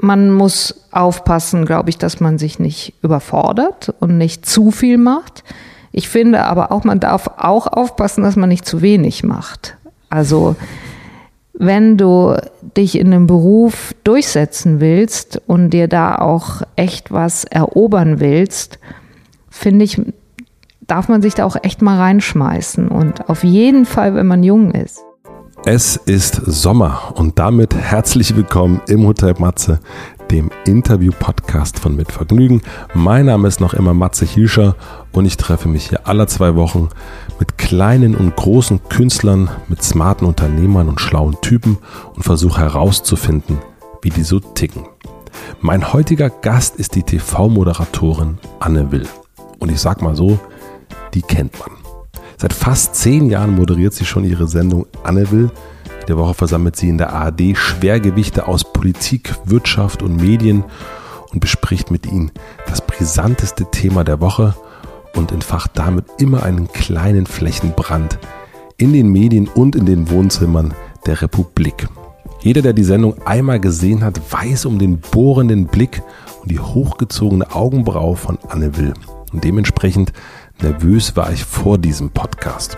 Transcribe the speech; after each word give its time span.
man 0.00 0.32
muss 0.32 0.86
aufpassen, 0.90 1.64
glaube 1.64 1.90
ich, 1.90 1.98
dass 1.98 2.20
man 2.20 2.38
sich 2.38 2.58
nicht 2.58 2.94
überfordert 3.02 3.94
und 4.00 4.16
nicht 4.16 4.46
zu 4.46 4.70
viel 4.70 4.98
macht. 4.98 5.44
Ich 5.92 6.08
finde 6.08 6.44
aber 6.44 6.70
auch, 6.70 6.84
man 6.84 7.00
darf 7.00 7.28
auch 7.38 7.66
aufpassen, 7.66 8.22
dass 8.22 8.36
man 8.36 8.48
nicht 8.48 8.66
zu 8.66 8.82
wenig 8.82 9.24
macht. 9.24 9.76
Also 10.10 10.56
wenn 11.52 11.96
du 11.96 12.36
dich 12.76 12.96
in 12.98 13.08
einem 13.08 13.26
Beruf 13.26 13.94
durchsetzen 14.04 14.80
willst 14.80 15.42
und 15.46 15.70
dir 15.70 15.88
da 15.88 16.16
auch 16.16 16.62
echt 16.76 17.10
was 17.10 17.44
erobern 17.44 18.20
willst, 18.20 18.78
finde 19.50 19.84
ich, 19.84 20.00
darf 20.86 21.08
man 21.08 21.20
sich 21.20 21.34
da 21.34 21.44
auch 21.44 21.56
echt 21.62 21.82
mal 21.82 21.98
reinschmeißen. 21.98 22.88
Und 22.88 23.28
auf 23.28 23.42
jeden 23.42 23.86
Fall, 23.86 24.14
wenn 24.14 24.26
man 24.26 24.44
jung 24.44 24.70
ist. 24.70 25.02
Es 25.64 25.96
ist 25.96 26.34
Sommer 26.46 27.12
und 27.16 27.38
damit 27.38 27.74
herzlich 27.74 28.34
willkommen 28.36 28.80
im 28.88 29.06
Hotel 29.06 29.34
Matze, 29.38 29.80
dem 30.30 30.50
Interview-Podcast 30.64 31.78
von 31.78 31.96
Mit 31.96 32.12
Vergnügen. 32.12 32.62
Mein 32.94 33.26
Name 33.26 33.48
ist 33.48 33.60
noch 33.60 33.74
immer 33.74 33.92
Matze 33.92 34.24
Hilscher 34.24 34.76
und 35.12 35.26
ich 35.26 35.36
treffe 35.36 35.68
mich 35.68 35.88
hier 35.88 36.06
alle 36.06 36.26
zwei 36.26 36.54
Wochen 36.54 36.88
mit 37.38 37.58
kleinen 37.58 38.14
und 38.14 38.36
großen 38.36 38.88
Künstlern, 38.88 39.50
mit 39.68 39.82
smarten 39.82 40.26
Unternehmern 40.26 40.88
und 40.88 41.00
schlauen 41.00 41.36
Typen 41.42 41.78
und 42.14 42.22
versuche 42.22 42.60
herauszufinden, 42.60 43.58
wie 44.00 44.10
die 44.10 44.22
so 44.22 44.40
ticken. 44.40 44.86
Mein 45.60 45.92
heutiger 45.92 46.30
Gast 46.30 46.76
ist 46.76 46.94
die 46.94 47.02
TV-Moderatorin 47.02 48.38
Anne 48.60 48.90
Will. 48.92 49.06
Und 49.58 49.70
ich 49.70 49.80
sag 49.80 50.02
mal 50.02 50.14
so, 50.14 50.38
die 51.14 51.22
kennt 51.22 51.58
man. 51.58 51.77
Seit 52.40 52.52
fast 52.52 52.94
zehn 52.94 53.28
Jahren 53.28 53.56
moderiert 53.56 53.94
sie 53.94 54.04
schon 54.04 54.22
ihre 54.22 54.46
Sendung 54.46 54.86
Anne 55.02 55.28
Will. 55.32 55.50
Jede 56.02 56.16
Woche 56.16 56.34
versammelt 56.34 56.76
sie 56.76 56.88
in 56.88 56.96
der 56.96 57.12
ARD 57.12 57.56
Schwergewichte 57.56 58.46
aus 58.46 58.72
Politik, 58.72 59.34
Wirtschaft 59.44 60.04
und 60.04 60.22
Medien 60.22 60.62
und 61.32 61.40
bespricht 61.40 61.90
mit 61.90 62.06
ihnen 62.06 62.30
das 62.68 62.80
brisanteste 62.80 63.68
Thema 63.72 64.04
der 64.04 64.20
Woche 64.20 64.54
und 65.16 65.32
entfacht 65.32 65.72
damit 65.74 66.04
immer 66.18 66.44
einen 66.44 66.68
kleinen 66.72 67.26
Flächenbrand 67.26 68.20
in 68.76 68.92
den 68.92 69.08
Medien 69.08 69.48
und 69.48 69.74
in 69.74 69.84
den 69.84 70.08
Wohnzimmern 70.08 70.74
der 71.06 71.20
Republik. 71.20 71.88
Jeder, 72.40 72.62
der 72.62 72.72
die 72.72 72.84
Sendung 72.84 73.20
einmal 73.26 73.58
gesehen 73.58 74.04
hat, 74.04 74.20
weiß 74.32 74.64
um 74.66 74.78
den 74.78 75.00
bohrenden 75.00 75.66
Blick 75.66 76.02
und 76.40 76.52
die 76.52 76.60
hochgezogene 76.60 77.52
Augenbraue 77.52 78.14
von 78.14 78.38
Anne 78.48 78.76
Will. 78.76 78.94
Und 79.32 79.42
dementsprechend 79.42 80.12
nervös 80.62 81.16
war 81.16 81.32
ich 81.32 81.44
vor 81.44 81.78
diesem 81.78 82.10
Podcast. 82.10 82.76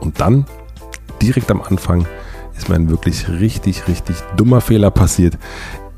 Und 0.00 0.20
dann, 0.20 0.46
direkt 1.20 1.50
am 1.50 1.62
Anfang, 1.62 2.06
ist 2.56 2.68
mir 2.68 2.76
ein 2.76 2.88
wirklich 2.88 3.28
richtig, 3.28 3.88
richtig 3.88 4.16
dummer 4.36 4.60
Fehler 4.60 4.90
passiert. 4.90 5.38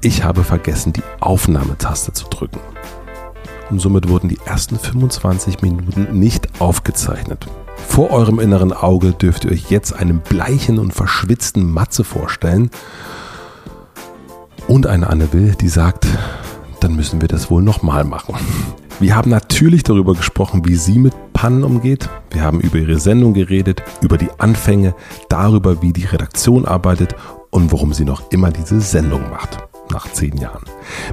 Ich 0.00 0.24
habe 0.24 0.44
vergessen, 0.44 0.92
die 0.92 1.02
Aufnahmetaste 1.20 2.12
zu 2.12 2.26
drücken. 2.28 2.60
Und 3.70 3.80
somit 3.80 4.08
wurden 4.08 4.28
die 4.28 4.38
ersten 4.44 4.78
25 4.78 5.62
Minuten 5.62 6.18
nicht 6.18 6.60
aufgezeichnet. 6.60 7.46
Vor 7.88 8.10
eurem 8.10 8.38
inneren 8.38 8.72
Auge 8.72 9.12
dürft 9.12 9.44
ihr 9.44 9.52
euch 9.52 9.70
jetzt 9.70 9.92
einen 9.92 10.20
bleichen 10.20 10.78
und 10.78 10.92
verschwitzten 10.92 11.70
Matze 11.70 12.04
vorstellen. 12.04 12.70
Und 14.68 14.86
eine 14.86 15.08
Anne 15.08 15.32
Will, 15.32 15.54
die 15.60 15.68
sagt, 15.68 16.06
dann 16.80 16.94
müssen 16.94 17.20
wir 17.20 17.28
das 17.28 17.50
wohl 17.50 17.62
nochmal 17.62 18.04
machen. 18.04 18.36
Wir 18.98 19.14
haben 19.14 19.30
natürlich 19.30 19.82
darüber 19.82 20.14
gesprochen, 20.14 20.62
wie 20.64 20.76
sie 20.76 20.98
mit 20.98 21.12
Pannen 21.34 21.64
umgeht. 21.64 22.08
Wir 22.30 22.40
haben 22.40 22.60
über 22.60 22.78
ihre 22.78 22.98
Sendung 22.98 23.34
geredet, 23.34 23.82
über 24.00 24.16
die 24.16 24.30
Anfänge, 24.38 24.94
darüber, 25.28 25.82
wie 25.82 25.92
die 25.92 26.06
Redaktion 26.06 26.64
arbeitet 26.64 27.14
und 27.50 27.72
warum 27.72 27.92
sie 27.92 28.06
noch 28.06 28.30
immer 28.30 28.50
diese 28.50 28.80
Sendung 28.80 29.28
macht, 29.28 29.58
nach 29.90 30.10
zehn 30.12 30.38
Jahren. 30.38 30.64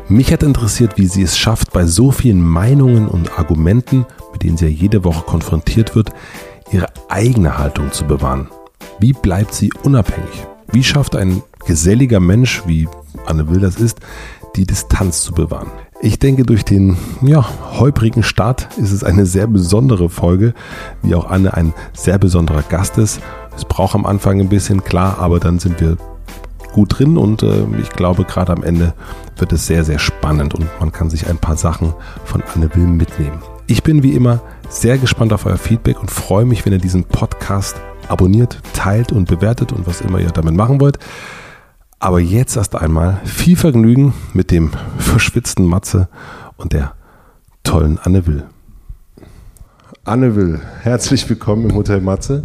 Mich 0.07 0.31
hat 0.31 0.43
interessiert, 0.43 0.97
wie 0.97 1.07
sie 1.07 1.23
es 1.23 1.37
schafft, 1.37 1.73
bei 1.73 1.85
so 1.85 2.11
vielen 2.11 2.41
Meinungen 2.41 3.09
und 3.09 3.37
Argumenten, 3.37 4.05
mit 4.31 4.43
denen 4.43 4.55
sie 4.55 4.67
ja 4.67 4.71
jede 4.71 5.03
Woche 5.03 5.23
konfrontiert 5.23 5.93
wird, 5.93 6.11
ihre 6.71 6.87
eigene 7.09 7.57
Haltung 7.57 7.91
zu 7.91 8.05
bewahren. 8.05 8.47
Wie 8.99 9.11
bleibt 9.11 9.53
sie 9.53 9.73
unabhängig? 9.83 10.47
Wie 10.71 10.85
schafft 10.85 11.17
ein 11.17 11.43
geselliger 11.65 12.21
Mensch, 12.21 12.63
wie 12.65 12.87
Anne 13.25 13.49
Will 13.49 13.59
das 13.59 13.75
ist, 13.75 13.99
die 14.55 14.65
Distanz 14.65 15.21
zu 15.21 15.33
bewahren? 15.33 15.71
Ich 16.01 16.19
denke, 16.19 16.43
durch 16.43 16.65
den 16.65 16.97
ja, 17.21 17.45
holprigen 17.79 18.23
Start 18.23 18.67
ist 18.77 18.91
es 18.91 19.03
eine 19.03 19.25
sehr 19.25 19.47
besondere 19.47 20.09
Folge, 20.09 20.53
wie 21.01 21.15
auch 21.15 21.29
Anne 21.29 21.53
ein 21.53 21.73
sehr 21.93 22.17
besonderer 22.17 22.63
Gast 22.63 22.97
ist. 22.97 23.21
Es 23.55 23.63
braucht 23.63 23.95
am 23.95 24.05
Anfang 24.05 24.39
ein 24.39 24.49
bisschen 24.49 24.83
klar, 24.83 25.19
aber 25.19 25.39
dann 25.39 25.59
sind 25.59 25.79
wir 25.79 25.97
gut 26.73 26.99
drin 26.99 27.17
und 27.17 27.43
äh, 27.43 27.65
ich 27.79 27.91
glaube, 27.91 28.25
gerade 28.25 28.51
am 28.51 28.63
Ende 28.63 28.93
wird 29.37 29.53
es 29.53 29.67
sehr, 29.67 29.85
sehr 29.85 29.99
spannend 29.99 30.55
und 30.55 30.67
man 30.79 30.91
kann 30.91 31.09
sich 31.09 31.27
ein 31.29 31.37
paar 31.37 31.55
Sachen 31.55 31.93
von 32.25 32.43
Anne 32.53 32.73
Will 32.75 32.87
mitnehmen. 32.87 33.41
Ich 33.67 33.83
bin 33.83 34.03
wie 34.03 34.13
immer 34.13 34.41
sehr 34.69 34.97
gespannt 34.97 35.31
auf 35.31 35.45
euer 35.45 35.57
Feedback 35.57 36.01
und 36.01 36.11
freue 36.11 36.45
mich, 36.45 36.65
wenn 36.65 36.73
ihr 36.73 36.79
diesen 36.79 37.05
Podcast 37.05 37.77
abonniert, 38.09 38.59
teilt 38.73 39.11
und 39.11 39.27
bewertet 39.29 39.71
und 39.71 39.87
was 39.87 40.01
immer 40.01 40.19
ihr 40.19 40.31
damit 40.31 40.55
machen 40.55 40.81
wollt. 40.81 40.99
Aber 42.03 42.19
jetzt 42.19 42.57
erst 42.57 42.75
einmal 42.75 43.21
viel 43.23 43.55
Vergnügen 43.55 44.13
mit 44.33 44.51
dem 44.51 44.71
verschwitzten 44.97 45.65
Matze 45.65 46.09
und 46.57 46.73
der 46.73 46.95
tollen 47.63 47.97
Anne 47.97 48.27
Will. 48.27 48.43
Anne 50.03 50.35
Will, 50.35 50.59
herzlich 50.81 51.29
willkommen 51.29 51.69
im 51.69 51.75
Hotel 51.77 52.01
Matze. 52.01 52.43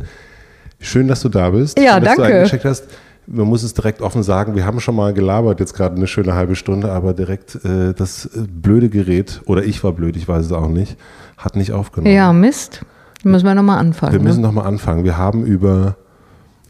Schön, 0.79 1.09
dass 1.09 1.23
du 1.23 1.29
da 1.29 1.51
bist. 1.51 1.77
Ja, 1.77 1.95
Schön, 1.95 2.05
dass 2.05 2.17
danke. 2.17 2.31
Du 2.31 2.39
eingecheckt 2.39 2.65
hast. 2.67 2.85
Man 3.27 3.49
muss 3.49 3.65
es 3.65 3.75
direkt 3.75 4.01
offen 4.01 4.23
sagen, 4.23 4.55
wir 4.55 4.65
haben 4.65 4.79
schon 4.79 4.95
mal 4.95 5.13
gelabert, 5.13 5.59
jetzt 5.59 5.75
gerade 5.75 5.97
eine 5.97 6.07
schöne 6.07 6.35
halbe 6.35 6.55
Stunde, 6.55 6.93
aber 6.93 7.13
direkt 7.13 7.57
äh, 7.65 7.95
das 7.95 8.27
äh, 8.27 8.43
blöde 8.47 8.89
Gerät, 8.89 9.43
oder 9.47 9.65
ich 9.65 9.83
war 9.83 9.91
blöd, 9.91 10.17
ich 10.17 10.29
weiß 10.29 10.47
es 10.47 10.53
auch 10.53 10.69
nicht, 10.69 10.97
hat 11.37 11.57
nicht 11.57 11.73
aufgenommen. 11.73 12.15
Ja, 12.15 12.33
Mist. 12.33 12.83
Müssen 13.25 13.45
wir 13.45 13.57
nochmal 13.57 13.79
anfangen. 13.79 14.13
Wir 14.13 14.21
müssen 14.21 14.41
ne? 14.41 14.47
nochmal 14.47 14.69
anfangen. 14.69 15.03
Wir 15.03 15.19
haben 15.19 15.45
über 15.45 15.97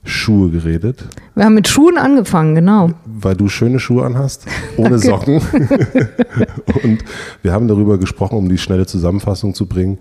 Schuhe 0.08 0.50
geredet, 0.50 1.04
wir 1.34 1.44
haben 1.44 1.54
mit 1.54 1.68
Schuhen 1.68 1.98
angefangen, 1.98 2.54
genau. 2.54 2.90
weil 3.04 3.36
du 3.36 3.48
schöne 3.48 3.78
Schuhe 3.78 4.04
anhast, 4.04 4.46
ohne 4.76 4.98
Socken. 4.98 5.40
Und 6.82 7.04
wir 7.42 7.52
haben 7.52 7.68
darüber 7.68 7.98
gesprochen, 7.98 8.36
um 8.38 8.48
die 8.48 8.58
schnelle 8.58 8.86
Zusammenfassung 8.86 9.54
zu 9.54 9.66
bringen, 9.66 9.98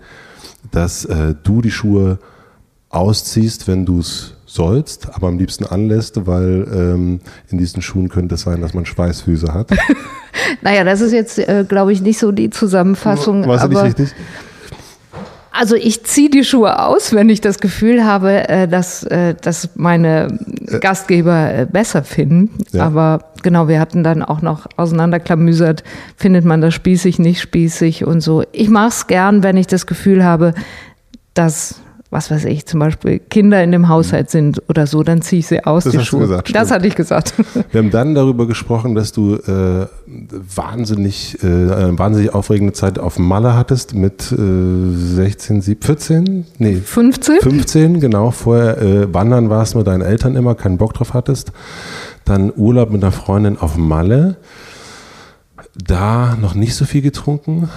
dass 0.70 1.04
äh, 1.04 1.34
du 1.42 1.60
die 1.60 1.70
Schuhe 1.70 2.18
ausziehst, 2.90 3.68
wenn 3.68 3.84
du 3.84 4.00
es 4.00 4.34
sollst, 4.46 5.14
aber 5.14 5.28
am 5.28 5.38
liebsten 5.38 5.64
anlässt, 5.64 6.26
weil 6.26 6.66
ähm, 6.72 7.20
in 7.50 7.58
diesen 7.58 7.82
Schuhen 7.82 8.08
könnte 8.08 8.36
es 8.36 8.42
sein, 8.42 8.62
dass 8.62 8.74
man 8.74 8.86
Schweißfüße 8.86 9.52
hat. 9.52 9.70
Naja, 10.62 10.84
das 10.84 11.00
ist 11.00 11.12
jetzt, 11.12 11.38
äh, 11.38 11.64
glaube 11.68 11.92
ich, 11.92 12.00
nicht 12.00 12.18
so 12.18 12.30
die 12.30 12.48
Zusammenfassung. 12.48 13.46
Warst 13.46 13.64
du 13.64 13.68
nicht 13.68 13.82
richtig? 13.82 14.14
Also 15.58 15.74
ich 15.74 16.04
ziehe 16.04 16.30
die 16.30 16.44
Schuhe 16.44 16.80
aus, 16.80 17.12
wenn 17.12 17.28
ich 17.28 17.40
das 17.40 17.58
Gefühl 17.58 18.04
habe, 18.04 18.48
äh, 18.48 18.68
dass, 18.68 19.02
äh, 19.02 19.34
dass 19.34 19.70
meine 19.74 20.38
Gastgeber 20.80 21.52
äh, 21.52 21.66
besser 21.66 22.04
finden. 22.04 22.50
Ja. 22.70 22.84
Aber 22.84 23.32
genau, 23.42 23.66
wir 23.66 23.80
hatten 23.80 24.04
dann 24.04 24.22
auch 24.22 24.40
noch 24.40 24.68
auseinanderklamüsert, 24.76 25.82
findet 26.16 26.44
man 26.44 26.60
das 26.60 26.74
spießig, 26.74 27.18
nicht 27.18 27.40
spießig 27.40 28.04
und 28.04 28.20
so. 28.20 28.44
Ich 28.52 28.68
mache 28.68 28.90
es 28.90 29.08
gern, 29.08 29.42
wenn 29.42 29.56
ich 29.56 29.66
das 29.66 29.88
Gefühl 29.88 30.24
habe, 30.24 30.54
dass, 31.34 31.80
was 32.10 32.30
weiß 32.30 32.46
ich, 32.46 32.64
zum 32.64 32.80
Beispiel 32.80 33.18
Kinder 33.18 33.62
in 33.62 33.70
dem 33.70 33.88
Haushalt 33.88 34.30
sind 34.30 34.62
oder 34.68 34.86
so, 34.86 35.02
dann 35.02 35.20
ziehe 35.20 35.40
ich 35.40 35.46
sie 35.46 35.64
aus, 35.66 35.84
Das 35.84 35.92
die 35.92 35.98
hast 35.98 36.10
du 36.10 36.18
gesagt, 36.20 36.48
das 36.54 36.68
stimmt. 36.68 36.70
hatte 36.70 36.86
ich 36.86 36.94
gesagt. 36.94 37.34
Wir 37.70 37.80
haben 37.80 37.90
dann 37.90 38.14
darüber 38.14 38.46
gesprochen, 38.46 38.94
dass 38.94 39.12
du 39.12 39.34
äh, 39.34 39.86
wahnsinnig, 40.06 41.36
äh, 41.42 41.46
eine 41.46 41.98
wahnsinnig 41.98 42.34
aufregende 42.34 42.72
Zeit 42.72 42.98
auf 42.98 43.18
Malle 43.18 43.54
hattest 43.54 43.94
mit 43.94 44.32
äh, 44.32 44.36
16, 44.36 45.60
17, 45.60 45.76
14? 45.86 46.46
Nee, 46.58 46.76
15? 46.76 47.40
15, 47.40 48.00
genau. 48.00 48.30
Vorher 48.30 48.78
äh, 48.80 49.12
wandern 49.12 49.50
warst 49.50 49.74
mit 49.74 49.86
deinen 49.86 50.02
Eltern 50.02 50.34
immer, 50.34 50.54
keinen 50.54 50.78
Bock 50.78 50.94
drauf 50.94 51.12
hattest. 51.12 51.52
Dann 52.24 52.50
Urlaub 52.56 52.90
mit 52.90 53.02
einer 53.02 53.12
Freundin 53.12 53.58
auf 53.58 53.76
Malle. 53.76 54.36
Da 55.76 56.36
noch 56.40 56.54
nicht 56.54 56.74
so 56.74 56.84
viel 56.86 57.02
getrunken. 57.02 57.68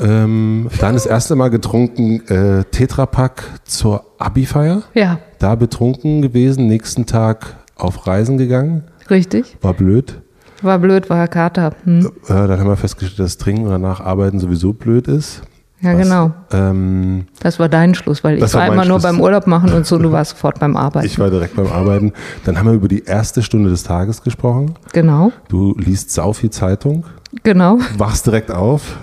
Ähm, 0.00 0.68
dann 0.80 0.94
das 0.94 1.06
erste 1.06 1.36
Mal 1.36 1.48
getrunken 1.50 2.26
äh, 2.28 2.64
Tetrapack 2.64 3.44
zur 3.64 4.04
Abi-Feier. 4.18 4.82
Ja, 4.94 5.18
Da 5.38 5.54
betrunken 5.54 6.22
gewesen, 6.22 6.66
nächsten 6.66 7.06
Tag 7.06 7.56
auf 7.76 8.06
Reisen 8.06 8.38
gegangen. 8.38 8.84
richtig. 9.10 9.56
War 9.60 9.74
blöd. 9.74 10.20
War 10.62 10.78
blöd, 10.78 11.10
war 11.10 11.28
Kater. 11.28 11.72
Hm. 11.84 12.06
Äh, 12.26 12.28
dann 12.28 12.58
haben 12.58 12.68
wir 12.68 12.76
festgestellt, 12.76 13.18
dass 13.18 13.36
Trinken 13.38 13.64
und 13.64 13.70
danach 13.70 14.00
Arbeiten 14.00 14.38
sowieso 14.40 14.72
blöd 14.72 15.08
ist. 15.08 15.42
Ja, 15.80 15.92
Was, 15.92 16.02
genau. 16.02 16.32
Ähm, 16.52 17.26
Das 17.40 17.58
war 17.58 17.68
dein 17.68 17.94
Schluss, 17.94 18.24
weil 18.24 18.36
ich 18.42 18.54
war, 18.54 18.62
war 18.68 18.72
immer 18.72 18.84
nur 18.86 19.00
beim 19.00 19.20
Urlaub 19.20 19.46
machen 19.46 19.72
und 19.74 19.84
so, 19.84 19.98
du 19.98 20.10
warst 20.12 20.30
sofort 20.30 20.58
beim 20.58 20.76
Arbeiten. 20.76 21.04
ich 21.06 21.18
war 21.18 21.28
direkt 21.28 21.56
beim 21.56 21.66
Arbeiten. 21.70 22.12
Dann 22.46 22.58
haben 22.58 22.66
wir 22.66 22.72
über 22.72 22.88
die 22.88 23.04
erste 23.04 23.42
Stunde 23.42 23.68
des 23.68 23.82
Tages 23.82 24.22
gesprochen. 24.22 24.74
genau, 24.92 25.30
Du 25.48 25.74
liest 25.76 26.10
sau 26.12 26.32
viel 26.32 26.48
Zeitung, 26.50 27.04
genau. 27.42 27.78
wachst 27.98 28.26
direkt 28.26 28.50
auf. 28.50 28.96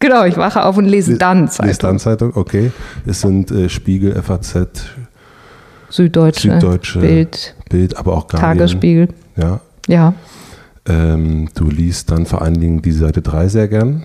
Genau, 0.00 0.24
ich 0.24 0.36
wache 0.36 0.64
auf 0.64 0.76
und 0.76 0.84
lese 0.86 1.18
dann 1.18 1.48
Zeitung. 1.48 1.76
dann 1.80 1.98
Zeitung, 1.98 2.36
okay. 2.36 2.70
Es 3.06 3.20
sind 3.20 3.50
äh, 3.50 3.68
Spiegel, 3.68 4.20
FAZ, 4.22 4.56
Süddeutsche, 5.90 6.52
Süddeutsche, 6.52 7.00
Bild, 7.00 7.54
Bild, 7.68 7.96
aber 7.96 8.12
auch 8.16 8.28
Guardian. 8.28 8.52
Tagesspiegel. 8.58 9.08
Ja. 9.36 9.60
Ja, 9.88 10.12
Ähm, 10.86 11.48
du 11.54 11.70
liest 11.70 12.10
dann 12.10 12.26
vor 12.26 12.42
allen 12.42 12.60
Dingen 12.60 12.82
die 12.82 12.92
Seite 12.92 13.22
3 13.22 13.48
sehr 13.48 13.68
gern. 13.68 14.04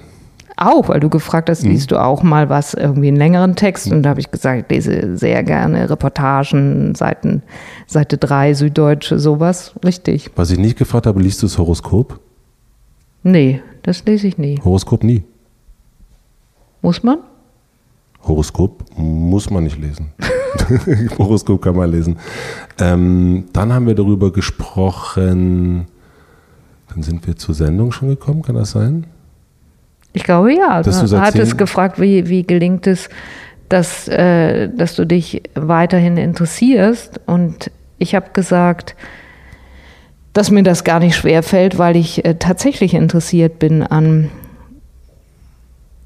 Auch, 0.55 0.87
weil 0.87 0.99
du 0.99 1.09
gefragt 1.09 1.49
hast, 1.49 1.63
liest 1.63 1.91
du 1.91 1.97
auch 1.97 2.23
mal 2.23 2.47
was, 2.47 2.73
irgendwie 2.73 3.07
einen 3.07 3.17
längeren 3.17 3.55
Text? 3.55 3.91
Und 3.91 4.03
da 4.03 4.09
habe 4.11 4.19
ich 4.19 4.31
gesagt, 4.31 4.65
ich 4.65 4.69
lese 4.69 5.17
sehr 5.17 5.43
gerne 5.43 5.89
Reportagen, 5.89 6.93
Seiten, 6.95 7.41
Seite 7.87 8.17
3, 8.17 8.53
Süddeutsche, 8.53 9.17
sowas. 9.19 9.73
Richtig. 9.83 10.29
Was 10.35 10.51
ich 10.51 10.59
nicht 10.59 10.77
gefragt 10.77 11.07
habe, 11.07 11.21
liest 11.21 11.41
du 11.41 11.47
das 11.47 11.57
Horoskop? 11.57 12.19
Nee, 13.23 13.61
das 13.81 14.05
lese 14.05 14.27
ich 14.27 14.37
nie. 14.37 14.59
Horoskop 14.63 15.03
nie. 15.03 15.23
Muss 16.83 17.01
man? 17.01 17.19
Horoskop 18.23 18.83
muss 18.97 19.49
man 19.49 19.63
nicht 19.63 19.79
lesen. 19.79 20.11
Horoskop 21.17 21.61
kann 21.61 21.77
man 21.77 21.89
lesen. 21.89 22.17
Ähm, 22.77 23.45
dann 23.53 23.73
haben 23.73 23.87
wir 23.87 23.95
darüber 23.95 24.33
gesprochen, 24.33 25.87
dann 26.89 27.01
sind 27.01 27.25
wir 27.25 27.37
zur 27.37 27.55
Sendung 27.55 27.93
schon 27.93 28.09
gekommen, 28.09 28.41
kann 28.41 28.55
das 28.55 28.71
sein? 28.71 29.07
Ich 30.11 30.25
glaube 30.25 30.53
ja. 30.53 30.83
Dass 30.83 31.09
du 31.09 31.21
hattest 31.21 31.57
gefragt, 31.57 32.01
wie, 32.01 32.27
wie 32.27 32.43
gelingt 32.43 32.85
es, 32.85 33.07
dass, 33.69 34.09
äh, 34.09 34.67
dass 34.67 34.95
du 34.95 35.05
dich 35.05 35.41
weiterhin 35.55 36.17
interessierst. 36.17 37.21
Und 37.25 37.71
ich 37.97 38.13
habe 38.13 38.31
gesagt, 38.33 38.95
dass 40.33 40.51
mir 40.51 40.63
das 40.63 40.83
gar 40.83 40.99
nicht 40.99 41.15
schwer 41.15 41.43
fällt, 41.43 41.77
weil 41.77 41.95
ich 41.95 42.25
äh, 42.25 42.35
tatsächlich 42.35 42.93
interessiert 42.93 43.57
bin 43.57 43.83
an 43.83 44.29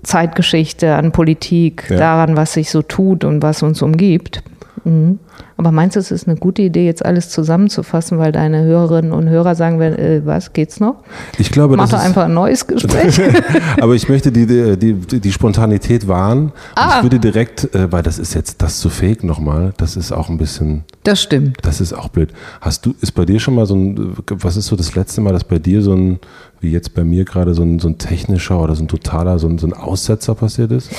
Zeitgeschichte, 0.07 0.95
an 0.95 1.12
Politik, 1.12 1.86
Ja. 1.89 1.98
daran, 1.98 2.38
was 2.38 2.54
sich 2.54 2.69
so 2.71 2.81
tut 2.81 3.24
und 3.24 3.44
was 3.44 3.62
uns 3.62 3.81
umgibt. 3.81 4.42
Mhm. 4.88 5.19
Aber 5.57 5.72
meinst 5.72 5.95
du, 5.95 6.00
es 6.00 6.12
ist 6.12 6.28
eine 6.28 6.38
gute 6.38 6.62
Idee, 6.62 6.86
jetzt 6.86 7.04
alles 7.06 7.30
zusammenzufassen, 7.30 8.19
weil 8.19 8.31
deine 8.31 8.63
Hörerinnen 8.63 9.12
und 9.12 9.28
Hörer 9.28 9.56
sagen 9.56 9.80
werden, 9.80 9.98
äh, 9.98 10.22
was 10.24 10.54
geht's 10.54 10.80
noch? 10.80 11.04
Ich 11.38 11.51
glaube, 11.51 11.75
Mach 11.75 11.84
das 11.86 11.92
doch 11.92 11.98
ist, 12.00 12.06
einfach 12.06 12.25
ein 12.25 12.34
neues 12.34 12.68
Gespräch. 12.68 13.19
aber 13.81 13.95
ich 13.95 14.07
möchte 14.07 14.31
die, 14.31 14.45
die, 14.45 14.94
die, 14.95 15.19
die 15.19 15.31
Spontanität 15.31 16.07
wahren. 16.07 16.54
Ah. 16.75 16.98
Ich 16.98 17.04
würde 17.04 17.19
direkt, 17.19 17.74
äh, 17.75 17.92
weil 17.92 18.04
das 18.04 18.18
ist 18.18 18.34
jetzt 18.34 18.62
das 18.62 18.80
zu 18.80 18.89
fake 18.89 19.24
nochmal, 19.24 19.74
das 19.78 19.98
ist 19.98 20.12
auch 20.12 20.30
ein 20.30 20.38
bisschen, 20.38 20.86
Das 21.04 21.22
stimmt. 21.22 21.57
das 21.63 21.81
ist 21.81 21.94
auch 21.94 22.10
blöd. 22.10 22.31
Hast 22.62 22.86
du, 22.86 22.94
ist 23.01 23.12
bei 23.12 23.25
dir 23.25 23.39
schon 23.39 23.56
mal 23.56 23.66
so 23.66 23.75
ein, 23.75 24.16
was 24.30 24.56
ist 24.56 24.68
so 24.68 24.75
das 24.75 24.95
letzte 24.95 25.22
Mal, 25.22 25.34
dass 25.34 25.44
bei 25.44 25.60
dir 25.60 25.81
so 25.81 25.94
ein, 25.94 26.19
wie 26.62 26.72
jetzt 26.72 26.94
bei 26.94 27.04
mir 27.04 27.25
gerade 27.25 27.54
so 27.54 27.63
ein, 27.63 27.80
so 27.80 27.89
ein 27.89 27.98
technischer 27.98 28.62
oder 28.62 28.75
so 28.75 28.84
ein 28.84 28.88
totaler, 28.88 29.38
so 29.38 29.48
ein, 29.48 29.57
so 29.57 29.68
ein 29.68 29.74
Aussetzer 29.74 30.34
passiert 30.36 30.72
ist? 30.72 30.92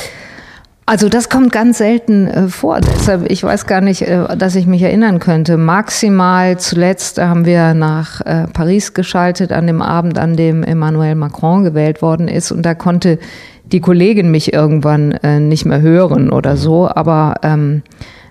Also 0.88 1.11
das 1.11 1.29
kommt 1.29 1.52
ganz 1.52 1.76
selten 1.76 2.29
äh, 2.29 2.49
vor. 2.49 2.81
Deshalb, 2.81 3.31
ich 3.31 3.44
weiß 3.44 3.67
gar 3.67 3.82
nicht, 3.82 4.00
äh, 4.00 4.35
dass 4.38 4.55
ich 4.55 4.67
mich 4.67 4.81
erinnern 4.81 5.19
könnte. 5.19 5.58
Maximal 5.58 6.58
zuletzt 6.58 7.20
haben 7.20 7.44
wir 7.44 7.75
nach 7.75 8.23
äh, 8.23 8.46
Paris 8.46 8.94
geschaltet 8.94 9.52
an 9.52 9.67
dem 9.67 9.82
Abend, 9.82 10.19
an 10.19 10.35
dem 10.35 10.62
Emmanuel 10.62 11.14
Macron 11.14 11.62
gewählt 11.62 12.00
worden 12.00 12.26
ist. 12.26 12.52
Und 12.52 12.62
da 12.62 12.75
konnte 12.75 13.19
die 13.67 13.81
Kollegin 13.81 14.31
mich 14.31 14.55
irgendwann 14.55 15.12
äh, 15.12 15.40
nicht 15.40 15.67
mehr 15.67 15.82
hören 15.82 16.31
oder 16.31 16.56
so. 16.56 16.88
Aber 16.88 17.35
ähm, 17.43 17.82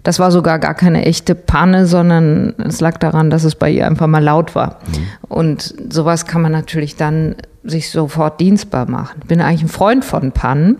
das 0.01 0.17
war 0.17 0.31
sogar 0.31 0.57
gar 0.57 0.73
keine 0.73 1.05
echte 1.05 1.35
Panne, 1.35 1.85
sondern 1.85 2.55
es 2.57 2.81
lag 2.81 2.97
daran, 2.97 3.29
dass 3.29 3.43
es 3.43 3.53
bei 3.53 3.69
ihr 3.69 3.85
einfach 3.85 4.07
mal 4.07 4.23
laut 4.23 4.55
war. 4.55 4.79
Und 5.29 5.75
sowas 5.93 6.25
kann 6.25 6.41
man 6.41 6.53
natürlich 6.53 6.95
dann 6.95 7.35
sich 7.63 7.91
sofort 7.91 8.39
dienstbar 8.39 8.89
machen. 8.89 9.19
Ich 9.21 9.27
bin 9.27 9.41
eigentlich 9.41 9.61
ein 9.61 9.69
Freund 9.69 10.03
von 10.03 10.31
Pannen. 10.31 10.77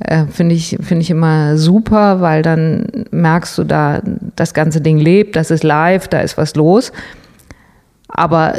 Äh, 0.00 0.26
Finde 0.26 0.54
ich, 0.54 0.78
finde 0.80 1.02
ich 1.02 1.10
immer 1.10 1.56
super, 1.56 2.20
weil 2.20 2.42
dann 2.42 2.86
merkst 3.10 3.58
du 3.58 3.64
da, 3.64 4.00
das 4.34 4.54
ganze 4.54 4.80
Ding 4.80 4.98
lebt, 4.98 5.36
das 5.36 5.50
ist 5.50 5.62
live, 5.62 6.08
da 6.08 6.20
ist 6.20 6.38
was 6.38 6.54
los. 6.54 6.92
Aber 8.08 8.54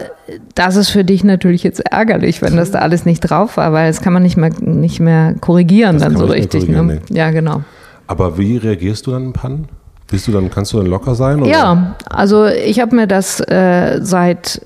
das 0.56 0.76
ist 0.76 0.90
für 0.90 1.04
dich 1.04 1.24
natürlich 1.24 1.64
jetzt 1.64 1.82
ärgerlich, 1.92 2.42
wenn 2.42 2.56
das 2.56 2.72
da 2.72 2.80
alles 2.80 3.06
nicht 3.06 3.20
drauf 3.22 3.58
war, 3.58 3.74
weil 3.74 3.90
das 3.90 4.02
kann 4.02 4.14
man 4.14 4.24
nicht 4.24 4.38
mehr, 4.38 4.52
nicht 4.62 5.00
mehr 5.00 5.36
korrigieren 5.42 5.96
Das 5.96 6.04
dann 6.04 6.18
so 6.18 6.26
richtig. 6.26 6.68
Ne? 6.70 6.78
korrigieren, 6.78 7.02
Ja, 7.10 7.32
genau. 7.32 7.62
Aber 8.08 8.38
wie 8.38 8.58
reagierst 8.58 9.08
du 9.08 9.12
dann 9.12 9.26
in 9.26 9.34
Pannen? 9.34 9.68
Bist 10.10 10.28
du 10.28 10.32
dann, 10.32 10.50
kannst 10.52 10.74
du 10.74 10.78
dann 10.78 10.88
locker 10.88 11.16
sein? 11.16 11.42
Oder? 11.42 11.50
Ja, 11.50 11.96
also 12.10 12.46
ich 12.46 12.80
habe 12.80 12.96
mir 12.96 13.08
das 13.08 13.40
äh, 13.40 14.00
seit 14.02 14.62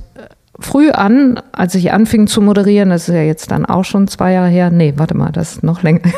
früh 0.60 0.92
an, 0.92 1.42
als 1.52 1.76
ich 1.76 1.92
anfing 1.92 2.28
zu 2.28 2.42
moderieren, 2.42 2.90
das 2.90 3.10
ist 3.10 3.16
ja 3.16 3.22
jetzt 3.22 3.52
dann 3.52 3.66
auch 3.66 3.86
schon 3.86 4.08
zwei 4.08 4.34
Jahre 4.34 4.50
her. 4.50 4.72
Nee, 4.72 4.94
warte 4.98 5.16
mal, 5.16 5.32
das 5.32 5.54
ist 5.54 5.64
noch 5.64 5.84
länger. 5.84 6.02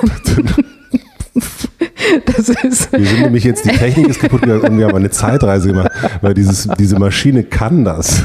das 2.25 2.49
ist. 2.49 2.91
Wir 2.91 3.05
sind 3.05 3.21
nämlich 3.21 3.43
jetzt, 3.43 3.65
die 3.65 3.69
Technik 3.69 4.07
ist 4.09 4.19
kaputt 4.19 4.41
gegangen 4.41 4.63
und 4.63 4.77
wir 4.77 4.87
haben 4.87 4.95
eine 4.95 5.09
Zeitreise 5.09 5.69
gemacht, 5.69 5.91
weil 6.21 6.33
dieses, 6.33 6.67
diese 6.77 6.99
Maschine 6.99 7.43
kann 7.43 7.83
das. 7.83 8.23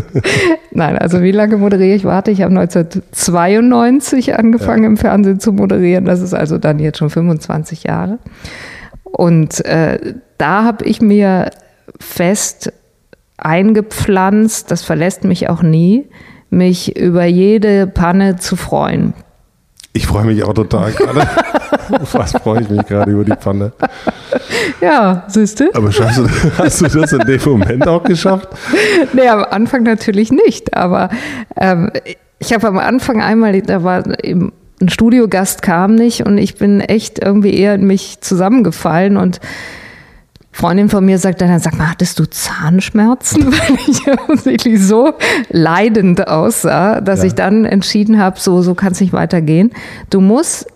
Nein, 0.70 0.98
also 0.98 1.22
wie 1.22 1.32
lange 1.32 1.56
moderiere 1.56 1.94
ich? 1.94 2.04
Warte, 2.04 2.30
ich 2.30 2.42
habe 2.42 2.58
1992 2.58 4.38
angefangen 4.38 4.84
im 4.84 4.96
Fernsehen 4.96 5.40
zu 5.40 5.52
moderieren. 5.52 6.04
Das 6.04 6.20
ist 6.20 6.34
also 6.34 6.58
dann 6.58 6.78
jetzt 6.78 6.98
schon 6.98 7.10
25 7.10 7.84
Jahre. 7.84 8.18
Und 9.04 9.64
äh, 9.64 10.14
da 10.38 10.64
habe 10.64 10.84
ich 10.84 11.02
mir 11.02 11.50
fest 12.00 12.72
eingepflanzt, 13.44 14.70
das 14.70 14.82
verlässt 14.82 15.24
mich 15.24 15.48
auch 15.48 15.62
nie, 15.62 16.08
mich 16.50 16.96
über 16.96 17.24
jede 17.24 17.86
Panne 17.86 18.36
zu 18.36 18.56
freuen. 18.56 19.14
Ich 19.94 20.06
freue 20.06 20.24
mich 20.24 20.42
auch 20.42 20.54
total 20.54 20.92
gerade. 20.92 21.28
Was 22.12 22.32
freue 22.32 22.62
ich 22.62 22.70
mich 22.70 22.86
gerade 22.86 23.10
über 23.10 23.24
die 23.24 23.36
Pfanne. 23.36 23.72
Ja, 24.80 25.24
siehst 25.28 25.60
du? 25.60 25.70
Aber 25.74 25.92
schaffst 25.92 26.18
du, 26.18 26.28
hast 26.56 26.80
du 26.80 26.86
das 26.86 27.12
in 27.12 27.20
dem 27.20 27.40
Moment 27.44 27.86
auch 27.86 28.02
geschafft? 28.02 28.48
Nee, 29.12 29.28
am 29.28 29.44
Anfang 29.44 29.82
natürlich 29.82 30.32
nicht, 30.32 30.74
aber 30.74 31.10
ähm, 31.56 31.90
ich 32.38 32.52
habe 32.52 32.68
am 32.68 32.78
Anfang 32.78 33.20
einmal, 33.20 33.60
da 33.62 33.84
war 33.84 34.24
eben 34.24 34.52
ein 34.80 34.88
Studiogast 34.88 35.62
kam 35.62 35.94
nicht 35.94 36.26
und 36.26 36.38
ich 36.38 36.56
bin 36.56 36.80
echt 36.80 37.20
irgendwie 37.20 37.54
eher 37.54 37.74
in 37.74 37.86
mich 37.86 38.20
zusammengefallen 38.20 39.16
und 39.16 39.40
Freundin 40.54 40.90
von 40.90 41.04
mir 41.04 41.18
sagt 41.18 41.40
dann, 41.40 41.58
sag 41.60 41.76
mal, 41.78 41.90
hattest 41.90 42.18
du 42.18 42.24
Zahnschmerzen? 42.26 43.46
Weil 43.52 43.78
ich 43.88 44.06
offensichtlich 44.20 44.80
so 44.80 45.14
leidend 45.48 46.28
aussah, 46.28 47.00
dass 47.00 47.20
Ja. 47.20 47.24
ich 47.26 47.34
dann 47.34 47.64
entschieden 47.64 48.18
habe, 48.18 48.38
so, 48.38 48.62
so 48.62 48.74
kann 48.74 48.92
es 48.92 49.00
nicht 49.00 49.12
weitergehen. 49.12 49.72
Du 50.10 50.20
musst 50.20 50.66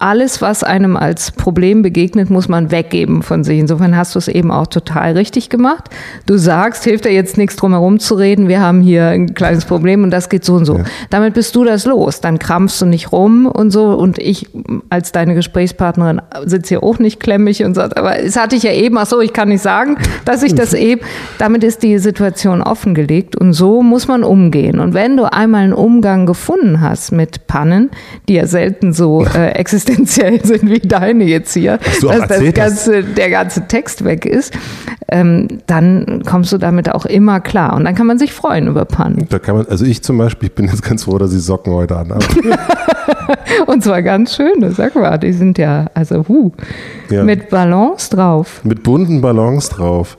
alles, 0.00 0.40
was 0.40 0.64
einem 0.64 0.96
als 0.96 1.30
Problem 1.30 1.82
begegnet, 1.82 2.30
muss 2.30 2.48
man 2.48 2.70
weggeben 2.70 3.22
von 3.22 3.44
sich. 3.44 3.58
Insofern 3.58 3.96
hast 3.96 4.14
du 4.14 4.18
es 4.18 4.28
eben 4.28 4.50
auch 4.50 4.66
total 4.66 5.12
richtig 5.12 5.50
gemacht. 5.50 5.90
Du 6.26 6.38
sagst, 6.38 6.84
hilft 6.84 7.04
dir 7.04 7.12
jetzt 7.12 7.36
nichts 7.36 7.56
drum 7.56 7.72
herum 7.72 7.98
zu 7.98 8.14
reden, 8.14 8.48
wir 8.48 8.60
haben 8.60 8.80
hier 8.80 9.08
ein 9.08 9.34
kleines 9.34 9.66
Problem 9.66 10.02
und 10.02 10.10
das 10.10 10.30
geht 10.30 10.44
so 10.44 10.54
und 10.54 10.64
so. 10.64 10.80
Damit 11.10 11.34
bist 11.34 11.54
du 11.54 11.64
das 11.64 11.84
los. 11.84 12.20
Dann 12.20 12.38
krampfst 12.38 12.80
du 12.80 12.86
nicht 12.86 13.12
rum 13.12 13.46
und 13.46 13.70
so. 13.70 13.90
Und 13.90 14.18
ich 14.18 14.48
als 14.88 15.12
deine 15.12 15.34
Gesprächspartnerin 15.34 16.22
sitze 16.46 16.70
hier 16.70 16.82
auch 16.82 16.98
nicht 16.98 17.20
klemmig 17.20 17.62
und 17.64 17.74
sagt, 17.74 17.98
aber 17.98 18.18
es 18.20 18.36
hatte 18.36 18.56
ich 18.56 18.62
ja 18.62 18.72
eben, 18.72 18.96
ach 18.96 19.06
so, 19.06 19.20
ich 19.20 19.34
kann 19.34 19.50
nicht 19.50 19.62
sagen, 19.62 19.98
dass 20.24 20.42
ich 20.42 20.54
das 20.54 20.72
eben, 20.72 21.02
damit 21.38 21.62
ist 21.62 21.82
die 21.82 21.98
Situation 21.98 22.62
offengelegt 22.62 23.36
und 23.36 23.52
so 23.52 23.82
muss 23.82 24.08
man 24.08 24.24
umgehen. 24.24 24.80
Und 24.80 24.94
wenn 24.94 25.18
du 25.18 25.30
einmal 25.30 25.64
einen 25.64 25.72
Umgang 25.74 26.24
gefunden 26.24 26.80
hast 26.80 27.12
mit 27.12 27.46
Pannen, 27.46 27.90
die 28.28 28.34
ja 28.34 28.46
selten 28.46 28.94
so 28.94 29.24
äh, 29.24 29.52
existenziell 29.90 30.44
sind 30.44 30.70
wie 30.70 30.80
deine 30.80 31.24
jetzt 31.24 31.54
hier, 31.54 31.78
dass 31.78 32.28
das 32.28 32.54
ganze, 32.54 33.02
der 33.04 33.30
ganze 33.30 33.66
Text 33.66 34.04
weg 34.04 34.24
ist, 34.24 34.54
ähm, 35.08 35.48
dann 35.66 36.22
kommst 36.24 36.52
du 36.52 36.58
damit 36.58 36.92
auch 36.92 37.06
immer 37.06 37.40
klar. 37.40 37.74
Und 37.74 37.84
dann 37.84 37.94
kann 37.94 38.06
man 38.06 38.18
sich 38.18 38.32
freuen 38.32 38.68
über 38.68 38.84
Pannen. 38.84 39.26
Da 39.28 39.38
kann 39.38 39.56
man, 39.56 39.66
also 39.66 39.84
ich 39.84 40.02
zum 40.02 40.18
Beispiel, 40.18 40.48
ich 40.48 40.54
bin 40.54 40.66
jetzt 40.66 40.82
ganz 40.82 41.04
froh, 41.04 41.18
dass 41.18 41.32
ich 41.34 41.42
Socken 41.42 41.72
heute 41.72 41.96
anhabe. 41.96 42.24
Und 43.66 43.82
zwar 43.82 44.02
ganz 44.02 44.36
schöne, 44.36 44.72
sag 44.72 44.94
mal, 44.94 45.18
die 45.18 45.32
sind 45.32 45.58
ja, 45.58 45.86
also 45.94 46.24
huh, 46.28 46.52
Ja. 47.10 47.24
mit 47.24 47.48
Balance 47.50 48.10
drauf. 48.10 48.60
Mit 48.64 48.82
bunten 48.82 49.20
Ballons 49.20 49.68
drauf. 49.68 50.16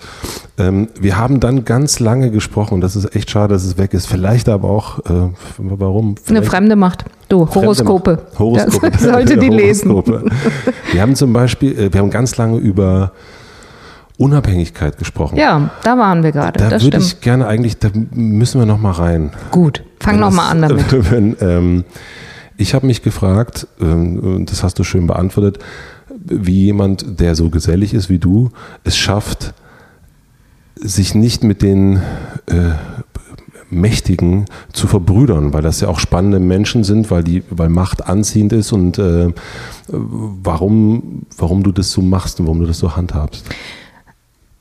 Ähm, 0.57 0.89
wir 0.99 1.17
haben 1.17 1.39
dann 1.39 1.65
ganz 1.65 1.99
lange 1.99 2.31
gesprochen. 2.31 2.81
Das 2.81 2.95
ist 2.95 3.15
echt 3.15 3.31
schade, 3.31 3.53
dass 3.53 3.63
es 3.63 3.77
weg 3.77 3.93
ist. 3.93 4.07
Vielleicht 4.07 4.49
aber 4.49 4.69
auch, 4.69 4.99
äh, 4.99 5.29
warum? 5.57 6.09
Eine 6.09 6.15
Vielleicht 6.23 6.45
fremde 6.49 6.75
Macht. 6.75 7.05
Du, 7.31 7.47
Horoskope. 7.47 8.19
Horoskope. 8.37 8.91
Das 8.91 9.03
sollte 9.03 9.37
die 9.37 9.47
lesen. 9.49 9.91
Horoskope. 9.91 10.29
Wir 10.91 11.01
haben 11.01 11.15
zum 11.15 11.31
Beispiel, 11.31 11.79
äh, 11.79 11.93
wir 11.93 12.01
haben 12.01 12.09
ganz 12.09 12.35
lange 12.35 12.57
über 12.57 13.13
Unabhängigkeit 14.17 14.97
gesprochen. 14.97 15.37
Ja, 15.37 15.71
da 15.83 15.97
waren 15.97 16.23
wir 16.23 16.33
gerade. 16.33 16.59
Da 16.59 16.69
das 16.69 16.83
würde 16.83 16.97
stimmt. 17.01 17.13
ich 17.13 17.21
gerne 17.21 17.47
eigentlich, 17.47 17.77
da 17.79 17.89
müssen 18.11 18.59
wir 18.59 18.65
noch 18.65 18.79
mal 18.79 18.91
rein. 18.91 19.31
Gut, 19.51 19.83
fang 20.01 20.15
Wenn 20.15 20.19
noch 20.19 20.27
das- 20.27 20.35
mal 20.35 20.49
an 20.49 20.61
damit. 20.61 20.85
Wenn, 21.11 21.37
ähm, 21.39 21.83
ich 22.57 22.73
habe 22.73 22.85
mich 22.85 23.01
gefragt, 23.01 23.65
ähm, 23.79 24.19
und 24.19 24.51
das 24.51 24.63
hast 24.63 24.77
du 24.77 24.83
schön 24.83 25.07
beantwortet, 25.07 25.59
wie 26.25 26.65
jemand, 26.65 27.19
der 27.21 27.35
so 27.35 27.49
gesellig 27.49 27.93
ist 27.93 28.09
wie 28.09 28.19
du, 28.19 28.51
es 28.83 28.97
schafft, 28.97 29.53
sich 30.75 31.15
nicht 31.15 31.43
mit 31.43 31.61
den 31.61 32.01
äh, 32.47 32.73
Mächtigen 33.71 34.45
zu 34.73 34.87
verbrüdern, 34.87 35.53
weil 35.53 35.61
das 35.61 35.81
ja 35.81 35.87
auch 35.87 35.99
spannende 35.99 36.39
Menschen 36.39 36.83
sind, 36.83 37.09
weil 37.09 37.23
die, 37.23 37.43
weil 37.49 37.69
Macht 37.69 38.07
anziehend 38.07 38.53
ist 38.53 38.71
und 38.71 38.99
äh, 38.99 39.29
warum, 39.87 41.23
warum 41.37 41.63
du 41.63 41.71
das 41.71 41.91
so 41.91 42.01
machst 42.01 42.39
und 42.39 42.45
warum 42.45 42.59
du 42.59 42.67
das 42.67 42.77
so 42.77 42.95
handhabst. 42.95 43.45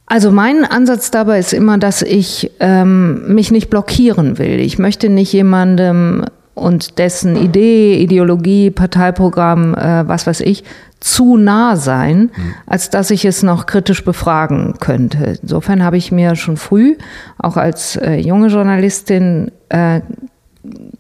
Also 0.06 0.32
mein 0.32 0.64
Ansatz 0.64 1.12
dabei 1.12 1.38
ist 1.38 1.52
immer, 1.52 1.78
dass 1.78 2.02
ich 2.02 2.50
ähm, 2.58 3.32
mich 3.32 3.52
nicht 3.52 3.70
blockieren 3.70 4.38
will. 4.38 4.58
Ich 4.58 4.76
möchte 4.76 5.08
nicht 5.08 5.32
jemandem 5.32 6.24
und 6.54 6.98
dessen 6.98 7.36
Idee, 7.36 7.94
Ideologie, 8.02 8.70
Parteiprogramm, 8.70 9.74
äh, 9.74 10.06
was 10.08 10.26
weiß 10.26 10.40
ich, 10.40 10.64
zu 11.00 11.38
nah 11.38 11.76
sein, 11.76 12.30
mhm. 12.36 12.54
als 12.66 12.90
dass 12.90 13.10
ich 13.10 13.24
es 13.24 13.42
noch 13.42 13.66
kritisch 13.66 14.04
befragen 14.04 14.74
könnte. 14.80 15.38
Insofern 15.42 15.82
habe 15.82 15.96
ich 15.96 16.12
mir 16.12 16.36
schon 16.36 16.58
früh, 16.58 16.96
auch 17.38 17.56
als 17.56 17.96
äh, 17.96 18.16
junge 18.16 18.48
Journalistin, 18.48 19.50
äh, 19.70 20.02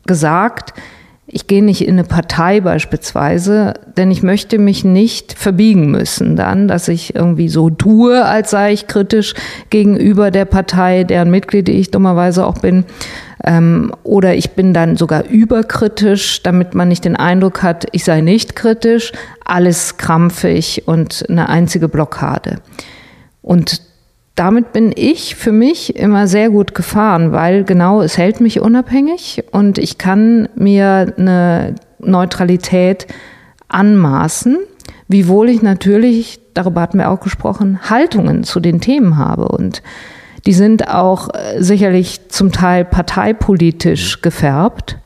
gesagt, 0.06 0.72
ich 1.32 1.46
gehe 1.46 1.62
nicht 1.62 1.86
in 1.86 1.92
eine 1.92 2.04
Partei 2.04 2.60
beispielsweise, 2.60 3.74
denn 3.96 4.10
ich 4.10 4.24
möchte 4.24 4.58
mich 4.58 4.84
nicht 4.84 5.32
verbiegen 5.32 5.90
müssen 5.90 6.34
dann, 6.34 6.66
dass 6.66 6.88
ich 6.88 7.14
irgendwie 7.14 7.48
so 7.48 7.70
tue, 7.70 8.24
als 8.24 8.50
sei 8.50 8.72
ich 8.72 8.88
kritisch 8.88 9.34
gegenüber 9.70 10.32
der 10.32 10.44
Partei, 10.44 11.04
deren 11.04 11.30
Mitglied 11.30 11.68
ich 11.68 11.92
dummerweise 11.92 12.44
auch 12.44 12.58
bin. 12.58 12.84
Ähm, 13.44 13.92
oder 14.02 14.34
ich 14.34 14.50
bin 14.52 14.74
dann 14.74 14.96
sogar 14.96 15.24
überkritisch, 15.24 16.42
damit 16.42 16.74
man 16.74 16.88
nicht 16.88 17.04
den 17.04 17.16
Eindruck 17.16 17.62
hat, 17.62 17.86
ich 17.92 18.04
sei 18.04 18.20
nicht 18.20 18.54
kritisch, 18.54 19.12
alles 19.44 19.96
krampfig 19.96 20.86
und 20.86 21.24
eine 21.28 21.48
einzige 21.48 21.88
Blockade. 21.88 22.58
Und 23.42 23.82
damit 24.34 24.72
bin 24.72 24.92
ich 24.94 25.34
für 25.36 25.52
mich 25.52 25.96
immer 25.96 26.26
sehr 26.26 26.50
gut 26.50 26.74
gefahren, 26.74 27.32
weil 27.32 27.64
genau 27.64 28.00
es 28.00 28.16
hält 28.16 28.40
mich 28.40 28.60
unabhängig 28.60 29.44
und 29.52 29.78
ich 29.78 29.98
kann 29.98 30.48
mir 30.54 31.12
eine 31.16 31.74
Neutralität 31.98 33.06
anmaßen, 33.68 34.58
wiewohl 35.08 35.48
ich 35.48 35.62
natürlich, 35.62 36.40
darüber 36.54 36.80
hatten 36.80 36.98
wir 36.98 37.10
auch 37.10 37.20
gesprochen, 37.20 37.90
Haltungen 37.90 38.44
zu 38.44 38.60
den 38.60 38.80
Themen 38.80 39.16
habe 39.16 39.48
und 39.48 39.82
die 40.46 40.52
sind 40.52 40.88
auch 40.88 41.28
äh, 41.34 41.62
sicherlich 41.62 42.28
zum 42.28 42.52
Teil 42.52 42.84
parteipolitisch 42.84 44.22
gefärbt. 44.22 44.98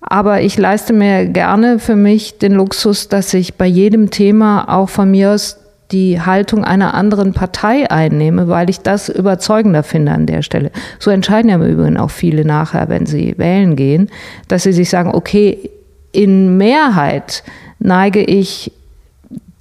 Aber 0.00 0.40
ich 0.40 0.56
leiste 0.56 0.92
mir 0.92 1.26
gerne 1.26 1.78
für 1.78 1.96
mich 1.96 2.38
den 2.38 2.52
Luxus, 2.52 3.08
dass 3.08 3.34
ich 3.34 3.54
bei 3.54 3.66
jedem 3.66 4.10
Thema 4.10 4.68
auch 4.68 4.88
von 4.88 5.10
mir 5.10 5.32
aus 5.32 5.58
die 5.92 6.20
Haltung 6.20 6.64
einer 6.64 6.94
anderen 6.94 7.32
Partei 7.32 7.90
einnehme, 7.90 8.48
weil 8.48 8.70
ich 8.70 8.80
das 8.80 9.08
überzeugender 9.08 9.82
finde 9.82 10.12
an 10.12 10.26
der 10.26 10.42
Stelle. 10.42 10.70
So 10.98 11.10
entscheiden 11.10 11.48
ja 11.48 11.56
im 11.56 11.62
Übrigen 11.62 11.96
auch 11.96 12.10
viele 12.10 12.44
nachher, 12.44 12.88
wenn 12.88 13.06
sie 13.06 13.34
wählen 13.38 13.76
gehen, 13.76 14.08
dass 14.48 14.62
sie 14.62 14.72
sich 14.72 14.88
sagen, 14.88 15.10
okay, 15.12 15.70
in 16.12 16.56
Mehrheit 16.56 17.42
neige 17.78 18.22
ich 18.22 18.72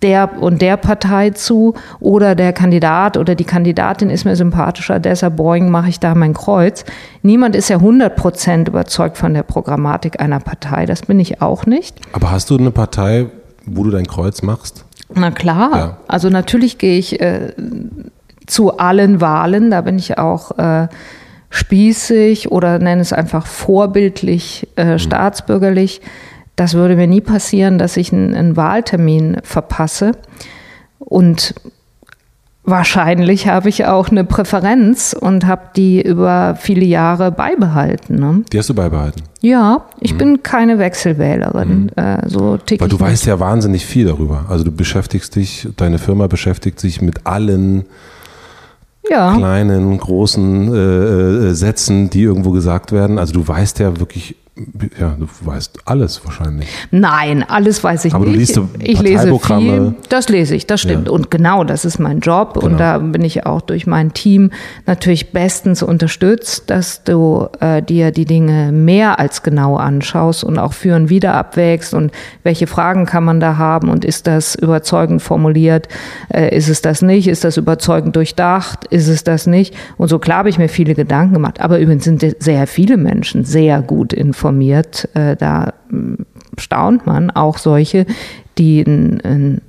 der 0.02 0.42
und 0.42 0.62
der 0.62 0.78
Partei 0.78 1.32
zu 1.32 1.74
oder 2.00 2.36
der 2.36 2.54
Kandidat 2.54 3.18
oder 3.18 3.36
die 3.36 3.44
Kandidatin 3.44 4.10
ist 4.10 4.26
mir 4.26 4.36
sympathischer, 4.36 5.00
deshalb 5.00 5.36
boing, 5.36 5.70
mache 5.70 5.90
ich 5.90 6.00
da 6.00 6.16
mein 6.16 6.34
Kreuz. 6.34 6.86
Niemand 7.22 7.56
ist 7.56 7.70
ja 7.70 7.78
100% 7.78 8.68
überzeugt 8.68 9.18
von 9.18 9.34
der 9.34 9.44
Programmatik 9.44 10.22
einer 10.22 10.40
Partei, 10.40 10.86
das 10.86 11.04
bin 11.04 11.20
ich 11.20 11.42
auch 11.42 11.66
nicht. 11.66 11.98
Aber 12.14 12.32
hast 12.32 12.50
du 12.50 12.58
eine 12.58 12.72
Partei, 12.72 13.28
wo 13.66 13.84
du 13.84 13.92
dein 13.92 14.08
Kreuz 14.08 14.42
machst? 14.42 14.86
Na 15.14 15.32
klar, 15.32 15.72
ja. 15.76 15.98
also 16.08 16.30
natürlich 16.30 16.78
gehe 16.78 16.98
ich 16.98 17.20
äh, 17.20 17.54
zu 18.46 18.78
allen 18.78 19.22
Wahlen, 19.22 19.72
da 19.72 19.82
bin 19.82 19.98
ich 19.98 20.18
auch 20.18 20.58
äh, 20.58 20.88
spießig 21.50 22.52
oder 22.52 22.80
nenne 22.80 23.02
es 23.02 23.12
einfach 23.12 23.48
vorbildlich 23.48 24.68
äh, 24.76 24.94
mhm. 24.94 25.00
staatsbürgerlich. 25.00 26.02
Das 26.60 26.74
würde 26.74 26.98
mir 26.98 27.08
nie 27.08 27.22
passieren, 27.22 27.78
dass 27.78 27.96
ich 27.96 28.12
einen, 28.12 28.36
einen 28.36 28.58
Wahltermin 28.58 29.38
verpasse. 29.44 30.12
Und 31.00 31.54
Wahrscheinlich 32.66 33.48
habe 33.48 33.68
ich 33.70 33.86
auch 33.86 34.10
eine 34.10 34.24
Präferenz 34.24 35.16
und 35.20 35.48
habe 35.48 35.62
die 35.76 36.04
über 36.04 36.56
viele 36.60 36.86
Jahre 36.86 37.32
beibehalten. 37.32 38.20
Ne? 38.20 38.44
Die 38.52 38.60
hast 38.60 38.70
du 38.70 38.76
beibehalten? 38.76 39.24
Ja, 39.42 39.86
ich 40.00 40.14
mhm. 40.14 40.18
bin 40.18 40.44
keine 40.44 40.78
Wechselwählerin. 40.78 41.90
Mhm. 41.96 42.04
Äh, 42.04 42.30
so 42.30 42.58
tick 42.58 42.80
Weil 42.80 42.90
du 42.90 43.00
weißt 43.00 43.26
ja 43.26 43.40
wahnsinnig 43.40 43.88
viel 43.88 44.06
darüber. 44.06 44.46
Also 44.50 44.66
du 44.66 44.72
beschäftigst 44.72 45.36
dich, 45.36 45.68
deine 45.78 45.98
Firma 45.98 46.28
beschäftigt 46.28 46.80
sich 46.80 47.02
mit 47.02 47.26
allen 47.26 47.86
ja. 49.10 49.36
kleinen, 49.36 49.98
großen 49.98 50.74
äh, 50.74 50.78
äh 50.78 51.54
Sätzen, 51.56 52.12
die 52.12 52.22
irgendwo 52.22 52.52
gesagt 52.52 52.92
werden. 52.92 53.18
Also 53.18 53.34
du 53.34 53.48
weißt 53.48 53.80
ja 53.80 54.00
wirklich 54.00 54.36
ja, 55.00 55.16
du 55.18 55.28
weißt 55.42 55.80
alles 55.86 56.26
wahrscheinlich. 56.26 56.68
Nein, 56.92 57.44
alles 57.48 57.84
weiß 57.84 58.06
ich 58.06 58.14
Aber 58.14 58.26
nicht. 58.26 58.58
Aber 58.58 58.68
du 58.68 58.78
liest 58.80 58.92
ich 58.92 59.02
lese 59.02 59.40
viel. 59.40 59.96
Das 60.10 60.30
lese 60.30 60.56
ich, 60.56 60.68
das 60.68 60.82
stimmt. 60.82 61.08
Ja. 61.08 61.14
Und 61.14 61.32
genau, 61.32 61.64
das 61.64 61.86
ist 61.86 62.00
mein 62.00 62.20
Job. 62.20 62.56
Genau. 62.56 62.66
Und 62.66 62.78
da 62.78 62.98
bin 62.98 63.24
ich 63.24 63.46
auch 63.46 63.62
durch 63.62 63.88
mein 63.88 64.14
Team 64.14 64.52
natürlich 64.86 65.32
bestens 65.32 65.84
unterstützt, 65.84 66.70
dass 66.70 67.04
du 67.04 67.48
äh, 67.60 67.82
dir 67.82 68.12
die 68.12 68.26
Dinge 68.26 68.72
mehr 68.72 69.20
als 69.20 69.44
genau 69.44 69.78
anschaust 69.78 70.44
und 70.44 70.60
auch 70.60 70.74
für 70.74 70.96
und 70.96 71.10
wieder 71.10 71.36
abwägst 71.36 71.94
und 71.94 72.12
welche 72.44 72.68
Fragen 72.68 73.06
kann 73.06 73.24
man 73.24 73.40
da 73.40 73.58
haben 73.58 73.90
und 73.90 74.04
ist 74.04 74.28
das 74.28 74.56
überzeugend 74.56 75.22
formuliert, 75.22 75.88
äh, 76.34 76.56
ist 76.56 76.70
es 76.70 76.82
das 76.82 77.02
nicht, 77.02 77.28
ist 77.28 77.44
das 77.44 77.58
überzeugend 77.58 78.16
durchdacht, 78.16 78.86
ist 78.86 79.08
es 79.08 79.24
das 79.24 79.48
nicht. 79.48 79.76
Und 79.98 80.10
so 80.10 80.20
klar 80.20 80.40
habe 80.40 80.50
ich 80.50 80.58
mir 80.58 80.70
viele 80.70 80.96
Gedanken 80.96 81.34
gemacht. 81.34 81.62
Aber 81.62 81.80
übrigens 81.80 82.04
sind 82.04 82.26
sehr 82.40 82.68
viele 82.68 82.98
Menschen 82.98 83.46
sehr 83.46 83.82
gut 83.82 84.14
informiert 84.14 84.49
informiert. 84.50 85.08
Äh, 85.14 85.36
da 85.36 85.74
hm, 85.90 86.26
staunt 86.58 87.06
man 87.06 87.32
auch 87.32 87.58
solche, 87.58 88.06
die 88.58 88.86
einen, 88.86 89.62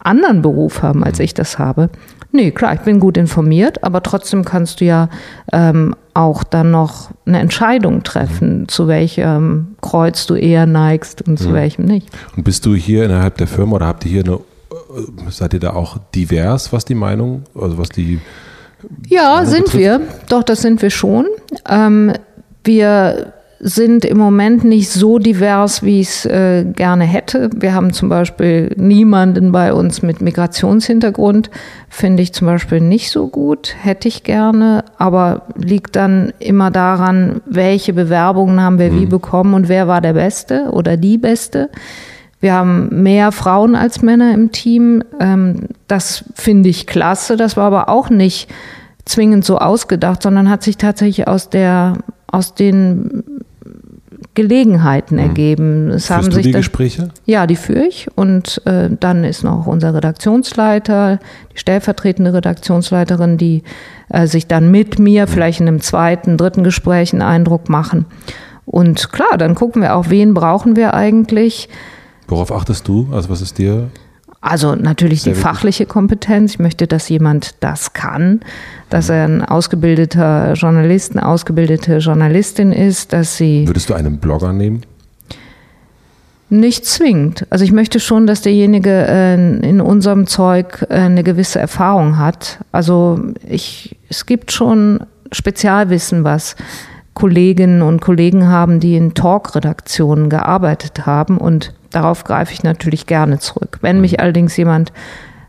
anderen 0.00 0.42
Beruf 0.42 0.82
haben, 0.82 1.02
als 1.02 1.18
ich 1.18 1.34
das 1.34 1.58
habe. 1.58 1.90
Nee, 2.30 2.52
klar, 2.52 2.72
ich 2.72 2.80
bin 2.80 3.00
gut 3.00 3.16
informiert, 3.16 3.82
aber 3.82 4.00
trotzdem 4.02 4.44
kannst 4.44 4.80
du 4.80 4.84
ja 4.84 5.08
ähm, 5.52 5.94
auch 6.14 6.44
dann 6.44 6.70
noch 6.70 7.10
eine 7.26 7.40
Entscheidung 7.40 8.04
treffen, 8.04 8.60
mhm. 8.60 8.68
zu 8.68 8.86
welchem 8.86 9.74
Kreuz 9.82 10.26
du 10.26 10.34
eher 10.34 10.66
neigst 10.66 11.26
und 11.26 11.38
zu 11.38 11.48
mhm. 11.48 11.54
welchem 11.54 11.84
nicht. 11.84 12.08
Und 12.36 12.44
bist 12.44 12.64
du 12.64 12.76
hier 12.76 13.04
innerhalb 13.04 13.38
der 13.38 13.48
Firma 13.48 13.76
oder 13.76 13.86
habt 13.86 14.06
ihr 14.06 14.12
hier 14.12 14.24
eine, 14.24 14.34
äh, 14.36 15.30
seid 15.30 15.52
ihr 15.52 15.60
da 15.60 15.70
auch 15.72 15.98
divers, 16.14 16.72
was 16.72 16.84
die 16.84 16.94
Meinung, 16.94 17.42
also 17.60 17.76
was 17.76 17.88
die 17.88 18.20
Ja, 19.08 19.44
sind 19.44 19.64
betrifft? 19.64 19.78
wir. 19.78 20.00
Doch, 20.28 20.44
das 20.44 20.62
sind 20.62 20.80
wir 20.80 20.90
schon. 20.90 21.26
Ähm, 21.68 22.12
wir 22.64 23.32
sind 23.60 24.04
im 24.04 24.18
Moment 24.18 24.62
nicht 24.62 24.88
so 24.88 25.18
divers, 25.18 25.82
wie 25.82 26.00
ich 26.00 26.08
es 26.08 26.26
äh, 26.26 26.64
gerne 26.64 27.04
hätte. 27.04 27.50
Wir 27.54 27.74
haben 27.74 27.92
zum 27.92 28.08
Beispiel 28.08 28.72
niemanden 28.76 29.50
bei 29.50 29.72
uns 29.72 30.02
mit 30.02 30.20
Migrationshintergrund. 30.20 31.50
Finde 31.88 32.22
ich 32.22 32.32
zum 32.32 32.46
Beispiel 32.46 32.80
nicht 32.80 33.10
so 33.10 33.26
gut, 33.28 33.74
hätte 33.82 34.06
ich 34.06 34.22
gerne, 34.22 34.84
aber 34.96 35.42
liegt 35.56 35.96
dann 35.96 36.32
immer 36.38 36.70
daran, 36.70 37.40
welche 37.46 37.92
Bewerbungen 37.92 38.60
haben 38.60 38.78
wir 38.78 38.92
mhm. 38.92 39.00
wie 39.00 39.06
bekommen 39.06 39.54
und 39.54 39.68
wer 39.68 39.88
war 39.88 40.00
der 40.00 40.12
Beste 40.12 40.68
oder 40.70 40.96
die 40.96 41.18
Beste. 41.18 41.68
Wir 42.40 42.54
haben 42.54 43.02
mehr 43.02 43.32
Frauen 43.32 43.74
als 43.74 44.02
Männer 44.02 44.32
im 44.34 44.52
Team. 44.52 45.02
Ähm, 45.18 45.68
das 45.88 46.24
finde 46.34 46.68
ich 46.68 46.86
klasse. 46.86 47.36
Das 47.36 47.56
war 47.56 47.64
aber 47.64 47.88
auch 47.88 48.08
nicht 48.08 48.48
zwingend 49.04 49.44
so 49.44 49.58
ausgedacht, 49.58 50.22
sondern 50.22 50.48
hat 50.48 50.62
sich 50.62 50.76
tatsächlich 50.76 51.26
aus 51.26 51.50
der 51.50 51.94
aus 52.30 52.54
den 52.54 53.24
Gelegenheiten 54.38 55.16
mhm. 55.16 55.22
ergeben. 55.22 55.90
Es 55.90 56.10
haben 56.10 56.30
sich 56.30 56.34
du 56.34 56.40
die 56.42 56.52
da, 56.52 56.60
Gespräche? 56.60 57.08
Ja, 57.26 57.48
die 57.48 57.56
führe 57.56 57.86
ich. 57.88 58.06
Und 58.14 58.62
äh, 58.66 58.88
dann 58.88 59.24
ist 59.24 59.42
noch 59.42 59.66
unser 59.66 59.94
Redaktionsleiter, 59.94 61.18
die 61.52 61.58
stellvertretende 61.58 62.32
Redaktionsleiterin, 62.32 63.36
die 63.36 63.64
äh, 64.10 64.28
sich 64.28 64.46
dann 64.46 64.70
mit 64.70 65.00
mir 65.00 65.26
mhm. 65.26 65.28
vielleicht 65.28 65.60
in 65.60 65.66
einem 65.66 65.80
zweiten, 65.80 66.36
dritten 66.36 66.62
Gespräch 66.62 67.12
einen 67.12 67.22
Eindruck 67.22 67.68
machen. 67.68 68.06
Und 68.64 69.10
klar, 69.10 69.36
dann 69.38 69.56
gucken 69.56 69.82
wir 69.82 69.96
auch, 69.96 70.08
wen 70.08 70.34
brauchen 70.34 70.76
wir 70.76 70.94
eigentlich. 70.94 71.68
Worauf 72.28 72.52
achtest 72.52 72.86
du? 72.86 73.08
Also 73.10 73.30
was 73.30 73.40
ist 73.40 73.58
dir 73.58 73.88
also 74.40 74.76
natürlich 74.76 75.22
Sehr 75.22 75.34
die 75.34 75.40
fachliche 75.40 75.86
Kompetenz. 75.86 76.52
Ich 76.52 76.58
möchte, 76.58 76.86
dass 76.86 77.08
jemand 77.08 77.56
das 77.60 77.92
kann, 77.92 78.40
dass 78.88 79.08
er 79.08 79.24
ein 79.24 79.44
ausgebildeter 79.44 80.52
Journalist, 80.52 81.16
eine 81.16 81.26
ausgebildete 81.26 81.98
Journalistin 81.98 82.72
ist, 82.72 83.12
dass 83.12 83.36
sie. 83.36 83.66
Würdest 83.66 83.90
du 83.90 83.94
einen 83.94 84.18
Blogger 84.18 84.52
nehmen? 84.52 84.82
Nicht 86.50 86.86
zwingend. 86.86 87.46
Also 87.50 87.64
ich 87.64 87.72
möchte 87.72 88.00
schon, 88.00 88.26
dass 88.26 88.40
derjenige 88.40 89.06
äh, 89.06 89.34
in 89.34 89.80
unserem 89.82 90.26
Zeug 90.26 90.86
äh, 90.88 90.94
eine 90.94 91.22
gewisse 91.22 91.58
Erfahrung 91.58 92.16
hat. 92.16 92.60
Also 92.72 93.20
ich, 93.46 93.96
es 94.08 94.24
gibt 94.24 94.50
schon 94.52 95.00
Spezialwissen, 95.30 96.24
was 96.24 96.56
Kolleginnen 97.18 97.82
und 97.82 98.00
Kollegen 98.00 98.48
haben, 98.48 98.80
die 98.80 98.96
in 98.96 99.14
Talk-Redaktionen 99.14 100.30
gearbeitet 100.30 101.06
haben 101.06 101.38
und 101.38 101.74
Darauf 101.90 102.24
greife 102.24 102.52
ich 102.52 102.62
natürlich 102.62 103.06
gerne 103.06 103.38
zurück. 103.38 103.78
Wenn 103.80 104.00
mich 104.00 104.12
mhm. 104.12 104.20
allerdings 104.20 104.56
jemand 104.56 104.92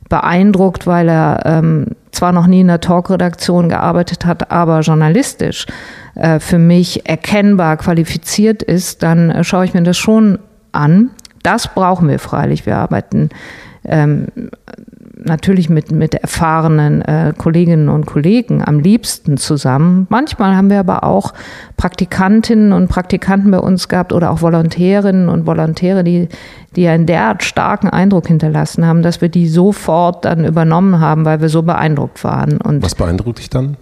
beeindruckt, 0.08 0.88
weil 0.88 1.10
er 1.10 1.42
ähm, 1.46 1.88
zwar 2.12 2.32
noch 2.32 2.48
nie 2.48 2.62
in 2.62 2.68
der 2.68 2.82
Talkredaktion 2.82 3.70
gearbeitet 3.70 4.26
hat, 4.26 4.52
aber 4.52 4.80
journalistisch 4.80 5.68
äh, 6.16 6.40
für 6.40 6.58
mich 6.58 7.08
erkennbar 7.08 7.78
qualifiziert 7.78 8.64
ist, 8.64 9.04
dann 9.04 9.30
äh, 9.30 9.44
schaue 9.44 9.66
ich 9.66 9.74
mir 9.74 9.84
das 9.84 9.98
schon 9.98 10.40
an. 10.72 11.12
Das 11.44 11.68
brauchen 11.74 12.08
wir 12.10 12.20
freilich. 12.20 12.66
Wir 12.66 12.78
arbeiten 12.78 13.30
ähm, 13.86 14.28
natürlich 15.24 15.70
mit, 15.70 15.92
mit 15.92 16.16
erfahrenen 16.16 17.02
äh, 17.02 17.34
Kolleginnen 17.38 17.90
und 17.90 18.06
Kollegen 18.06 18.64
am 18.66 18.80
liebsten 18.80 19.38
zusammen. 19.38 20.08
Manchmal 20.10 20.56
haben 20.56 20.70
wir 20.70 20.80
aber 20.80 21.04
auch 21.04 21.34
Praktikantinnen 21.78 22.74
und 22.74 22.88
Praktikanten 22.88 23.52
bei 23.52 23.60
uns 23.60 23.88
gehabt 23.90 24.14
oder 24.14 24.32
auch 24.32 24.42
Volontärinnen 24.42 25.30
und 25.30 25.46
Volontäre, 25.46 26.04
die, 26.04 26.30
die 26.76 26.88
einen 26.88 27.06
derart 27.06 27.44
starken 27.44 27.90
Eindruck 27.90 28.28
hinterlassen 28.28 28.86
haben, 28.86 29.02
dass 29.02 29.22
wir 29.22 29.30
die 29.30 29.48
sofort 29.48 30.26
dann 30.26 30.46
übernommen 30.46 31.00
haben, 31.00 31.26
weil 31.26 31.42
wir 31.42 31.50
so 31.50 31.64
beeindruckt 31.64 32.24
waren. 32.24 32.60
Und 32.62 32.82
Was 32.82 32.96
beeindruckt 32.96 33.40
dich 33.40 33.50
dann? 33.50 33.78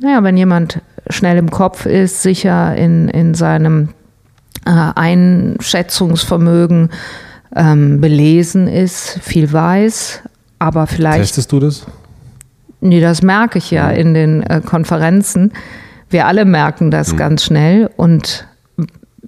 Naja, 0.00 0.22
wenn 0.22 0.36
jemand 0.36 0.80
schnell 1.10 1.38
im 1.38 1.50
Kopf 1.50 1.86
ist, 1.86 2.22
sicher 2.22 2.76
in, 2.76 3.08
in 3.08 3.34
seinem 3.34 3.88
äh, 4.64 4.70
Einschätzungsvermögen 4.94 6.90
ähm, 7.56 8.00
belesen 8.00 8.68
ist, 8.68 9.18
viel 9.22 9.52
weiß, 9.52 10.22
aber 10.58 10.86
vielleicht. 10.86 11.20
Testest 11.20 11.52
du 11.52 11.60
das? 11.60 11.86
Nee, 12.80 13.00
das 13.00 13.22
merke 13.22 13.58
ich 13.58 13.70
ja 13.70 13.90
in 13.90 14.14
den 14.14 14.42
äh, 14.42 14.60
Konferenzen. 14.64 15.52
Wir 16.10 16.26
alle 16.26 16.44
merken 16.44 16.90
das 16.90 17.12
mhm. 17.12 17.16
ganz 17.16 17.44
schnell 17.44 17.90
und 17.96 18.46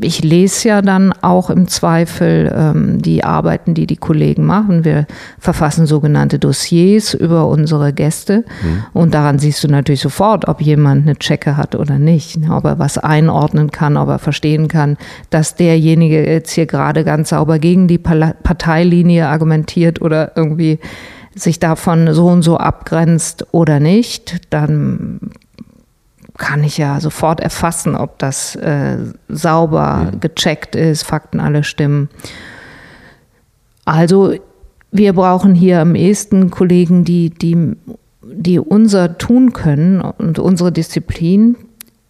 ich 0.02 0.22
lese 0.22 0.68
ja 0.68 0.82
dann 0.82 1.12
auch 1.20 1.50
im 1.50 1.68
Zweifel 1.68 2.52
ähm, 2.54 3.02
die 3.02 3.24
Arbeiten, 3.24 3.74
die 3.74 3.86
die 3.86 3.96
Kollegen 3.96 4.44
machen. 4.44 4.84
Wir 4.84 5.06
verfassen 5.38 5.86
sogenannte 5.86 6.38
Dossiers 6.38 7.12
über 7.12 7.48
unsere 7.48 7.92
Gäste 7.92 8.44
mhm. 8.62 8.84
und 8.92 9.14
daran 9.14 9.38
siehst 9.38 9.62
du 9.64 9.68
natürlich 9.68 10.00
sofort, 10.00 10.48
ob 10.48 10.60
jemand 10.60 11.02
eine 11.02 11.16
Checke 11.16 11.56
hat 11.56 11.74
oder 11.74 11.98
nicht, 11.98 12.38
ne, 12.38 12.54
ob 12.54 12.64
er 12.64 12.78
was 12.78 12.98
einordnen 12.98 13.70
kann, 13.70 13.96
ob 13.96 14.08
er 14.08 14.18
verstehen 14.18 14.68
kann, 14.68 14.96
dass 15.30 15.54
derjenige 15.56 16.24
jetzt 16.24 16.52
hier 16.52 16.66
gerade 16.66 17.04
ganz 17.04 17.30
sauber 17.30 17.58
gegen 17.58 17.88
die 17.88 17.98
Parteilinie 17.98 19.28
argumentiert 19.28 20.00
oder 20.00 20.32
irgendwie 20.36 20.78
sich 21.34 21.58
davon 21.58 22.12
so 22.12 22.26
und 22.26 22.42
so 22.42 22.56
abgrenzt 22.56 23.46
oder 23.52 23.80
nicht. 23.80 24.40
Dann 24.50 25.20
kann 26.36 26.64
ich 26.64 26.78
ja 26.78 27.00
sofort 27.00 27.40
erfassen, 27.40 27.94
ob 27.94 28.18
das 28.18 28.56
äh, 28.56 28.96
sauber 29.28 30.10
gecheckt 30.20 30.74
ist, 30.74 31.02
Fakten 31.02 31.40
alle 31.40 31.64
stimmen. 31.64 32.08
Also 33.84 34.34
wir 34.90 35.12
brauchen 35.12 35.54
hier 35.54 35.80
am 35.80 35.94
ehesten 35.94 36.50
Kollegen, 36.50 37.04
die, 37.04 37.30
die, 37.30 37.76
die 38.22 38.58
unser 38.58 39.18
tun 39.18 39.52
können 39.52 40.00
und 40.00 40.38
unsere 40.38 40.72
Disziplin. 40.72 41.56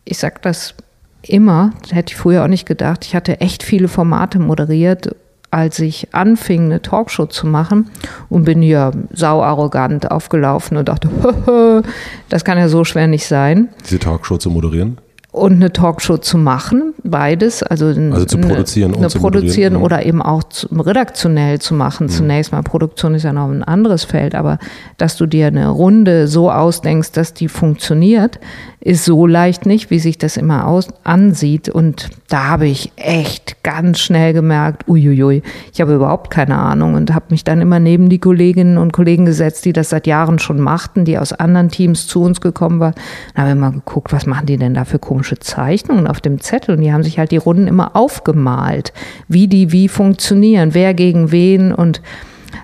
Ich 0.04 0.18
sage 0.18 0.36
das 0.42 0.74
immer, 1.22 1.72
das 1.82 1.92
hätte 1.92 2.12
ich 2.12 2.16
früher 2.16 2.44
auch 2.44 2.48
nicht 2.48 2.66
gedacht. 2.66 3.04
Ich 3.04 3.14
hatte 3.14 3.40
echt 3.40 3.62
viele 3.62 3.88
Formate 3.88 4.38
moderiert 4.38 5.14
als 5.50 5.78
ich 5.80 6.14
anfing, 6.14 6.66
eine 6.66 6.82
Talkshow 6.82 7.26
zu 7.26 7.46
machen 7.46 7.90
und 8.28 8.44
bin 8.44 8.62
hier 8.62 8.92
sauarrogant 9.12 10.10
aufgelaufen 10.10 10.76
und 10.76 10.88
dachte, 10.88 11.08
das 12.28 12.44
kann 12.44 12.58
ja 12.58 12.68
so 12.68 12.84
schwer 12.84 13.06
nicht 13.06 13.26
sein. 13.26 13.68
Diese 13.84 13.98
Talkshow 13.98 14.36
zu 14.36 14.50
moderieren? 14.50 14.98
und 15.32 15.52
eine 15.52 15.72
Talkshow 15.72 16.16
zu 16.16 16.38
machen, 16.38 16.92
beides, 17.04 17.62
also, 17.62 17.86
also 17.86 18.24
zu 18.24 18.38
produzieren, 18.38 18.94
eine, 18.94 19.06
eine 19.06 19.20
produzieren 19.20 19.76
oder 19.76 20.04
eben 20.04 20.22
auch 20.22 20.42
zu, 20.44 20.66
redaktionell 20.74 21.60
zu 21.60 21.74
machen. 21.74 22.06
Mhm. 22.06 22.10
Zunächst 22.10 22.52
mal 22.52 22.62
Produktion 22.62 23.14
ist 23.14 23.22
ja 23.22 23.32
noch 23.32 23.48
ein 23.48 23.62
anderes 23.62 24.04
Feld, 24.04 24.34
aber 24.34 24.58
dass 24.96 25.16
du 25.16 25.26
dir 25.26 25.46
eine 25.46 25.68
Runde 25.68 26.26
so 26.26 26.50
ausdenkst, 26.50 27.12
dass 27.12 27.32
die 27.32 27.48
funktioniert, 27.48 28.40
ist 28.82 29.04
so 29.04 29.26
leicht 29.26 29.66
nicht, 29.66 29.90
wie 29.90 29.98
sich 29.98 30.16
das 30.16 30.38
immer 30.38 30.66
aus, 30.66 30.88
ansieht. 31.04 31.68
Und 31.68 32.08
da 32.28 32.44
habe 32.48 32.66
ich 32.66 32.92
echt 32.96 33.62
ganz 33.62 33.98
schnell 33.98 34.32
gemerkt, 34.32 34.88
uiuiui, 34.88 35.42
ich 35.72 35.80
habe 35.82 35.94
überhaupt 35.94 36.30
keine 36.30 36.58
Ahnung 36.58 36.94
und 36.94 37.12
habe 37.12 37.26
mich 37.28 37.44
dann 37.44 37.60
immer 37.60 37.78
neben 37.78 38.08
die 38.08 38.18
Kolleginnen 38.18 38.78
und 38.78 38.92
Kollegen 38.92 39.26
gesetzt, 39.26 39.66
die 39.66 39.74
das 39.74 39.90
seit 39.90 40.06
Jahren 40.06 40.38
schon 40.38 40.60
machten, 40.60 41.04
die 41.04 41.18
aus 41.18 41.34
anderen 41.34 41.68
Teams 41.68 42.06
zu 42.06 42.22
uns 42.22 42.40
gekommen 42.40 42.80
waren. 42.80 42.94
Da 43.34 43.42
habe 43.42 43.52
ich 43.52 43.58
mal 43.58 43.72
geguckt, 43.72 44.14
was 44.14 44.24
machen 44.24 44.46
die 44.46 44.56
denn 44.56 44.72
da 44.72 44.86
für 44.86 44.98
komische 44.98 45.38
Zeichnungen 45.38 46.06
auf 46.06 46.22
dem 46.22 46.40
Zettel? 46.40 46.76
Und 46.76 46.80
die 46.80 46.92
haben 46.92 47.02
sich 47.02 47.18
halt 47.18 47.32
die 47.32 47.36
Runden 47.36 47.66
immer 47.66 47.94
aufgemalt, 47.96 48.94
wie 49.28 49.46
die 49.46 49.72
wie 49.72 49.88
funktionieren, 49.88 50.72
wer 50.72 50.94
gegen 50.94 51.32
wen 51.32 51.74
und 51.74 52.00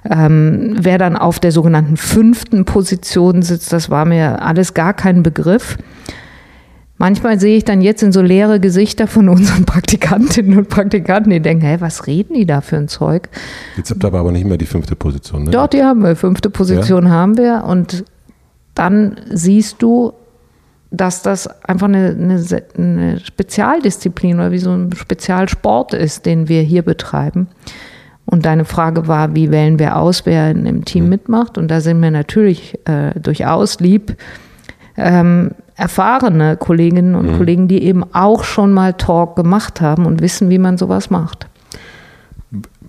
ähm, 0.08 0.76
wer 0.78 0.98
dann 0.98 1.16
auf 1.16 1.40
der 1.40 1.52
sogenannten 1.52 1.96
fünften 1.96 2.64
Position 2.64 3.42
sitzt, 3.42 3.72
das 3.72 3.90
war 3.90 4.04
mir 4.04 4.42
alles 4.42 4.74
gar 4.74 4.94
kein 4.94 5.22
Begriff. 5.22 5.78
Manchmal 6.98 7.38
sehe 7.38 7.58
ich 7.58 7.64
dann 7.64 7.82
jetzt 7.82 8.02
in 8.02 8.10
so 8.10 8.22
leere 8.22 8.58
Gesichter 8.58 9.06
von 9.06 9.28
unseren 9.28 9.64
Praktikantinnen 9.66 10.56
und 10.56 10.68
Praktikanten, 10.68 11.30
die 11.30 11.40
denken, 11.40 11.64
hey, 11.64 11.80
was 11.80 12.06
reden 12.06 12.34
die 12.34 12.46
da 12.46 12.62
für 12.62 12.76
ein 12.76 12.88
Zeug? 12.88 13.28
Jetzt 13.76 13.90
habt 13.90 14.02
ihr 14.02 14.14
aber 14.14 14.32
nicht 14.32 14.46
mehr 14.46 14.56
die 14.56 14.66
fünfte 14.66 14.96
Position, 14.96 15.44
ne? 15.44 15.50
Doch, 15.50 15.66
die 15.66 15.82
haben 15.82 16.02
wir. 16.02 16.16
Fünfte 16.16 16.48
Position 16.48 17.04
ja? 17.04 17.10
haben 17.10 17.36
wir. 17.36 17.64
Und 17.66 18.04
dann 18.74 19.20
siehst 19.30 19.82
du, 19.82 20.12
dass 20.90 21.22
das 21.22 21.48
einfach 21.64 21.88
eine, 21.88 22.16
eine, 22.18 22.42
eine 22.78 23.20
Spezialdisziplin 23.20 24.36
oder 24.36 24.52
wie 24.52 24.58
so 24.58 24.70
ein 24.70 24.92
Spezialsport 24.94 25.92
ist, 25.92 26.24
den 26.24 26.48
wir 26.48 26.62
hier 26.62 26.82
betreiben. 26.82 27.48
Und 28.26 28.44
deine 28.44 28.64
Frage 28.64 29.06
war, 29.06 29.34
wie 29.34 29.50
wählen 29.50 29.78
wir 29.78 29.96
aus, 29.96 30.26
wer 30.26 30.50
im 30.50 30.84
Team 30.84 31.04
mhm. 31.04 31.10
mitmacht? 31.10 31.58
Und 31.58 31.68
da 31.68 31.80
sind 31.80 32.02
wir 32.02 32.10
natürlich 32.10 32.78
äh, 32.86 33.18
durchaus 33.18 33.80
lieb. 33.80 34.16
Ähm, 34.96 35.52
erfahrene 35.76 36.56
Kolleginnen 36.56 37.14
und 37.14 37.32
mhm. 37.32 37.36
Kollegen, 37.36 37.68
die 37.68 37.82
eben 37.82 38.02
auch 38.14 38.44
schon 38.44 38.72
mal 38.72 38.94
Talk 38.94 39.36
gemacht 39.36 39.80
haben 39.80 40.06
und 40.06 40.20
wissen, 40.22 40.50
wie 40.50 40.58
man 40.58 40.78
sowas 40.78 41.10
macht. 41.10 41.46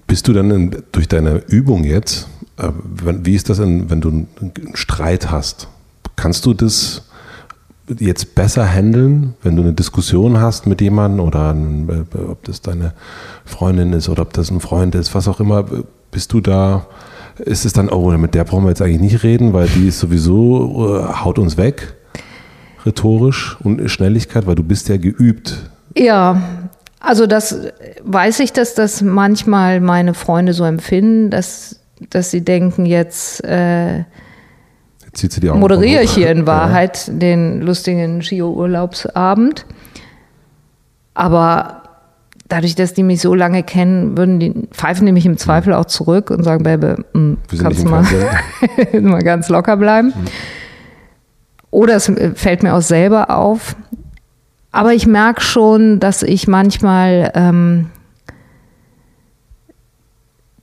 Bist 0.07 0.27
du 0.27 0.33
dann 0.33 0.49
in, 0.51 0.83
durch 0.91 1.07
deine 1.07 1.43
Übung 1.47 1.83
jetzt, 1.83 2.27
äh, 2.57 2.69
wie 3.03 3.35
ist 3.35 3.49
das, 3.49 3.59
in, 3.59 3.89
wenn 3.89 4.01
du 4.01 4.09
einen 4.09 4.27
Streit 4.73 5.29
hast? 5.29 5.67
Kannst 6.15 6.45
du 6.45 6.53
das 6.53 7.06
jetzt 7.99 8.35
besser 8.35 8.65
handeln, 8.65 9.35
wenn 9.43 9.55
du 9.55 9.61
eine 9.61 9.73
Diskussion 9.73 10.39
hast 10.39 10.67
mit 10.67 10.81
jemandem 10.81 11.25
oder 11.25 11.55
äh, 11.55 12.17
ob 12.29 12.43
das 12.43 12.61
deine 12.61 12.93
Freundin 13.45 13.93
ist 13.93 14.09
oder 14.09 14.23
ob 14.23 14.33
das 14.33 14.51
ein 14.51 14.59
Freund 14.59 14.95
ist, 14.95 15.15
was 15.15 15.27
auch 15.27 15.39
immer, 15.39 15.65
bist 16.11 16.33
du 16.33 16.41
da, 16.41 16.87
ist 17.37 17.65
es 17.65 17.73
dann, 17.73 17.89
oh, 17.89 18.09
mit 18.17 18.33
der 18.33 18.43
brauchen 18.43 18.63
wir 18.63 18.69
jetzt 18.69 18.81
eigentlich 18.81 19.01
nicht 19.01 19.23
reden, 19.23 19.53
weil 19.53 19.67
die 19.67 19.87
ist 19.87 19.99
sowieso, 19.99 20.99
äh, 20.99 21.13
haut 21.23 21.39
uns 21.39 21.57
weg? 21.57 21.97
rhetorisch 22.87 23.57
und 23.63 23.89
Schnelligkeit, 23.89 24.47
weil 24.47 24.55
du 24.55 24.63
bist 24.63 24.89
ja 24.89 24.97
geübt. 24.97 25.69
Ja, 25.95 26.41
also 26.99 27.27
das 27.27 27.55
weiß 28.03 28.39
ich, 28.39 28.53
dass 28.53 28.73
das 28.73 29.01
manchmal 29.01 29.81
meine 29.81 30.13
Freunde 30.13 30.53
so 30.53 30.63
empfinden, 30.63 31.29
dass, 31.29 31.79
dass 32.09 32.31
sie 32.31 32.41
denken, 32.41 32.85
jetzt, 32.85 33.43
äh, 33.43 34.03
jetzt 35.23 35.43
moderiere 35.43 36.03
ich 36.03 36.11
hier 36.11 36.29
in 36.29 36.45
Wahrheit 36.47 37.07
ja. 37.07 37.13
den 37.13 37.61
lustigen 37.61 38.21
Ski-Urlaubsabend. 38.21 39.65
Aber 41.13 41.83
dadurch, 42.47 42.75
dass 42.75 42.93
die 42.93 43.03
mich 43.03 43.21
so 43.21 43.33
lange 43.33 43.63
kennen, 43.63 44.17
würden 44.17 44.39
die 44.39 44.53
pfeifen 44.71 45.05
die 45.05 45.11
mich 45.11 45.25
im 45.25 45.37
Zweifel 45.37 45.73
auch 45.73 45.85
zurück 45.85 46.29
und 46.29 46.43
sagen, 46.43 46.63
Baby, 46.63 46.95
hm, 47.13 47.37
kannst 47.59 47.83
du 47.83 47.89
mal, 47.89 48.05
mal 49.01 49.21
ganz 49.21 49.49
locker 49.49 49.77
bleiben. 49.77 50.09
Mhm. 50.09 50.27
Oder 51.71 51.95
es 51.95 52.11
fällt 52.35 52.63
mir 52.63 52.73
auch 52.73 52.81
selber 52.81 53.29
auf. 53.29 53.75
Aber 54.71 54.93
ich 54.93 55.07
merke 55.07 55.41
schon, 55.41 55.99
dass 55.99 56.23
ich 56.23 56.47
manchmal 56.47 57.31
ähm, 57.35 57.89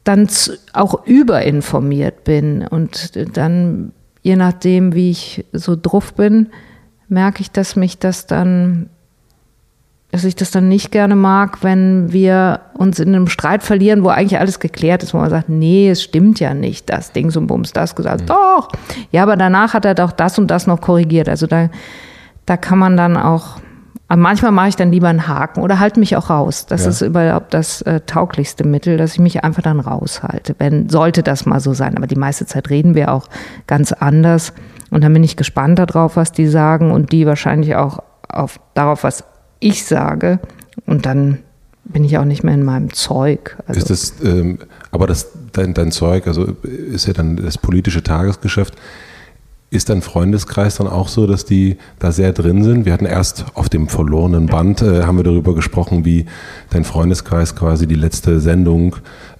dann 0.04 0.28
auch 0.72 1.06
überinformiert 1.06 2.24
bin. 2.24 2.66
Und 2.66 3.36
dann, 3.36 3.92
je 4.24 4.36
nachdem, 4.36 4.94
wie 4.94 5.10
ich 5.10 5.44
so 5.52 5.76
drauf 5.80 6.14
bin, 6.14 6.48
merke 7.08 7.42
ich, 7.42 7.52
dass 7.52 7.76
mich 7.76 7.98
das 7.98 8.26
dann 8.26 8.88
dass 10.10 10.22
ich 10.22 10.36
das 10.36 10.52
dann 10.52 10.68
nicht 10.68 10.92
gerne 10.92 11.16
mag, 11.16 11.64
wenn 11.64 12.12
wir 12.12 12.60
uns 12.74 13.00
in 13.00 13.08
einem 13.08 13.26
Streit 13.26 13.64
verlieren, 13.64 14.04
wo 14.04 14.10
eigentlich 14.10 14.38
alles 14.38 14.60
geklärt 14.60 15.02
ist, 15.02 15.12
wo 15.12 15.18
man 15.18 15.28
sagt, 15.28 15.48
nee, 15.48 15.90
es 15.90 16.04
stimmt 16.04 16.38
ja 16.38 16.54
nicht, 16.54 16.88
das 16.88 17.10
Dings 17.10 17.36
und 17.36 17.48
Bums, 17.48 17.72
das 17.72 17.96
gesagt, 17.96 18.20
mhm. 18.20 18.26
doch. 18.26 18.68
Ja, 19.10 19.24
aber 19.24 19.36
danach 19.36 19.74
hat 19.74 19.84
er 19.84 19.96
doch 19.96 20.12
das 20.12 20.38
und 20.38 20.52
das 20.52 20.68
noch 20.68 20.80
korrigiert. 20.80 21.28
Also 21.28 21.48
da, 21.48 21.68
da 22.46 22.56
kann 22.56 22.78
man 22.78 22.96
dann 22.96 23.16
auch, 23.16 23.58
manchmal 24.08 24.52
mache 24.52 24.68
ich 24.68 24.76
dann 24.76 24.92
lieber 24.92 25.08
einen 25.08 25.28
Haken 25.28 25.62
oder 25.62 25.80
halte 25.80 26.00
mich 26.00 26.16
auch 26.16 26.30
raus. 26.30 26.66
Das 26.66 26.84
ja. 26.84 26.90
ist 26.90 27.00
überhaupt 27.00 27.54
das 27.54 27.82
äh, 27.82 28.00
tauglichste 28.00 28.64
Mittel, 28.64 28.96
dass 28.96 29.14
ich 29.14 29.18
mich 29.18 29.44
einfach 29.44 29.62
dann 29.62 29.80
raushalte. 29.80 30.54
Wenn, 30.58 30.88
sollte 30.88 31.22
das 31.22 31.46
mal 31.46 31.60
so 31.60 31.74
sein. 31.74 31.96
Aber 31.96 32.06
die 32.06 32.16
meiste 32.16 32.46
Zeit 32.46 32.70
reden 32.70 32.94
wir 32.94 33.12
auch 33.12 33.28
ganz 33.66 33.92
anders. 33.92 34.52
Und 34.90 35.02
dann 35.02 35.12
bin 35.12 35.24
ich 35.24 35.36
gespannt 35.36 35.78
darauf, 35.78 36.16
was 36.16 36.32
die 36.32 36.46
sagen 36.46 36.90
und 36.90 37.12
die 37.12 37.26
wahrscheinlich 37.26 37.76
auch 37.76 38.02
auf, 38.28 38.60
darauf, 38.74 39.04
was 39.04 39.24
ich 39.58 39.84
sage. 39.84 40.38
Und 40.86 41.06
dann 41.06 41.38
bin 41.84 42.04
ich 42.04 42.18
auch 42.18 42.24
nicht 42.24 42.44
mehr 42.44 42.54
in 42.54 42.64
meinem 42.64 42.92
Zeug. 42.92 43.56
Also 43.66 43.80
ist 43.80 43.90
das, 43.90 44.14
ähm, 44.24 44.58
aber 44.90 45.06
das, 45.06 45.30
dein, 45.52 45.74
dein 45.74 45.92
Zeug, 45.92 46.26
also 46.26 46.56
ist 46.62 47.06
ja 47.06 47.12
dann 47.12 47.36
das 47.36 47.58
politische 47.58 48.02
Tagesgeschäft. 48.02 48.74
Ist 49.74 49.88
dein 49.88 50.02
Freundeskreis 50.02 50.76
dann 50.76 50.86
auch 50.86 51.08
so, 51.08 51.26
dass 51.26 51.44
die 51.44 51.78
da 51.98 52.12
sehr 52.12 52.32
drin 52.32 52.62
sind? 52.62 52.84
Wir 52.84 52.92
hatten 52.92 53.06
erst 53.06 53.44
auf 53.54 53.68
dem 53.68 53.88
verlorenen 53.88 54.46
Band, 54.46 54.82
äh, 54.82 55.02
haben 55.02 55.16
wir 55.16 55.24
darüber 55.24 55.52
gesprochen, 55.52 56.04
wie 56.04 56.26
dein 56.70 56.84
Freundeskreis 56.84 57.56
quasi 57.56 57.88
die 57.88 57.96
letzte 57.96 58.38
Sendung 58.38 58.94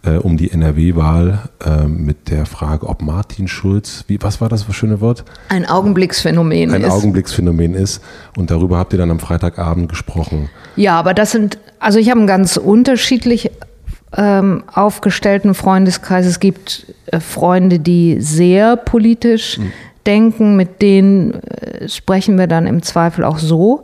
äh, 0.05 0.17
um 0.17 0.37
die 0.37 0.51
NRW-Wahl 0.51 1.51
äh, 1.65 1.87
mit 1.87 2.31
der 2.31 2.47
Frage, 2.47 2.89
ob 2.89 3.01
Martin 3.01 3.47
Schulz, 3.47 4.03
wie, 4.09 4.21
was 4.23 4.41
war 4.41 4.49
das 4.49 4.65
für 4.65 4.73
ein 4.73 4.75
schönes 4.75 5.01
Wort? 5.01 5.25
Ein 5.51 5.67
Augenblicksphänomen 5.67 6.75
Ein 6.75 6.83
ist. 6.83 6.91
Augenblicksphänomen 6.91 7.75
ist. 7.75 8.03
Und 8.37 8.51
darüber 8.51 8.79
habt 8.79 8.93
ihr 8.93 8.99
dann 8.99 9.13
am 9.13 9.21
Freitagabend 9.21 9.89
gesprochen. 9.89 10.51
Ja, 10.75 10.99
aber 10.99 11.15
das 11.15 11.31
sind, 11.31 11.59
also 11.79 12.01
ich 12.01 12.11
habe 12.11 12.19
einen 12.19 12.27
ganz 12.27 12.57
unterschiedlich 12.57 13.53
ähm, 14.17 14.65
aufgestellten 14.73 15.55
Freundeskreis. 15.55 16.27
Es 16.27 16.41
gibt 16.41 16.93
äh, 17.07 17.21
Freunde, 17.21 17.79
die 17.79 18.21
sehr 18.21 18.75
politisch 18.75 19.61
denken, 20.07 20.57
mit 20.57 20.83
denen 20.83 21.35
äh, 21.35 21.89
sprechen 21.89 22.39
wir 22.39 22.47
dann 22.47 22.67
im 22.67 22.83
Zweifel 22.83 23.25
auch 23.25 23.39
so. 23.39 23.83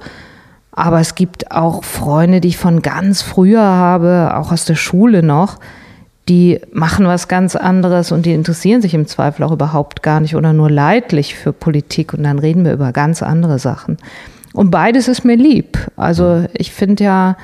Aber 0.73 1.01
es 1.01 1.15
gibt 1.15 1.51
auch 1.51 1.85
Freunde, 1.85 2.41
die 2.41 2.49
ich 2.49 2.57
von 2.57 2.83
ganz 2.83 3.23
früher 3.23 3.63
habe, 3.63 4.33
auch 4.37 4.53
aus 4.53 4.65
der 4.65 4.77
Schule 4.77 5.23
noch, 5.23 5.59
die 6.29 6.61
machen 6.73 7.07
was 7.07 7.27
ganz 7.27 7.57
anderes 7.57 8.13
und 8.13 8.25
die 8.25 8.33
interessieren 8.33 8.81
sich 8.81 8.95
im 8.95 9.09
Zweifel 9.09 9.43
auch 9.43 9.51
überhaupt 9.51 10.03
gar 10.03 10.21
nicht 10.21 10.37
oder 10.37 10.53
nur 10.53 10.71
leidlich 10.71 11.35
für 11.35 11.53
Politik 11.53 12.15
und 12.15 12.23
dann 12.23 12.39
reden 12.39 12.65
wir 12.65 12.73
über 12.73 12.93
ganz 12.93 13.23
andere 13.23 13.59
Sachen. 13.59 13.97
Und 14.53 14.71
beides 14.71 15.09
ist 15.09 15.25
mir 15.25 15.37
lieb. 15.37 15.79
Also 15.97 16.45
ich 16.53 16.73
finde 16.73 17.05
ja, 17.05 17.37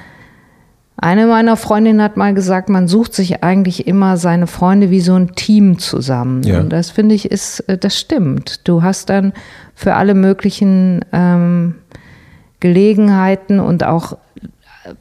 eine 0.98 1.26
meiner 1.26 1.56
Freundinnen 1.56 2.00
hat 2.00 2.16
mal 2.16 2.32
gesagt, 2.32 2.70
man 2.70 2.88
sucht 2.88 3.12
sich 3.12 3.42
eigentlich 3.42 3.86
immer 3.86 4.16
seine 4.16 4.46
Freunde 4.46 4.90
wie 4.90 5.00
so 5.00 5.14
ein 5.14 5.34
Team 5.34 5.78
zusammen. 5.78 6.42
Ja. 6.42 6.60
Und 6.60 6.70
das 6.70 6.90
finde 6.90 7.14
ich 7.14 7.30
ist, 7.30 7.60
äh, 7.60 7.76
das 7.76 7.98
stimmt. 7.98 8.66
Du 8.66 8.82
hast 8.82 9.10
dann 9.10 9.32
für 9.74 9.94
alle 9.94 10.14
möglichen 10.14 11.04
ähm, 11.12 11.74
Gelegenheiten 12.60 13.60
und 13.60 13.84
auch 13.84 14.12
äh, 14.84 14.94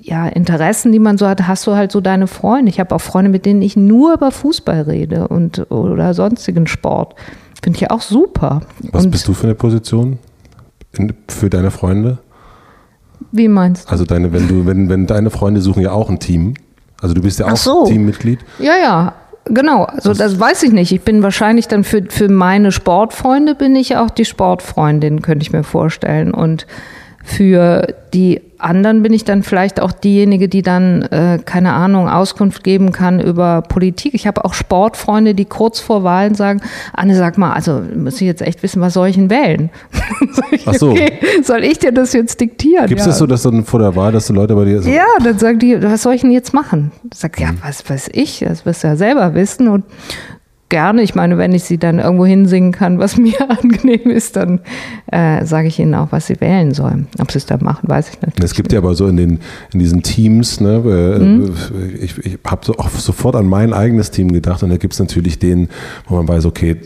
ja, 0.00 0.28
Interessen, 0.28 0.92
die 0.92 0.98
man 0.98 1.18
so 1.18 1.28
hat, 1.28 1.46
hast 1.46 1.66
du 1.66 1.74
halt 1.74 1.92
so 1.92 2.00
deine 2.00 2.26
Freunde. 2.26 2.70
Ich 2.70 2.80
habe 2.80 2.94
auch 2.94 3.00
Freunde, 3.00 3.30
mit 3.30 3.44
denen 3.44 3.62
ich 3.62 3.76
nur 3.76 4.14
über 4.14 4.30
Fußball 4.30 4.82
rede 4.82 5.28
und 5.28 5.70
oder 5.70 6.14
sonstigen 6.14 6.66
Sport. 6.66 7.14
Finde 7.62 7.76
ich 7.76 7.82
ja 7.82 7.90
auch 7.90 8.00
super. 8.00 8.62
Was 8.90 9.04
und 9.04 9.10
bist 9.10 9.28
du 9.28 9.34
für 9.34 9.44
eine 9.44 9.54
Position 9.54 10.18
für 11.28 11.50
deine 11.50 11.70
Freunde? 11.70 12.18
Wie 13.32 13.48
meinst 13.48 13.88
du? 13.88 13.92
Also 13.92 14.04
deine, 14.04 14.32
wenn 14.32 14.46
du, 14.46 14.66
wenn, 14.66 14.88
wenn 14.88 15.06
deine 15.06 15.30
Freunde 15.30 15.60
suchen 15.60 15.82
ja 15.82 15.92
auch 15.92 16.08
ein 16.10 16.20
Team. 16.20 16.54
Also 17.00 17.14
du 17.14 17.22
bist 17.22 17.40
ja 17.40 17.50
auch 17.50 17.56
so. 17.56 17.86
Teammitglied. 17.86 18.38
Ja, 18.58 18.76
ja, 18.76 19.14
genau. 19.46 19.84
Also 19.84 20.14
das 20.14 20.38
weiß 20.38 20.62
ich 20.62 20.72
nicht. 20.72 20.92
Ich 20.92 21.00
bin 21.02 21.22
wahrscheinlich 21.22 21.66
dann 21.66 21.82
für, 21.82 22.04
für 22.08 22.28
meine 22.28 22.70
Sportfreunde 22.70 23.54
bin 23.54 23.74
ich 23.74 23.96
auch 23.96 24.10
die 24.10 24.24
Sportfreundin, 24.24 25.22
könnte 25.22 25.42
ich 25.42 25.52
mir 25.52 25.64
vorstellen. 25.64 26.32
Und 26.32 26.66
für 27.24 27.94
die 28.14 28.40
anderen 28.62 29.02
bin 29.02 29.12
ich 29.12 29.24
dann 29.24 29.42
vielleicht 29.42 29.80
auch 29.80 29.92
diejenige, 29.92 30.48
die 30.48 30.62
dann, 30.62 31.02
äh, 31.02 31.38
keine 31.44 31.72
Ahnung, 31.72 32.08
Auskunft 32.08 32.64
geben 32.64 32.92
kann 32.92 33.20
über 33.20 33.62
Politik. 33.62 34.14
Ich 34.14 34.26
habe 34.26 34.44
auch 34.44 34.54
Sportfreunde, 34.54 35.34
die 35.34 35.44
kurz 35.44 35.80
vor 35.80 36.04
Wahlen 36.04 36.34
sagen, 36.34 36.60
Anne, 36.92 37.14
sag 37.16 37.38
mal, 37.38 37.52
also 37.52 37.82
muss 37.96 38.14
ich 38.16 38.22
jetzt 38.26 38.42
echt 38.42 38.62
wissen, 38.62 38.80
was 38.80 38.94
soll 38.94 39.08
ich 39.08 39.16
denn 39.16 39.30
wählen? 39.30 39.70
Ich, 40.52 40.68
Ach 40.68 40.74
so. 40.74 40.90
okay, 40.90 41.12
soll 41.42 41.64
ich 41.64 41.78
dir 41.78 41.92
das 41.92 42.12
jetzt 42.12 42.40
diktieren? 42.40 42.86
Gibt 42.86 43.00
es 43.00 43.06
Ja. 43.06 43.10
das 43.10 43.18
so, 43.18 43.26
dass 43.26 43.42
dann 43.42 43.64
vor 43.64 43.80
der 43.80 43.96
Wahl, 43.96 44.12
dass 44.12 44.26
du 44.26 44.34
Leute 44.34 44.54
bei 44.54 44.64
dir 44.66 44.82
so, 44.82 44.88
Ja, 44.90 45.04
dann 45.22 45.38
sagen 45.38 45.58
die, 45.58 45.82
was 45.82 46.02
soll 46.02 46.14
ich 46.14 46.20
denn 46.20 46.30
jetzt 46.30 46.52
machen? 46.54 46.92
Sagt, 47.12 47.40
ja, 47.40 47.48
was 47.62 47.88
weiß 47.88 48.10
ich, 48.12 48.40
das 48.40 48.64
wirst 48.66 48.84
du 48.84 48.88
ja 48.88 48.96
selber 48.96 49.34
wissen 49.34 49.68
und 49.68 49.84
gerne, 50.72 51.02
ich 51.02 51.14
meine, 51.14 51.36
wenn 51.36 51.52
ich 51.52 51.64
sie 51.64 51.76
dann 51.76 51.98
irgendwo 51.98 52.24
hinsingen 52.24 52.72
kann, 52.72 52.98
was 52.98 53.16
mir 53.18 53.38
angenehm 53.48 54.10
ist, 54.10 54.36
dann 54.36 54.60
äh, 55.12 55.44
sage 55.44 55.68
ich 55.68 55.78
ihnen 55.78 55.94
auch, 55.94 56.08
was 56.12 56.26
sie 56.28 56.40
wählen 56.40 56.72
sollen. 56.72 57.06
Ob 57.20 57.30
sie 57.30 57.36
es 57.38 57.46
dann 57.46 57.62
machen, 57.62 57.88
weiß 57.88 58.08
ich 58.08 58.20
natürlich. 58.22 58.42
Es 58.42 58.54
gibt 58.54 58.72
ja 58.72 58.78
aber 58.78 58.94
so 58.94 59.06
in 59.06 59.16
den 59.18 59.40
in 59.72 59.78
diesen 59.78 60.02
Teams, 60.02 60.60
ne, 60.60 60.82
äh, 60.84 61.18
Mhm. 61.22 61.52
ich, 62.00 62.18
ich 62.24 62.38
habe 62.46 62.64
so 62.64 62.74
auch 62.78 62.88
sofort 62.88 63.36
an 63.36 63.46
mein 63.46 63.74
eigenes 63.74 64.10
Team 64.10 64.32
gedacht 64.32 64.62
und 64.62 64.70
da 64.70 64.78
gibt 64.78 64.94
es 64.94 64.98
natürlich 64.98 65.38
den, 65.38 65.68
wo 66.08 66.16
man 66.16 66.26
weiß, 66.26 66.46
okay, 66.46 66.76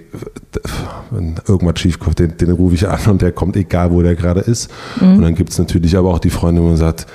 wenn 1.11 1.37
irgendwas 1.47 1.79
schief 1.79 2.01
kommt, 2.01 2.19
den, 2.19 2.37
den 2.37 2.51
rufe 2.51 2.75
ich 2.75 2.89
an 2.89 2.99
und 3.07 3.23
der 3.23 3.31
kommt, 3.31 3.57
egal 3.57 3.93
wo 3.93 4.03
der 4.03 4.17
gerade 4.17 4.41
ist. 4.41 4.69
Mhm. 5.01 5.17
Und 5.17 5.23
dann 5.23 5.35
gibt 5.37 5.51
es 5.51 5.59
natürlich 5.59 5.97
aber 5.97 6.11
auch 6.13 6.19
die 6.19 6.31
Freunde, 6.31 6.61
wo 6.61 6.67
man 6.67 6.77
sagt, 6.77 7.07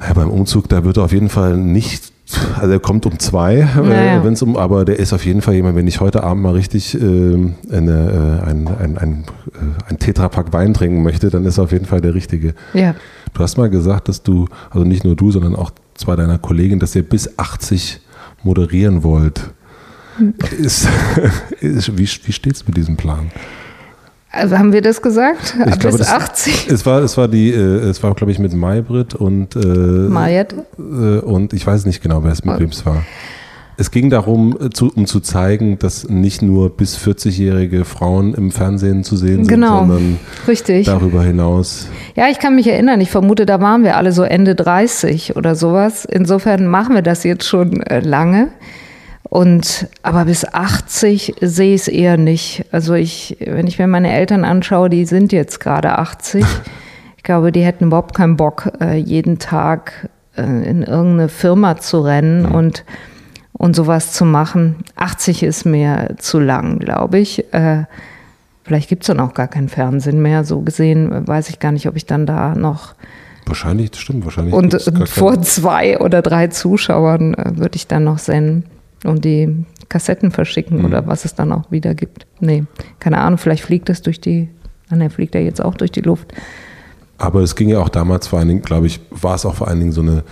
ja, 0.00 0.12
beim 0.12 0.30
Umzug, 0.30 0.68
da 0.68 0.84
wird 0.84 0.96
er 0.96 1.04
auf 1.04 1.12
jeden 1.12 1.28
Fall 1.28 1.56
nicht, 1.56 2.12
also 2.58 2.72
er 2.72 2.80
kommt 2.80 3.06
um 3.06 3.18
zwei, 3.18 3.68
Naja. 3.76 4.20
äh, 4.20 4.24
wenn 4.24 4.34
es 4.34 4.42
um, 4.42 4.56
aber 4.56 4.84
der 4.84 4.98
ist 4.98 5.12
auf 5.12 5.24
jeden 5.24 5.40
Fall 5.42 5.54
jemand, 5.54 5.76
wenn 5.76 5.86
ich 5.86 6.00
heute 6.00 6.22
Abend 6.24 6.42
mal 6.42 6.52
richtig 6.52 6.94
ähm, 7.00 7.54
eine, 7.70 8.42
äh, 8.44 8.48
ein, 8.48 8.68
ein, 8.68 8.98
ein, 8.98 9.24
äh, 9.54 9.90
ein 9.90 9.98
Tetrapack 9.98 10.52
Wein 10.52 10.74
trinken 10.74 11.02
möchte, 11.02 11.30
dann 11.30 11.44
ist 11.46 11.58
er 11.58 11.64
auf 11.64 11.72
jeden 11.72 11.86
Fall 11.86 12.00
der 12.00 12.14
Richtige. 12.14 12.54
Ja. 12.74 12.94
Du 13.34 13.40
hast 13.40 13.56
mal 13.56 13.70
gesagt, 13.70 14.08
dass 14.08 14.22
du, 14.22 14.46
also 14.70 14.84
nicht 14.84 15.04
nur 15.04 15.16
du, 15.16 15.30
sondern 15.30 15.56
auch 15.56 15.70
zwei 15.94 16.16
deiner 16.16 16.38
Kollegen, 16.38 16.78
dass 16.78 16.94
ihr 16.94 17.02
bis 17.02 17.38
80 17.38 18.00
moderieren 18.42 19.02
wollt. 19.02 19.50
Ist, 20.58 20.88
ist, 21.60 21.96
wie 21.96 22.08
wie 22.26 22.32
steht 22.32 22.54
es 22.56 22.66
mit 22.66 22.76
diesem 22.76 22.96
Plan? 22.96 23.30
Also 24.30 24.58
haben 24.58 24.72
wir 24.72 24.82
das 24.82 25.00
gesagt? 25.00 25.56
Ich 25.70 25.78
glaube, 25.78 25.96
Bis 25.98 26.06
das- 26.06 26.12
80? 26.12 26.68
Es 26.70 26.84
war, 26.84 27.00
es 27.02 27.16
war 27.16 27.28
die, 27.28 27.50
äh, 27.50 27.56
es 27.88 28.02
war, 28.02 28.14
glaube 28.14 28.30
ich, 28.30 28.38
mit 28.38 28.52
Maybrit 28.54 29.14
und, 29.14 29.56
äh, 29.56 29.58
Mariette? 29.58 30.66
äh, 30.78 31.18
und 31.20 31.52
ich 31.54 31.66
weiß 31.66 31.86
nicht 31.86 32.02
genau, 32.02 32.22
wer 32.24 32.32
es 32.32 32.44
mit 32.44 32.58
wem 32.60 32.68
es 32.68 32.84
war. 32.84 33.02
Es 33.80 33.90
ging 33.92 34.10
darum, 34.10 34.58
äh, 34.60 34.70
zu, 34.70 34.92
um 34.94 35.06
zu 35.06 35.20
zeigen, 35.20 35.78
dass 35.78 36.08
nicht 36.08 36.42
nur 36.42 36.76
bis 36.76 36.96
40-jährige 36.98 37.84
Frauen 37.84 38.34
im 38.34 38.50
Fernsehen 38.50 39.04
zu 39.04 39.16
sehen 39.16 39.44
sind, 39.44 39.48
Genau. 39.48 39.78
sondern 39.78 40.18
Richtig. 40.48 40.84
darüber 40.86 41.22
hinaus. 41.22 41.86
Ja, 42.16 42.26
ich 42.28 42.40
kann 42.40 42.56
mich 42.56 42.66
erinnern. 42.66 43.00
Ich 43.00 43.10
vermute, 43.10 43.46
da 43.46 43.60
waren 43.60 43.84
wir 43.84 43.96
alle 43.96 44.10
so 44.12 44.24
Ende 44.24 44.56
30 44.56 45.36
oder 45.36 45.54
sowas. 45.54 46.04
Insofern 46.04 46.66
machen 46.66 46.94
wir 46.96 47.02
das 47.02 47.22
jetzt 47.24 47.46
schon 47.46 47.80
äh, 47.82 48.00
lange. 48.00 48.48
Und 49.28 49.88
aber 50.02 50.24
bis 50.24 50.44
80 50.46 51.34
sehe 51.40 51.74
ich 51.74 51.82
es 51.82 51.88
eher 51.88 52.16
nicht. 52.16 52.64
Also 52.72 52.94
ich, 52.94 53.36
wenn 53.40 53.66
ich 53.66 53.78
mir 53.78 53.86
meine 53.86 54.12
Eltern 54.12 54.44
anschaue, 54.44 54.88
die 54.88 55.04
sind 55.04 55.32
jetzt 55.32 55.60
gerade 55.60 55.98
80. 55.98 56.44
Ich 57.16 57.22
glaube, 57.22 57.52
die 57.52 57.62
hätten 57.62 57.86
überhaupt 57.86 58.16
keinen 58.16 58.36
Bock, 58.36 58.72
äh, 58.80 58.96
jeden 58.96 59.38
Tag 59.38 60.08
äh, 60.36 60.42
in 60.42 60.82
irgendeine 60.82 61.28
Firma 61.28 61.76
zu 61.76 62.00
rennen 62.00 62.46
und 62.46 62.84
und 63.52 63.74
sowas 63.74 64.12
zu 64.12 64.24
machen. 64.24 64.76
80 64.96 65.42
ist 65.42 65.66
mir 65.66 66.14
zu 66.18 66.38
lang, 66.38 66.78
glaube 66.78 67.18
ich. 67.18 67.52
Äh, 67.52 67.84
Vielleicht 68.68 68.90
gibt 68.90 69.02
es 69.02 69.06
dann 69.06 69.18
auch 69.18 69.32
gar 69.32 69.48
kein 69.48 69.70
Fernsehen 69.70 70.20
mehr. 70.20 70.44
So 70.44 70.60
gesehen 70.60 71.26
weiß 71.26 71.48
ich 71.48 71.58
gar 71.58 71.72
nicht, 71.72 71.88
ob 71.88 71.96
ich 71.96 72.04
dann 72.04 72.26
da 72.26 72.54
noch 72.54 72.94
Wahrscheinlich, 73.46 73.92
das 73.92 74.00
stimmt, 74.00 74.26
wahrscheinlich. 74.26 74.52
und 74.52 74.74
äh, 74.74 75.06
vor 75.06 75.40
zwei 75.40 75.98
oder 76.00 76.20
drei 76.20 76.48
Zuschauern 76.48 77.32
äh, 77.32 77.56
würde 77.56 77.76
ich 77.76 77.86
dann 77.86 78.04
noch 78.04 78.18
senden 78.18 78.64
und 79.04 79.24
die 79.24 79.64
Kassetten 79.88 80.30
verschicken 80.30 80.84
oder 80.84 81.06
was 81.06 81.24
es 81.24 81.34
dann 81.34 81.52
auch 81.52 81.70
wieder 81.70 81.94
gibt. 81.94 82.26
Nee, 82.40 82.64
keine 82.98 83.18
Ahnung, 83.18 83.38
vielleicht 83.38 83.62
fliegt 83.62 83.88
das 83.88 84.02
durch 84.02 84.20
die, 84.20 84.48
ah, 84.90 84.96
nee, 84.96 85.08
fliegt 85.08 85.34
er 85.34 85.42
jetzt 85.42 85.62
auch 85.62 85.74
durch 85.74 85.92
die 85.92 86.00
Luft. 86.00 86.32
Aber 87.16 87.40
es 87.40 87.56
ging 87.56 87.68
ja 87.68 87.80
auch 87.80 87.88
damals 87.88 88.28
vor 88.28 88.38
allen 88.38 88.48
Dingen, 88.48 88.62
glaube 88.62 88.86
ich, 88.86 89.00
war 89.10 89.34
es 89.34 89.44
auch 89.44 89.54
vor 89.54 89.68
allen 89.68 89.80
Dingen 89.80 89.92
so 89.92 90.02
eine, 90.02 90.24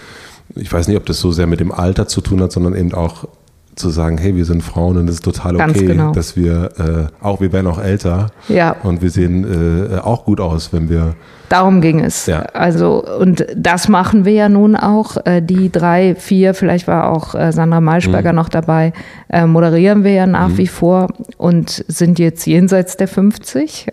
ich 0.55 0.73
weiß 0.73 0.89
nicht, 0.89 0.97
ob 0.97 1.07
das 1.07 1.21
so 1.21 1.33
sehr 1.33 1.47
mit 1.47 1.61
dem 1.61 1.73
Alter 1.73 2.07
zu 2.07 2.21
tun 2.21 2.41
hat, 2.43 2.53
sondern 2.53 2.75
eben 2.75 2.95
auch 2.95 3.29
zu 3.77 3.91
sagen, 3.91 4.17
hey, 4.19 4.35
wir 4.35 4.45
sind 4.47 4.63
Frauen 4.63 4.97
und 4.97 5.09
es 5.09 5.17
ist 5.17 5.25
total 5.25 5.57
Ganz 5.57 5.77
okay, 5.77 5.87
genau. 5.87 6.11
dass 6.13 6.35
wir 6.37 6.71
äh, 6.79 7.25
auch, 7.25 7.41
wir 7.41 7.53
werden 7.53 7.67
auch 7.67 7.79
älter 7.79 8.29
Ja. 8.49 8.75
und 8.83 9.03
wir 9.03 9.11
sehen 9.11 9.93
äh, 9.95 9.99
auch 9.99 10.25
gut 10.25 10.41
aus, 10.41 10.73
wenn 10.73 10.89
wir 10.89 11.15
Darum 11.49 11.81
ging 11.81 12.01
es. 12.01 12.27
Ja. 12.27 12.41
Also, 12.55 13.05
und 13.21 13.47
das 13.55 13.89
machen 13.89 14.25
wir 14.25 14.33
ja 14.33 14.49
nun 14.49 14.75
auch. 14.75 15.17
Äh, 15.27 15.43
Die 15.43 15.71
drei, 15.71 16.17
vier, 16.17 16.55
vielleicht 16.55 16.89
war 16.89 17.13
auch 17.13 17.37
äh, 17.37 17.53
Sandra 17.53 17.81
Maischberger 17.81 18.33
Mhm. 18.33 18.37
noch 18.37 18.49
dabei, 18.49 18.93
äh, 19.29 19.47
moderieren 19.47 20.03
wir 20.03 20.13
ja 20.13 20.27
nach 20.27 20.57
wie 20.57 20.67
vor 20.67 21.07
und 21.37 21.85
sind 21.87 22.19
jetzt 22.19 22.47
jenseits 22.47 22.97
der 22.97 23.07
50. 23.07 23.87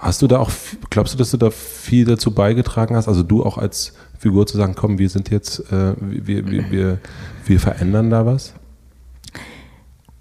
Hast 0.00 0.22
du 0.22 0.26
da 0.26 0.38
auch, 0.38 0.50
glaubst 0.88 1.12
du, 1.12 1.18
dass 1.18 1.30
du 1.30 1.36
da 1.36 1.50
viel 1.50 2.06
dazu 2.06 2.30
beigetragen 2.30 2.96
hast? 2.96 3.06
Also 3.06 3.22
du 3.22 3.44
auch 3.44 3.58
als 3.58 3.92
Figur 4.18 4.46
zu 4.46 4.56
sagen, 4.56 4.74
komm, 4.74 4.98
wir 4.98 5.10
sind 5.10 5.30
jetzt, 5.30 5.60
äh, 5.70 5.94
wir, 6.00 6.50
wir, 6.50 6.70
wir, 6.70 6.98
wir 7.44 7.60
verändern 7.60 8.08
da 8.08 8.24
was? 8.24 8.54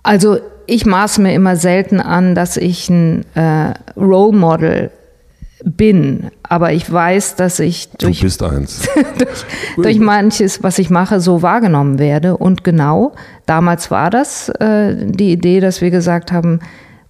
Also 0.03 0.39
ich 0.65 0.85
maße 0.85 1.21
mir 1.21 1.33
immer 1.33 1.55
selten 1.55 2.01
an, 2.01 2.35
dass 2.35 2.57
ich 2.57 2.89
ein 2.89 3.25
äh, 3.35 3.73
Role 3.95 4.37
Model 4.37 4.91
bin, 5.63 6.31
aber 6.43 6.73
ich 6.73 6.91
weiß, 6.91 7.35
dass 7.35 7.59
ich 7.59 7.89
Du 7.91 8.07
durch, 8.07 8.19
durch, 9.17 9.45
durch 9.77 9.99
manches, 9.99 10.61
was 10.61 10.77
ich 10.79 10.89
mache, 10.89 11.21
so 11.21 11.41
wahrgenommen 11.41 11.99
werde. 11.99 12.37
Und 12.37 12.63
genau, 12.63 13.13
damals 13.45 13.91
war 13.91 14.09
das 14.09 14.49
äh, 14.49 14.95
die 15.05 15.31
Idee, 15.31 15.59
dass 15.59 15.81
wir 15.81 15.89
gesagt 15.89 16.31
haben, 16.31 16.59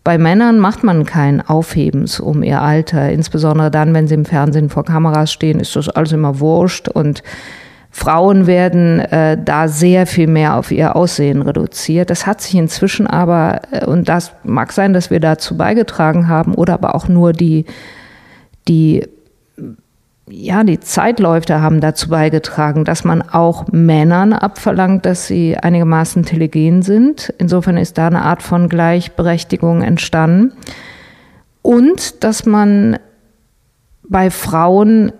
bei 0.03 0.17
Männern 0.17 0.59
macht 0.59 0.83
man 0.83 1.05
kein 1.05 1.41
Aufhebens 1.41 2.19
um 2.19 2.41
ihr 2.41 2.62
Alter, 2.62 3.12
insbesondere 3.12 3.69
dann, 3.69 3.93
wenn 3.93 4.07
sie 4.07 4.15
im 4.15 4.25
Fernsehen 4.25 4.69
vor 4.69 4.85
Kameras 4.85 5.31
stehen, 5.31 5.59
ist 5.59 5.75
das 5.75 5.89
alles 5.89 6.12
immer 6.12 6.39
wurscht 6.39 6.88
und 6.88 7.21
Frauen 7.91 8.45
werden 8.45 8.99
äh, 8.99 9.38
da 9.43 9.67
sehr 9.67 10.05
viel 10.05 10.27
mehr 10.27 10.55
auf 10.55 10.71
ihr 10.71 10.95
Aussehen 10.95 11.41
reduziert. 11.41 12.12
Das 12.12 12.27
hat 12.27 12.39
sich 12.39 12.55
inzwischen 12.55 13.07
aber, 13.07 13.62
äh, 13.71 13.85
und 13.85 14.07
das 14.07 14.31
mag 14.43 14.71
sein, 14.71 14.93
dass 14.93 15.09
wir 15.09 15.19
dazu 15.19 15.57
beigetragen 15.57 16.27
haben, 16.27 16.53
oder 16.53 16.75
aber 16.75 16.93
auch 16.93 17.07
nur 17.07 17.33
die, 17.33 17.65
die 18.67 19.07
ja, 20.30 20.63
die 20.63 20.80
Zeitläufe 20.80 21.62
haben 21.62 21.82
dazu 21.82 22.10
beigetragen, 22.10 22.86
dass 22.86 23.04
man 23.04 23.22
auch 23.22 23.68
Männern 23.72 24.34
abverlangt, 24.34 25.06
dass 25.06 25.28
sie 25.28 25.58
einigermaßen 25.58 26.24
telegen 26.24 26.82
sind. 26.84 27.34
Insofern 27.38 27.78
ist 27.78 27.98
da 27.98 28.08
eine 28.08 28.22
Art 28.22 28.44
von 28.44 28.70
Gleichberechtigung 28.70 29.82
entstanden. 29.82 30.54
Und 31.62 32.24
dass 32.24 32.46
man 32.46 33.00
bei 34.08 34.30
Frauen 34.30 35.12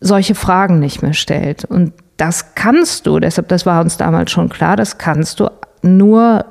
solche 0.00 0.34
Fragen 0.34 0.78
nicht 0.78 1.02
mehr 1.02 1.14
stellt. 1.14 1.64
Und 1.64 1.92
das 2.16 2.54
kannst 2.54 3.06
du, 3.06 3.18
deshalb, 3.20 3.48
das 3.48 3.66
war 3.66 3.80
uns 3.80 3.96
damals 3.96 4.30
schon 4.30 4.50
klar, 4.50 4.76
das 4.76 4.98
kannst 4.98 5.40
du 5.40 5.48
nur 5.82 6.44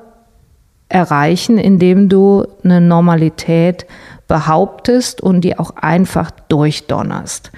erreichen, 0.90 1.58
indem 1.58 2.10
du 2.10 2.46
eine 2.64 2.82
Normalität 2.82 3.86
behauptest 4.28 5.22
und 5.22 5.42
die 5.42 5.58
auch 5.58 5.76
einfach 5.78 6.32
durchdonnerst. 6.50 7.52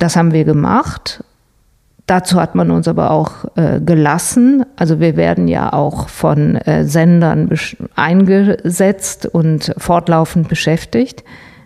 Das 0.00 0.16
haben 0.16 0.32
wir 0.32 0.44
gemacht. 0.44 1.22
Dazu 2.06 2.40
hat 2.40 2.54
man 2.54 2.70
uns 2.72 2.88
aber 2.88 3.10
auch 3.10 3.44
äh, 3.54 3.80
gelassen. 3.80 4.64
Also 4.74 4.98
wir 4.98 5.16
werden 5.16 5.46
ja 5.46 5.72
auch 5.72 6.08
von 6.08 6.56
äh, 6.56 6.84
Sendern 6.84 7.50
eingesetzt 7.94 9.26
und 9.26 9.74
fortlaufend 9.76 10.48
beschäftigt. 10.48 11.22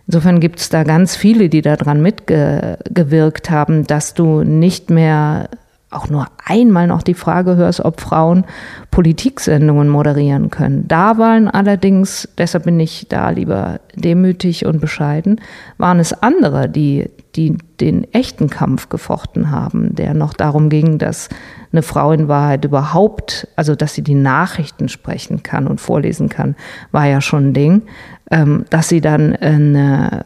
Insofern 0.09 0.41
gibt 0.41 0.59
es 0.59 0.69
da 0.69 0.83
ganz 0.83 1.17
viele, 1.17 1.49
die 1.49 1.63
daran 1.63 2.03
mitgewirkt 2.03 3.51
haben, 3.51 3.87
dass 3.87 4.15
du 4.15 4.43
nicht 4.43 4.91
mehr 4.91 5.49
auch 5.95 6.09
nur 6.09 6.27
einmal 6.45 6.87
noch 6.87 7.03
die 7.03 7.15
Frage 7.15 7.57
hörst, 7.57 7.85
ob 7.85 8.01
Frauen 8.01 8.45
Politiksendungen 8.91 9.89
moderieren 9.89 10.51
können. 10.51 10.87
Da 10.89 11.19
waren 11.19 11.49
allerdings, 11.49 12.29
deshalb 12.39 12.65
bin 12.65 12.79
ich 12.81 13.07
da 13.09 13.31
lieber 13.31 13.81
demütig 13.95 14.67
und 14.67 14.81
bescheiden, 14.81 15.41
waren 15.79 15.99
es 15.99 16.13
andere, 16.13 16.69
die, 16.69 17.11
die 17.37 17.57
den 17.81 18.13
echten 18.13 18.51
Kampf 18.51 18.89
gefochten 18.89 19.51
haben, 19.51 19.95
der 19.95 20.15
noch 20.15 20.35
darum 20.35 20.69
ging, 20.69 20.99
dass 20.99 21.29
eine 21.73 21.83
Frau 21.83 22.13
in 22.13 22.29
Wahrheit 22.29 22.65
überhaupt, 22.65 23.49
also 23.57 23.75
dass 23.75 23.95
sie 23.95 24.03
die 24.03 24.15
Nachrichten 24.15 24.89
sprechen 24.89 25.43
kann 25.43 25.67
und 25.67 25.81
vorlesen 25.81 26.29
kann, 26.29 26.55
war 26.93 27.07
ja 27.07 27.21
schon 27.21 27.49
ein 27.49 27.55
Ding. 27.55 27.83
Ähm, 28.31 28.65
dass 28.71 28.89
sie 28.89 29.03
dann 29.03 29.37
eine 29.37 30.23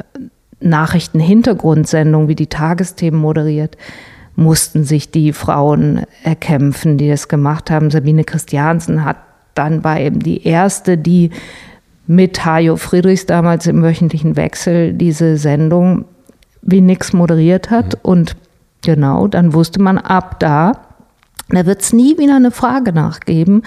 Nachrichtenhintergrundsendung 0.61 2.29
wie 2.29 2.35
die 2.35 2.47
Tagesthemen 2.47 3.21
moderiert, 3.21 3.77
mussten 4.39 4.85
sich 4.85 5.11
die 5.11 5.33
Frauen 5.33 6.03
erkämpfen, 6.23 6.97
die 6.97 7.09
das 7.09 7.29
gemacht 7.29 7.71
haben. 7.71 7.91
Sabine 7.91 8.25
Christiansen 8.25 9.05
hat 9.05 9.17
dann 9.59 9.83
war 9.83 9.99
eben 9.99 10.21
die 10.21 10.47
erste, 10.47 10.97
die 10.97 11.31
mit 12.07 12.45
Hajo 12.45 12.77
Friedrichs 12.77 13.27
damals 13.27 13.67
im 13.67 13.83
wöchentlichen 13.83 14.37
Wechsel 14.37 14.93
diese 14.93 15.37
Sendung 15.37 16.05
wie 16.63 16.81
nix 16.81 17.13
moderiert 17.13 17.71
hat. 17.71 17.95
Mhm. 17.95 18.11
Und 18.11 18.37
genau, 18.83 19.27
dann 19.27 19.53
wusste 19.53 19.83
man 19.83 19.99
ab 19.99 20.39
da, 20.39 20.73
da 21.51 21.67
wird 21.67 21.81
es 21.81 21.93
nie 21.93 22.17
wieder 22.19 22.37
eine 22.37 22.51
Frage 22.51 22.93
nachgeben, 22.93 23.63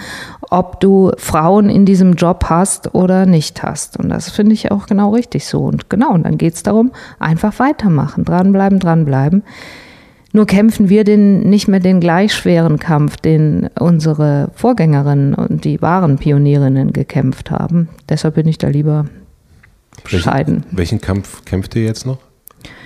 ob 0.50 0.80
du 0.80 1.12
Frauen 1.18 1.68
in 1.68 1.84
diesem 1.84 2.14
Job 2.14 2.44
hast 2.48 2.94
oder 2.94 3.26
nicht 3.26 3.62
hast. 3.62 3.98
Und 3.98 4.08
das 4.08 4.30
finde 4.30 4.54
ich 4.54 4.70
auch 4.70 4.86
genau 4.86 5.10
richtig 5.12 5.46
so. 5.46 5.64
Und 5.64 5.90
genau, 5.90 6.12
und 6.12 6.24
dann 6.24 6.38
geht 6.38 6.54
es 6.54 6.62
darum, 6.62 6.92
einfach 7.18 7.58
weitermachen, 7.58 8.24
dranbleiben, 8.24 8.78
dranbleiben. 8.78 9.42
Nur 10.32 10.46
kämpfen 10.46 10.88
wir 10.88 11.04
den, 11.04 11.40
nicht 11.50 11.68
mehr 11.68 11.80
den 11.80 12.00
gleich 12.00 12.34
schweren 12.34 12.78
Kampf, 12.78 13.16
den 13.18 13.68
unsere 13.78 14.50
Vorgängerinnen 14.54 15.34
und 15.34 15.64
die 15.64 15.82
wahren 15.82 16.16
Pionierinnen 16.16 16.92
gekämpft 16.92 17.50
haben. 17.50 17.88
Deshalb 18.08 18.36
bin 18.36 18.48
ich 18.48 18.56
da 18.56 18.68
lieber 18.68 19.06
bescheiden. 20.02 20.64
Welchen, 20.64 20.76
welchen 20.76 21.00
Kampf 21.00 21.44
kämpft 21.44 21.76
ihr 21.76 21.84
jetzt 21.84 22.06
noch? 22.06 22.18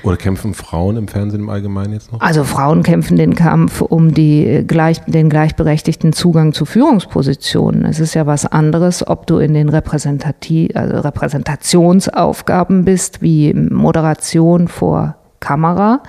Oder 0.02 0.16
kämpfen 0.16 0.54
Frauen 0.54 0.96
im 0.96 1.08
Fernsehen 1.08 1.42
im 1.42 1.50
Allgemeinen 1.50 1.92
jetzt 1.92 2.12
noch? 2.12 2.20
Also 2.20 2.44
Frauen 2.44 2.82
kämpfen 2.82 3.16
den 3.16 3.34
Kampf 3.34 3.80
um 3.80 4.14
die 4.14 4.64
gleich, 4.66 5.00
den 5.04 5.28
gleichberechtigten 5.28 6.12
Zugang 6.12 6.52
zu 6.52 6.64
Führungspositionen. 6.64 7.84
Es 7.84 8.00
ist 8.00 8.14
ja 8.14 8.26
was 8.26 8.46
anderes, 8.46 9.06
ob 9.06 9.26
du 9.26 9.38
in 9.38 9.54
den 9.54 9.68
Repräsentati 9.68 10.70
also 10.74 10.98
Repräsentationsaufgaben 11.00 12.84
bist, 12.84 13.20
wie 13.20 13.52
Moderation 13.52 14.68
vor 14.68 15.16
Kamera 15.40 16.02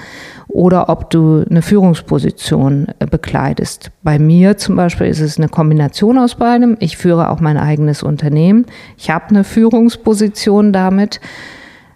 oder 0.47 0.89
ob 0.89 1.09
du 1.09 1.43
eine 1.49 1.61
Führungsposition 1.61 2.87
äh, 2.99 3.05
bekleidest. 3.05 3.91
Bei 4.03 4.19
mir 4.19 4.57
zum 4.57 4.75
Beispiel 4.75 5.07
ist 5.07 5.19
es 5.19 5.37
eine 5.37 5.49
Kombination 5.49 6.17
aus 6.17 6.35
beidem. 6.35 6.77
Ich 6.79 6.97
führe 6.97 7.29
auch 7.29 7.39
mein 7.39 7.57
eigenes 7.57 8.03
Unternehmen. 8.03 8.65
Ich 8.97 9.09
habe 9.09 9.29
eine 9.29 9.43
Führungsposition 9.43 10.73
damit. 10.73 11.19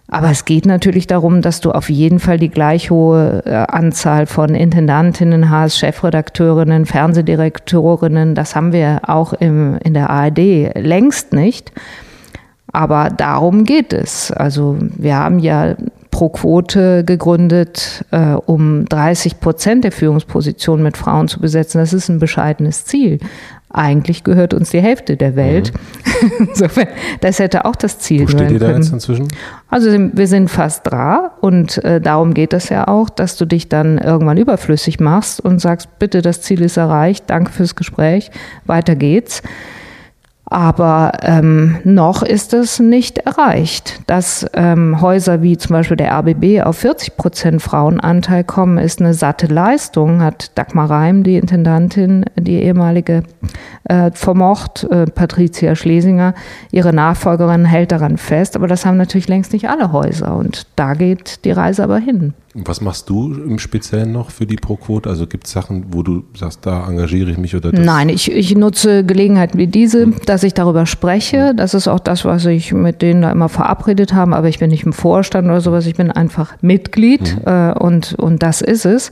Aber 0.08 0.30
es 0.30 0.44
geht 0.44 0.66
natürlich 0.66 1.06
darum, 1.06 1.40
dass 1.40 1.62
du 1.62 1.72
auf 1.72 1.88
jeden 1.88 2.20
Fall 2.20 2.38
die 2.38 2.50
gleich 2.50 2.90
hohe 2.90 3.42
äh, 3.46 3.54
Anzahl 3.54 4.26
von 4.26 4.54
Intendantinnen 4.54 5.48
hast, 5.48 5.78
Chefredakteurinnen, 5.78 6.84
Fernsehdirektorinnen. 6.84 8.34
Das 8.34 8.54
haben 8.54 8.74
wir 8.74 9.00
auch 9.06 9.32
im, 9.32 9.78
in 9.82 9.94
der 9.94 10.10
ARD 10.10 10.74
längst 10.74 11.32
nicht. 11.32 11.72
Aber 12.70 13.08
darum 13.08 13.64
geht 13.64 13.94
es. 13.94 14.30
Also 14.30 14.76
wir 14.80 15.16
haben 15.16 15.38
ja 15.38 15.76
pro 16.12 16.28
Quote 16.28 17.02
gegründet, 17.04 18.04
äh, 18.12 18.34
um 18.34 18.84
30 18.84 19.40
Prozent 19.40 19.82
der 19.82 19.90
Führungspositionen 19.90 20.84
mit 20.84 20.96
Frauen 20.96 21.26
zu 21.26 21.40
besetzen. 21.40 21.78
Das 21.78 21.92
ist 21.92 22.08
ein 22.08 22.20
bescheidenes 22.20 22.84
Ziel. 22.84 23.18
Eigentlich 23.70 24.22
gehört 24.22 24.52
uns 24.52 24.70
die 24.70 24.82
Hälfte 24.82 25.16
der 25.16 25.34
Welt. 25.34 25.72
Mhm. 26.20 26.46
Insofern, 26.50 26.88
das 27.20 27.38
hätte 27.38 27.64
auch 27.64 27.74
das 27.74 27.98
Ziel 27.98 28.24
Wo 28.24 28.28
steht 28.28 28.50
ihr 28.50 28.58
da 28.58 28.70
jetzt 28.70 28.92
inzwischen? 28.92 29.26
Also 29.68 29.88
wir 29.90 30.26
sind 30.26 30.50
fast 30.50 30.86
dran 30.86 31.30
und 31.40 31.82
äh, 31.82 32.00
darum 32.00 32.34
geht 32.34 32.52
es 32.52 32.68
ja 32.68 32.86
auch, 32.86 33.08
dass 33.08 33.36
du 33.38 33.46
dich 33.46 33.70
dann 33.70 33.96
irgendwann 33.96 34.36
überflüssig 34.36 35.00
machst 35.00 35.40
und 35.40 35.60
sagst, 35.60 35.98
bitte, 35.98 36.20
das 36.20 36.42
Ziel 36.42 36.60
ist 36.60 36.76
erreicht, 36.76 37.24
danke 37.28 37.50
fürs 37.50 37.74
Gespräch, 37.74 38.30
weiter 38.66 38.94
geht's. 38.94 39.42
Aber 40.44 41.12
ähm, 41.22 41.78
noch 41.84 42.22
ist 42.22 42.52
es 42.52 42.78
nicht 42.78 43.18
erreicht. 43.18 44.00
Dass 44.06 44.46
ähm, 44.54 45.00
Häuser 45.00 45.40
wie 45.42 45.56
zum 45.56 45.74
Beispiel 45.74 45.96
der 45.96 46.12
RBB 46.12 46.62
auf 46.62 46.78
40 46.78 47.16
Prozent 47.16 47.62
Frauenanteil 47.62 48.44
kommen, 48.44 48.76
ist 48.76 49.00
eine 49.00 49.14
satte 49.14 49.46
Leistung, 49.46 50.20
hat 50.20 50.50
Dagmar 50.58 50.90
Reim, 50.90 51.22
die 51.22 51.36
Intendantin, 51.36 52.24
die 52.36 52.62
ehemalige, 52.62 53.22
äh, 53.84 54.10
vermocht. 54.12 54.84
Äh, 54.84 55.06
Patricia 55.06 55.74
Schlesinger, 55.74 56.34
ihre 56.70 56.92
Nachfolgerin, 56.92 57.64
hält 57.64 57.92
daran 57.92 58.18
fest. 58.18 58.56
Aber 58.56 58.66
das 58.66 58.84
haben 58.84 58.96
natürlich 58.96 59.28
längst 59.28 59.52
nicht 59.52 59.68
alle 59.70 59.92
Häuser. 59.92 60.36
Und 60.36 60.66
da 60.76 60.94
geht 60.94 61.44
die 61.44 61.52
Reise 61.52 61.84
aber 61.84 61.98
hin. 61.98 62.34
Was 62.54 62.82
machst 62.82 63.08
du 63.08 63.32
im 63.32 63.58
Speziellen 63.58 64.12
noch 64.12 64.30
für 64.30 64.46
die 64.46 64.56
ProQuote? 64.56 65.08
Also 65.08 65.26
gibt 65.26 65.46
es 65.46 65.52
Sachen, 65.52 65.86
wo 65.92 66.02
du 66.02 66.24
sagst, 66.36 66.66
da 66.66 66.86
engagiere 66.86 67.30
ich 67.30 67.38
mich 67.38 67.56
oder 67.56 67.72
das? 67.72 67.80
Nein, 67.80 68.10
ich, 68.10 68.30
ich 68.30 68.54
nutze 68.54 69.04
Gelegenheiten 69.04 69.58
wie 69.58 69.66
diese, 69.66 70.06
mhm. 70.06 70.16
dass 70.26 70.42
ich 70.42 70.52
darüber 70.52 70.84
spreche. 70.84 71.52
Mhm. 71.52 71.56
Das 71.56 71.72
ist 71.72 71.88
auch 71.88 72.00
das, 72.00 72.26
was 72.26 72.44
ich 72.44 72.72
mit 72.72 73.00
denen 73.00 73.22
da 73.22 73.32
immer 73.32 73.48
verabredet 73.48 74.12
habe. 74.12 74.36
Aber 74.36 74.48
ich 74.48 74.58
bin 74.58 74.70
nicht 74.70 74.84
im 74.84 74.92
Vorstand 74.92 75.46
oder 75.46 75.62
sowas. 75.62 75.86
Ich 75.86 75.94
bin 75.94 76.10
einfach 76.10 76.54
Mitglied 76.60 77.36
mhm. 77.36 77.42
äh, 77.46 77.72
und, 77.72 78.14
und 78.14 78.42
das 78.42 78.60
ist 78.60 78.84
es. 78.84 79.10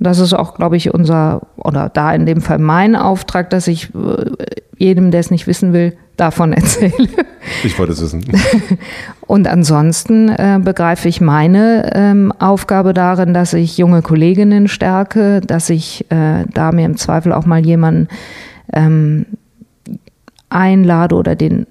Das 0.00 0.18
ist 0.18 0.32
auch, 0.32 0.54
glaube 0.54 0.76
ich, 0.76 0.94
unser, 0.94 1.42
oder 1.56 1.90
da 1.90 2.12
in 2.14 2.24
dem 2.24 2.40
Fall 2.40 2.58
mein 2.58 2.96
Auftrag, 2.96 3.50
dass 3.50 3.68
ich 3.68 3.90
äh, 3.94 4.30
jedem, 4.78 5.10
der 5.10 5.20
es 5.20 5.30
nicht 5.30 5.46
wissen 5.46 5.74
will, 5.74 5.94
davon 6.18 6.52
erzähle. 6.54 7.08
Ich 7.64 7.78
wollte 7.78 7.92
es 7.92 8.02
wissen. 8.02 8.24
Und 9.26 9.48
ansonsten 9.48 10.28
äh, 10.28 10.58
begreife 10.62 11.08
ich 11.08 11.20
meine 11.20 11.90
ähm, 11.94 12.32
Aufgabe 12.38 12.92
darin, 12.92 13.32
dass 13.32 13.54
ich 13.54 13.78
junge 13.78 14.02
Kolleginnen 14.02 14.68
stärke, 14.68 15.40
dass 15.40 15.70
ich 15.70 16.10
äh, 16.10 16.44
da 16.52 16.72
mir 16.72 16.84
im 16.84 16.96
Zweifel 16.96 17.32
auch 17.32 17.46
mal 17.46 17.64
jemanden 17.64 18.08
ähm, 18.72 19.26
einlade 20.50 21.14
oder 21.14 21.36
den 21.36 21.66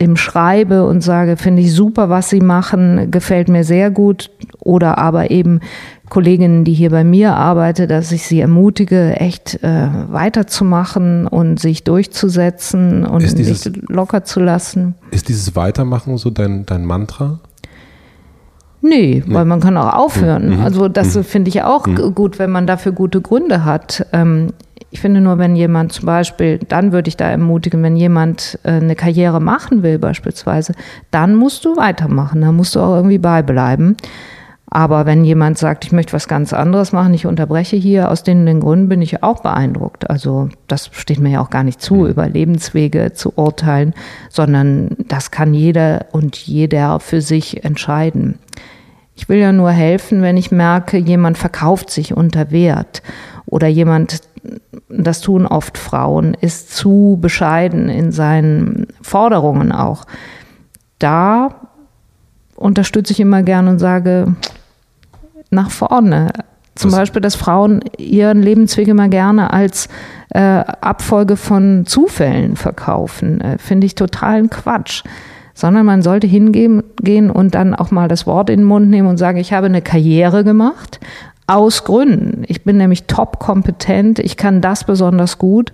dem 0.00 0.16
schreibe 0.16 0.86
und 0.86 1.00
sage, 1.00 1.36
finde 1.36 1.62
ich 1.62 1.72
super, 1.72 2.08
was 2.10 2.28
Sie 2.28 2.40
machen, 2.40 3.10
gefällt 3.10 3.48
mir 3.48 3.64
sehr 3.64 3.90
gut. 3.90 4.30
Oder 4.60 4.98
aber 4.98 5.30
eben 5.30 5.60
Kolleginnen, 6.08 6.64
die 6.64 6.72
hier 6.72 6.90
bei 6.90 7.02
mir 7.02 7.34
arbeiten, 7.34 7.88
dass 7.88 8.12
ich 8.12 8.24
sie 8.24 8.40
ermutige, 8.40 9.16
echt 9.16 9.62
äh, 9.62 9.88
weiterzumachen 10.08 11.26
und 11.26 11.58
sich 11.58 11.82
durchzusetzen 11.82 13.04
und 13.04 13.22
dieses, 13.22 13.62
sich 13.62 13.82
locker 13.88 14.22
zu 14.22 14.40
lassen. 14.40 14.94
Ist 15.10 15.28
dieses 15.28 15.56
Weitermachen 15.56 16.16
so 16.16 16.30
dein, 16.30 16.64
dein 16.64 16.84
Mantra? 16.84 17.40
Nee, 18.82 19.24
weil 19.26 19.44
man 19.44 19.60
kann 19.60 19.76
auch 19.76 19.94
aufhören. 19.94 20.58
Mhm. 20.58 20.60
Also 20.60 20.88
das 20.88 21.16
mhm. 21.16 21.24
finde 21.24 21.48
ich 21.48 21.62
auch 21.62 21.86
mhm. 21.86 22.14
gut, 22.14 22.38
wenn 22.38 22.50
man 22.50 22.68
dafür 22.68 22.92
gute 22.92 23.20
Gründe 23.20 23.64
hat. 23.64 24.06
Ich 24.96 25.00
finde 25.02 25.20
nur, 25.20 25.36
wenn 25.36 25.56
jemand 25.56 25.92
zum 25.92 26.06
Beispiel, 26.06 26.58
dann 26.70 26.90
würde 26.90 27.08
ich 27.08 27.18
da 27.18 27.28
ermutigen, 27.28 27.82
wenn 27.82 27.96
jemand 27.96 28.58
äh, 28.62 28.70
eine 28.70 28.96
Karriere 28.96 29.40
machen 29.40 29.82
will 29.82 29.98
beispielsweise, 29.98 30.72
dann 31.10 31.34
musst 31.34 31.66
du 31.66 31.76
weitermachen, 31.76 32.40
dann 32.40 32.56
musst 32.56 32.74
du 32.74 32.80
auch 32.80 32.96
irgendwie 32.96 33.18
beibleiben. 33.18 33.98
Aber 34.70 35.04
wenn 35.04 35.22
jemand 35.22 35.58
sagt, 35.58 35.84
ich 35.84 35.92
möchte 35.92 36.14
was 36.14 36.28
ganz 36.28 36.54
anderes 36.54 36.92
machen, 36.92 37.12
ich 37.12 37.26
unterbreche 37.26 37.76
hier, 37.76 38.10
aus 38.10 38.22
den, 38.22 38.46
den 38.46 38.60
Gründen 38.60 38.88
bin 38.88 39.02
ich 39.02 39.22
auch 39.22 39.42
beeindruckt. 39.42 40.08
Also 40.08 40.48
das 40.66 40.88
steht 40.92 41.20
mir 41.20 41.32
ja 41.32 41.40
auch 41.42 41.50
gar 41.50 41.62
nicht 41.62 41.82
zu, 41.82 41.96
mhm. 41.96 42.06
über 42.06 42.26
Lebenswege 42.26 43.12
zu 43.12 43.34
urteilen, 43.36 43.92
sondern 44.30 44.96
das 45.08 45.30
kann 45.30 45.52
jeder 45.52 46.06
und 46.12 46.38
jeder 46.38 47.00
für 47.00 47.20
sich 47.20 47.64
entscheiden. 47.64 48.38
Ich 49.14 49.28
will 49.28 49.38
ja 49.40 49.52
nur 49.52 49.72
helfen, 49.72 50.22
wenn 50.22 50.38
ich 50.38 50.50
merke, 50.50 50.96
jemand 50.96 51.36
verkauft 51.36 51.90
sich 51.90 52.16
unter 52.16 52.50
Wert 52.50 53.02
oder 53.44 53.68
jemand, 53.68 54.22
das 54.88 55.20
tun 55.20 55.46
oft 55.46 55.78
Frauen, 55.78 56.34
ist 56.40 56.74
zu 56.74 57.18
bescheiden 57.20 57.88
in 57.88 58.12
seinen 58.12 58.86
Forderungen 59.02 59.72
auch. 59.72 60.04
Da 60.98 61.54
unterstütze 62.56 63.12
ich 63.12 63.20
immer 63.20 63.42
gerne 63.42 63.70
und 63.70 63.78
sage, 63.78 64.34
nach 65.50 65.70
vorne. 65.70 66.30
Zum 66.74 66.92
Was? 66.92 67.00
Beispiel, 67.00 67.22
dass 67.22 67.36
Frauen 67.36 67.80
ihren 67.96 68.42
Lebensweg 68.42 68.88
immer 68.88 69.08
gerne 69.08 69.52
als 69.52 69.88
äh, 70.30 70.40
Abfolge 70.40 71.36
von 71.36 71.86
Zufällen 71.86 72.56
verkaufen. 72.56 73.40
Äh, 73.40 73.58
Finde 73.58 73.86
ich 73.86 73.94
totalen 73.94 74.50
Quatsch. 74.50 75.02
Sondern 75.54 75.86
man 75.86 76.02
sollte 76.02 76.26
hingehen 76.26 76.82
gehen 77.00 77.30
und 77.30 77.54
dann 77.54 77.74
auch 77.74 77.90
mal 77.90 78.08
das 78.08 78.26
Wort 78.26 78.50
in 78.50 78.60
den 78.60 78.66
Mund 78.66 78.90
nehmen 78.90 79.08
und 79.08 79.16
sagen, 79.16 79.38
ich 79.38 79.54
habe 79.54 79.66
eine 79.66 79.80
Karriere 79.80 80.44
gemacht, 80.44 81.00
aus 81.46 81.84
Gründen. 81.84 82.44
Ich 82.46 82.64
bin 82.64 82.76
nämlich 82.76 83.04
top 83.04 83.38
kompetent, 83.38 84.18
ich 84.18 84.36
kann 84.36 84.60
das 84.60 84.84
besonders 84.84 85.38
gut 85.38 85.72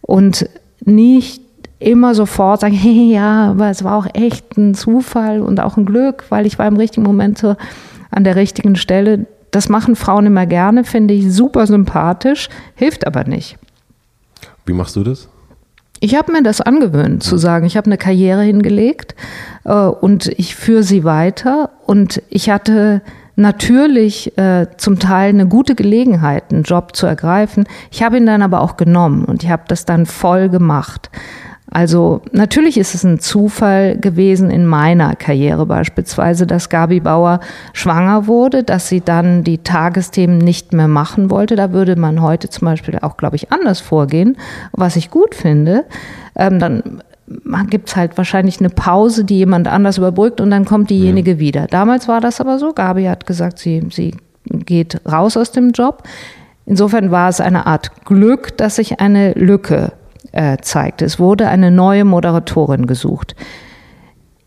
und 0.00 0.48
nicht 0.84 1.40
immer 1.78 2.14
sofort 2.14 2.60
sagen, 2.60 2.74
hey, 2.80 3.12
ja, 3.12 3.50
aber 3.50 3.70
es 3.70 3.84
war 3.84 3.96
auch 3.96 4.06
echt 4.14 4.56
ein 4.56 4.74
Zufall 4.74 5.40
und 5.40 5.60
auch 5.60 5.76
ein 5.76 5.86
Glück, 5.86 6.24
weil 6.30 6.46
ich 6.46 6.58
war 6.58 6.66
im 6.66 6.76
richtigen 6.76 7.04
Moment 7.04 7.38
so 7.38 7.56
an 8.10 8.24
der 8.24 8.36
richtigen 8.36 8.76
Stelle. 8.76 9.26
Das 9.50 9.68
machen 9.68 9.94
Frauen 9.94 10.26
immer 10.26 10.46
gerne, 10.46 10.84
finde 10.84 11.14
ich 11.14 11.32
super 11.32 11.66
sympathisch, 11.66 12.48
hilft 12.74 13.06
aber 13.06 13.24
nicht. 13.24 13.56
Wie 14.66 14.72
machst 14.72 14.96
du 14.96 15.04
das? 15.04 15.28
Ich 16.00 16.16
habe 16.16 16.32
mir 16.32 16.42
das 16.42 16.60
angewöhnt, 16.60 17.22
zu 17.22 17.38
sagen, 17.38 17.64
ich 17.64 17.76
habe 17.76 17.86
eine 17.86 17.96
Karriere 17.96 18.42
hingelegt 18.42 19.14
äh, 19.64 19.72
und 19.72 20.26
ich 20.26 20.54
führe 20.54 20.82
sie 20.82 21.04
weiter. 21.04 21.70
Und 21.86 22.20
ich 22.28 22.50
hatte 22.50 23.00
natürlich 23.36 24.36
äh, 24.38 24.66
zum 24.76 24.98
Teil 24.98 25.30
eine 25.30 25.46
gute 25.46 25.74
Gelegenheit, 25.74 26.44
einen 26.52 26.62
Job 26.62 26.94
zu 26.94 27.06
ergreifen. 27.06 27.64
Ich 27.90 28.02
habe 28.02 28.16
ihn 28.16 28.26
dann 28.26 28.42
aber 28.42 28.60
auch 28.60 28.76
genommen 28.76 29.24
und 29.24 29.42
ich 29.42 29.50
habe 29.50 29.64
das 29.68 29.84
dann 29.84 30.06
voll 30.06 30.48
gemacht. 30.48 31.10
Also 31.70 32.22
natürlich 32.30 32.78
ist 32.78 32.94
es 32.94 33.02
ein 33.02 33.18
Zufall 33.18 33.96
gewesen 33.96 34.48
in 34.48 34.64
meiner 34.64 35.16
Karriere 35.16 35.66
beispielsweise, 35.66 36.46
dass 36.46 36.68
Gabi 36.68 37.00
Bauer 37.00 37.40
schwanger 37.72 38.28
wurde, 38.28 38.62
dass 38.62 38.88
sie 38.88 39.00
dann 39.00 39.42
die 39.42 39.58
Tagesthemen 39.58 40.38
nicht 40.38 40.72
mehr 40.72 40.86
machen 40.86 41.30
wollte. 41.30 41.56
Da 41.56 41.72
würde 41.72 41.96
man 41.96 42.22
heute 42.22 42.48
zum 42.48 42.66
Beispiel 42.66 43.00
auch, 43.00 43.16
glaube 43.16 43.34
ich, 43.34 43.50
anders 43.50 43.80
vorgehen, 43.80 44.36
was 44.70 44.94
ich 44.94 45.10
gut 45.10 45.34
finde. 45.34 45.84
Ähm, 46.36 46.60
dann 46.60 47.02
gibt 47.70 47.88
es 47.88 47.96
halt 47.96 48.16
wahrscheinlich 48.16 48.60
eine 48.60 48.70
Pause, 48.70 49.24
die 49.24 49.38
jemand 49.38 49.68
anders 49.68 49.98
überbrückt 49.98 50.40
und 50.40 50.50
dann 50.50 50.64
kommt 50.64 50.90
diejenige 50.90 51.32
ja. 51.32 51.38
wieder. 51.38 51.66
Damals 51.66 52.08
war 52.08 52.20
das 52.20 52.40
aber 52.40 52.58
so. 52.58 52.72
Gabi 52.72 53.04
hat 53.04 53.26
gesagt, 53.26 53.58
sie, 53.58 53.82
sie 53.90 54.14
geht 54.44 55.00
raus 55.10 55.36
aus 55.36 55.50
dem 55.52 55.70
Job. 55.70 56.02
Insofern 56.66 57.10
war 57.10 57.28
es 57.28 57.40
eine 57.40 57.66
Art 57.66 58.04
Glück, 58.04 58.56
dass 58.56 58.76
sich 58.76 59.00
eine 59.00 59.32
Lücke 59.32 59.92
äh, 60.32 60.58
zeigte. 60.60 61.04
Es 61.04 61.18
wurde 61.18 61.48
eine 61.48 61.70
neue 61.70 62.04
Moderatorin 62.04 62.86
gesucht. 62.86 63.34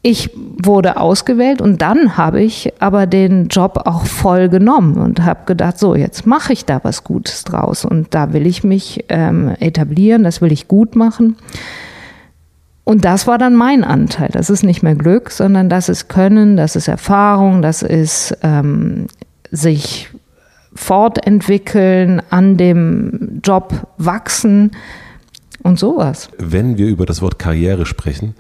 Ich 0.04 0.30
wurde 0.36 0.98
ausgewählt 0.98 1.62
und 1.62 1.82
dann 1.82 2.18
habe 2.18 2.42
ich 2.42 2.72
aber 2.80 3.08
den 3.08 3.48
Job 3.48 3.82
auch 3.86 4.06
voll 4.06 4.48
genommen 4.48 4.98
und 4.98 5.26
habe 5.26 5.42
gedacht, 5.46 5.80
so 5.80 5.96
jetzt 5.96 6.26
mache 6.26 6.54
ich 6.54 6.66
da 6.66 6.80
was 6.84 7.04
Gutes 7.04 7.44
draus 7.44 7.84
und 7.84 8.14
da 8.14 8.32
will 8.32 8.48
ich 8.48 8.64
mich 8.64 9.06
ähm, 9.10 9.56
etablieren, 9.60 10.24
das 10.24 10.40
will 10.40 10.52
ich 10.52 10.68
gut 10.68 10.96
machen. 10.96 11.36
Und 12.88 13.04
das 13.04 13.28
war 13.28 13.38
dann 13.38 13.54
mein 13.54 13.84
Anteil. 13.84 14.30
Das 14.32 14.50
ist 14.50 14.64
nicht 14.64 14.82
mehr 14.82 14.96
Glück, 14.96 15.30
sondern 15.30 15.68
das 15.68 15.90
ist 15.90 16.08
Können, 16.08 16.56
das 16.56 16.78
ist 16.78 16.88
Erfahrung, 16.88 17.62
das 17.62 17.82
ist 17.82 18.38
ähm, 18.44 19.08
sich 19.52 20.08
fortentwickeln, 20.74 22.22
an 22.30 22.56
dem 22.56 23.42
Job 23.44 23.74
wachsen 23.98 24.72
und 25.64 25.78
sowas. 25.78 26.30
Wenn 26.38 26.78
wir 26.78 26.88
über 26.88 27.06
das 27.06 27.22
Wort 27.22 27.38
Karriere 27.38 27.86
sprechen, 27.86 28.36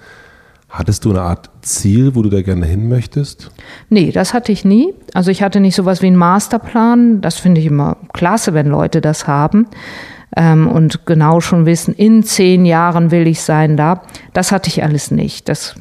hattest 0.69 1.03
du 1.03 1.09
eine 1.09 1.23
Art 1.23 1.49
Ziel, 1.61 2.15
wo 2.15 2.21
du 2.21 2.29
da 2.29 2.41
gerne 2.41 2.67
hin 2.67 2.87
möchtest? 2.87 3.51
Nee, 3.89 4.13
das 4.13 4.33
hatte 4.33 4.53
ich 4.53 4.63
nie. 4.63 4.93
Also 5.13 5.29
ich 5.29 5.43
hatte 5.43 5.59
nicht 5.59 5.75
sowas 5.75 6.01
wie 6.01 6.07
einen 6.07 6.15
Masterplan. 6.15 7.19
Das 7.19 7.37
finde 7.37 7.59
ich 7.59 7.67
immer 7.67 7.97
klasse, 8.13 8.53
wenn 8.53 8.67
Leute 8.67 9.01
das 9.01 9.27
haben 9.27 9.67
ähm, 10.37 10.67
und 10.67 11.05
genau 11.05 11.41
schon 11.41 11.65
wissen, 11.65 11.93
in 11.93 12.23
zehn 12.23 12.65
Jahren 12.65 13.11
will 13.11 13.27
ich 13.27 13.41
sein 13.41 13.75
da. 13.75 14.03
Das 14.33 14.53
hatte 14.53 14.69
ich 14.69 14.83
alles 14.83 15.11
nicht. 15.11 15.49
Das 15.49 15.75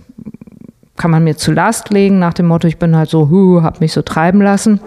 kann 0.97 1.11
man 1.11 1.23
mir 1.23 1.37
zu 1.37 1.53
Last 1.53 1.91
legen, 1.91 2.19
nach 2.19 2.35
dem 2.35 2.47
Motto, 2.47 2.67
ich 2.67 2.79
bin 2.79 2.97
halt 2.97 3.11
so, 3.11 3.29
hu, 3.29 3.63
hab 3.63 3.81
mich 3.81 3.93
so 3.93 4.03
treiben 4.03 4.41
lassen 4.41 4.81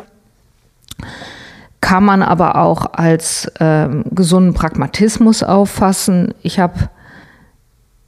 kann 1.82 2.04
man 2.04 2.22
aber 2.22 2.58
auch 2.58 2.94
als 2.94 3.52
ähm, 3.60 4.04
gesunden 4.12 4.54
Pragmatismus 4.54 5.44
auffassen. 5.44 6.34
Ich 6.44 6.60
habe 6.60 6.90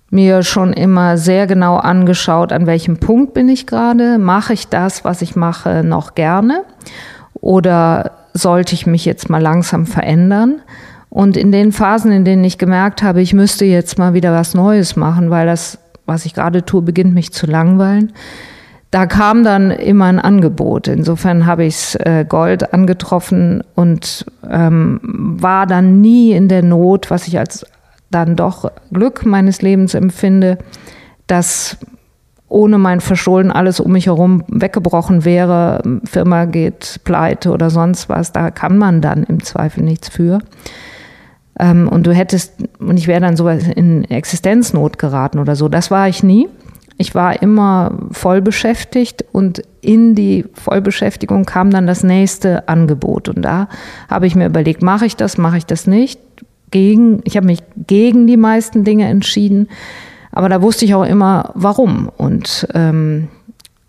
mir 0.09 0.43
schon 0.43 0.73
immer 0.73 1.17
sehr 1.17 1.47
genau 1.47 1.77
angeschaut, 1.77 2.51
an 2.51 2.67
welchem 2.67 2.97
Punkt 2.97 3.33
bin 3.33 3.47
ich 3.47 3.65
gerade. 3.65 4.17
Mache 4.17 4.53
ich 4.53 4.67
das, 4.67 5.05
was 5.05 5.21
ich 5.21 5.35
mache, 5.35 5.83
noch 5.83 6.15
gerne? 6.15 6.63
Oder 7.33 8.11
sollte 8.33 8.75
ich 8.75 8.85
mich 8.85 9.05
jetzt 9.05 9.29
mal 9.29 9.41
langsam 9.41 9.85
verändern? 9.85 10.61
Und 11.11 11.35
in 11.35 11.51
den 11.51 11.73
Phasen, 11.73 12.09
in 12.13 12.23
denen 12.23 12.45
ich 12.45 12.57
gemerkt 12.57 13.03
habe, 13.03 13.21
ich 13.21 13.33
müsste 13.33 13.65
jetzt 13.65 13.99
mal 13.99 14.13
wieder 14.13 14.31
was 14.31 14.53
Neues 14.53 14.95
machen, 14.95 15.29
weil 15.29 15.45
das, 15.45 15.77
was 16.05 16.25
ich 16.25 16.33
gerade 16.33 16.63
tue, 16.63 16.81
beginnt 16.81 17.13
mich 17.13 17.33
zu 17.33 17.47
langweilen, 17.47 18.13
da 18.91 19.05
kam 19.07 19.43
dann 19.43 19.71
immer 19.71 20.05
ein 20.05 20.19
Angebot. 20.19 20.87
Insofern 20.87 21.45
habe 21.45 21.65
ich 21.65 21.97
äh, 21.99 22.25
Gold 22.27 22.73
angetroffen 22.73 23.61
und 23.75 24.25
ähm, 24.49 25.01
war 25.03 25.67
dann 25.67 25.99
nie 25.99 26.31
in 26.31 26.47
der 26.47 26.63
Not, 26.63 27.11
was 27.11 27.27
ich 27.27 27.37
als 27.37 27.65
dann 28.09 28.37
doch 28.37 28.71
Glück 28.93 29.25
meines 29.25 29.61
Lebens 29.61 29.93
empfinde, 29.93 30.59
dass 31.27 31.77
ohne 32.47 32.77
mein 32.77 33.01
Verschulden 33.01 33.51
alles 33.51 33.81
um 33.81 33.91
mich 33.91 34.05
herum 34.05 34.45
weggebrochen 34.47 35.25
wäre, 35.25 35.81
Firma 36.05 36.45
geht 36.45 37.01
pleite 37.03 37.51
oder 37.51 37.69
sonst 37.69 38.07
was, 38.07 38.31
da 38.31 38.49
kann 38.49 38.77
man 38.77 39.01
dann 39.01 39.23
im 39.23 39.43
Zweifel 39.43 39.83
nichts 39.83 40.07
für. 40.07 40.39
Ähm, 41.61 41.87
und 41.87 42.07
du 42.07 42.11
hättest, 42.11 42.53
und 42.79 42.97
ich 42.97 43.07
wäre 43.07 43.21
dann 43.21 43.37
so 43.37 43.47
in 43.47 44.03
Existenznot 44.05 44.97
geraten 44.97 45.39
oder 45.39 45.55
so, 45.55 45.69
das 45.69 45.91
war 45.91 46.09
ich 46.09 46.23
nie. 46.23 46.49
Ich 46.97 47.15
war 47.15 47.41
immer 47.41 47.97
voll 48.11 48.41
beschäftigt 48.41 49.23
und 49.31 49.63
in 49.81 50.13
die 50.13 50.45
Vollbeschäftigung 50.53 51.45
kam 51.45 51.71
dann 51.71 51.87
das 51.87 52.03
nächste 52.03 52.67
Angebot. 52.67 53.29
Und 53.29 53.43
da 53.43 53.69
habe 54.09 54.27
ich 54.27 54.35
mir 54.35 54.47
überlegt, 54.47 54.81
mache 54.81 55.05
ich 55.05 55.15
das, 55.15 55.37
mache 55.37 55.57
ich 55.57 55.65
das 55.65 55.87
nicht? 55.87 56.19
Gegen, 56.71 57.21
ich 57.23 57.37
habe 57.37 57.47
mich 57.47 57.63
gegen 57.75 58.27
die 58.27 58.37
meisten 58.37 58.83
Dinge 58.83 59.07
entschieden, 59.07 59.67
aber 60.31 60.49
da 60.49 60.61
wusste 60.61 60.85
ich 60.85 60.95
auch 60.95 61.05
immer, 61.05 61.51
warum. 61.53 62.09
Und 62.17 62.67
ähm, 62.73 63.27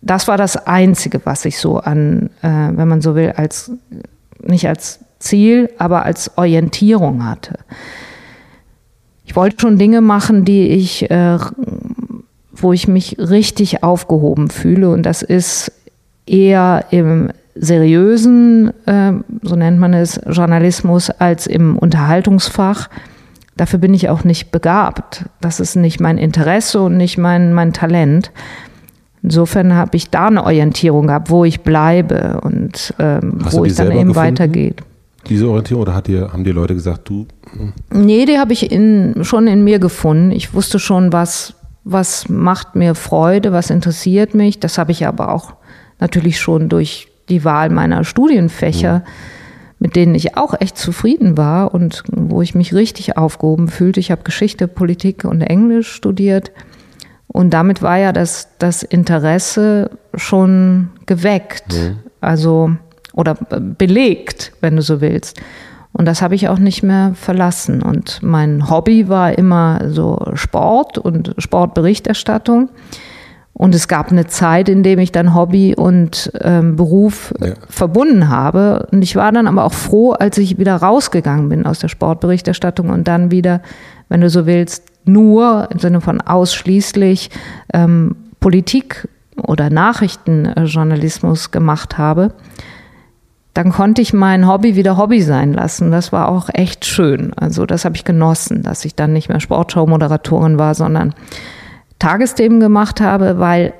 das 0.00 0.26
war 0.28 0.36
das 0.36 0.66
Einzige, 0.66 1.20
was 1.24 1.44
ich 1.44 1.58
so 1.58 1.78
an, 1.78 2.30
äh, 2.42 2.48
wenn 2.48 2.88
man 2.88 3.00
so 3.00 3.14
will, 3.14 3.32
als 3.36 3.72
nicht 4.42 4.66
als 4.68 5.00
Ziel, 5.22 5.70
aber 5.78 6.04
als 6.04 6.36
Orientierung 6.36 7.24
hatte. 7.24 7.58
Ich 9.24 9.36
wollte 9.36 9.60
schon 9.60 9.78
Dinge 9.78 10.00
machen, 10.00 10.44
die 10.44 10.68
ich 10.68 11.10
äh, 11.10 11.38
wo 12.62 12.72
ich 12.72 12.88
mich 12.88 13.16
richtig 13.18 13.82
aufgehoben 13.82 14.48
fühle. 14.48 14.90
Und 14.90 15.04
das 15.04 15.22
ist 15.22 15.72
eher 16.26 16.84
im 16.90 17.30
seriösen, 17.54 18.72
äh, 18.86 19.12
so 19.42 19.56
nennt 19.56 19.78
man 19.78 19.92
es, 19.92 20.18
Journalismus, 20.26 21.10
als 21.10 21.46
im 21.46 21.76
Unterhaltungsfach. 21.76 22.88
Dafür 23.56 23.78
bin 23.78 23.92
ich 23.92 24.08
auch 24.08 24.24
nicht 24.24 24.50
begabt. 24.50 25.26
Das 25.40 25.60
ist 25.60 25.76
nicht 25.76 26.00
mein 26.00 26.16
Interesse 26.16 26.80
und 26.80 26.96
nicht 26.96 27.18
mein, 27.18 27.52
mein 27.52 27.74
Talent. 27.74 28.30
Insofern 29.22 29.74
habe 29.74 29.96
ich 29.96 30.08
da 30.10 30.28
eine 30.28 30.44
Orientierung 30.44 31.08
gehabt, 31.08 31.28
wo 31.28 31.44
ich 31.44 31.60
bleibe 31.60 32.40
und 32.42 32.94
ähm, 32.98 33.34
wo 33.50 33.64
es 33.64 33.76
dann 33.76 33.88
eben 33.88 34.08
gefunden, 34.08 34.16
weitergeht. 34.16 34.82
Diese 35.28 35.48
Orientierung 35.48 35.82
oder 35.82 36.00
dir, 36.02 36.32
haben 36.32 36.44
die 36.44 36.52
Leute 36.52 36.74
gesagt, 36.74 37.08
du? 37.08 37.26
Nee, 37.90 38.24
die 38.24 38.38
habe 38.38 38.52
ich 38.52 38.72
in, 38.72 39.24
schon 39.24 39.46
in 39.46 39.62
mir 39.64 39.78
gefunden. 39.78 40.32
Ich 40.32 40.54
wusste 40.54 40.78
schon, 40.78 41.12
was, 41.12 41.54
was 41.84 42.28
macht 42.28 42.74
mir 42.74 42.94
Freude, 42.94 43.52
was 43.52 43.70
interessiert 43.70 44.34
mich. 44.34 44.60
Das 44.60 44.78
habe 44.78 44.92
ich 44.92 45.06
aber 45.06 45.32
auch 45.32 45.54
natürlich 46.00 46.40
schon 46.40 46.68
durch 46.68 47.08
die 47.28 47.44
Wahl 47.44 47.70
meiner 47.70 48.04
Studienfächer, 48.04 48.98
mhm. 48.98 49.04
mit 49.78 49.96
denen 49.96 50.14
ich 50.14 50.36
auch 50.36 50.54
echt 50.60 50.76
zufrieden 50.76 51.36
war 51.36 51.72
und 51.72 52.02
wo 52.10 52.42
ich 52.42 52.54
mich 52.54 52.74
richtig 52.74 53.16
aufgehoben 53.16 53.68
fühlte. 53.68 54.00
Ich 54.00 54.10
habe 54.10 54.24
Geschichte, 54.24 54.66
Politik 54.68 55.24
und 55.24 55.40
Englisch 55.40 55.92
studiert. 55.92 56.52
Und 57.28 57.50
damit 57.50 57.80
war 57.80 57.96
ja 57.96 58.12
das, 58.12 58.48
das 58.58 58.82
Interesse 58.82 59.90
schon 60.14 60.90
geweckt. 61.06 61.72
Mhm. 61.72 61.98
Also, 62.20 62.72
oder 63.12 63.34
belegt, 63.34 64.52
wenn 64.60 64.76
du 64.76 64.82
so 64.82 65.00
willst. 65.00 65.40
Und 65.92 66.06
das 66.06 66.22
habe 66.22 66.34
ich 66.34 66.48
auch 66.48 66.58
nicht 66.58 66.82
mehr 66.82 67.12
verlassen. 67.14 67.82
Und 67.82 68.22
mein 68.22 68.70
Hobby 68.70 69.08
war 69.08 69.36
immer 69.36 69.90
so 69.90 70.18
Sport 70.34 70.98
und 70.98 71.34
Sportberichterstattung. 71.38 72.70
Und 73.54 73.74
es 73.74 73.86
gab 73.86 74.10
eine 74.10 74.26
Zeit, 74.26 74.70
in 74.70 74.82
dem 74.82 74.98
ich 74.98 75.12
dann 75.12 75.34
Hobby 75.34 75.74
und 75.74 76.32
ähm, 76.40 76.76
Beruf 76.76 77.34
ja. 77.40 77.52
verbunden 77.68 78.30
habe. 78.30 78.88
Und 78.90 79.02
ich 79.02 79.14
war 79.14 79.30
dann 79.30 79.46
aber 79.46 79.64
auch 79.64 79.74
froh, 79.74 80.12
als 80.12 80.38
ich 80.38 80.58
wieder 80.58 80.76
rausgegangen 80.76 81.50
bin 81.50 81.66
aus 81.66 81.78
der 81.78 81.88
Sportberichterstattung 81.88 82.88
und 82.88 83.06
dann 83.06 83.30
wieder, 83.30 83.60
wenn 84.08 84.22
du 84.22 84.30
so 84.30 84.46
willst, 84.46 84.84
nur 85.04 85.68
im 85.70 85.78
Sinne 85.78 86.00
von 86.00 86.22
ausschließlich 86.22 87.28
ähm, 87.74 88.16
Politik 88.40 89.06
oder 89.36 89.68
Nachrichtenjournalismus 89.68 91.50
gemacht 91.50 91.98
habe 91.98 92.32
dann 93.54 93.70
konnte 93.70 94.00
ich 94.00 94.12
mein 94.14 94.48
Hobby 94.48 94.76
wieder 94.76 94.96
Hobby 94.96 95.20
sein 95.20 95.52
lassen. 95.52 95.90
Das 95.90 96.10
war 96.10 96.28
auch 96.28 96.48
echt 96.52 96.86
schön. 96.86 97.34
Also 97.34 97.66
das 97.66 97.84
habe 97.84 97.96
ich 97.96 98.04
genossen, 98.04 98.62
dass 98.62 98.84
ich 98.84 98.94
dann 98.94 99.12
nicht 99.12 99.28
mehr 99.28 99.40
Sportschau-Moderatorin 99.40 100.58
war, 100.58 100.74
sondern 100.74 101.14
Tagesthemen 101.98 102.60
gemacht 102.60 103.00
habe, 103.00 103.38
weil 103.38 103.74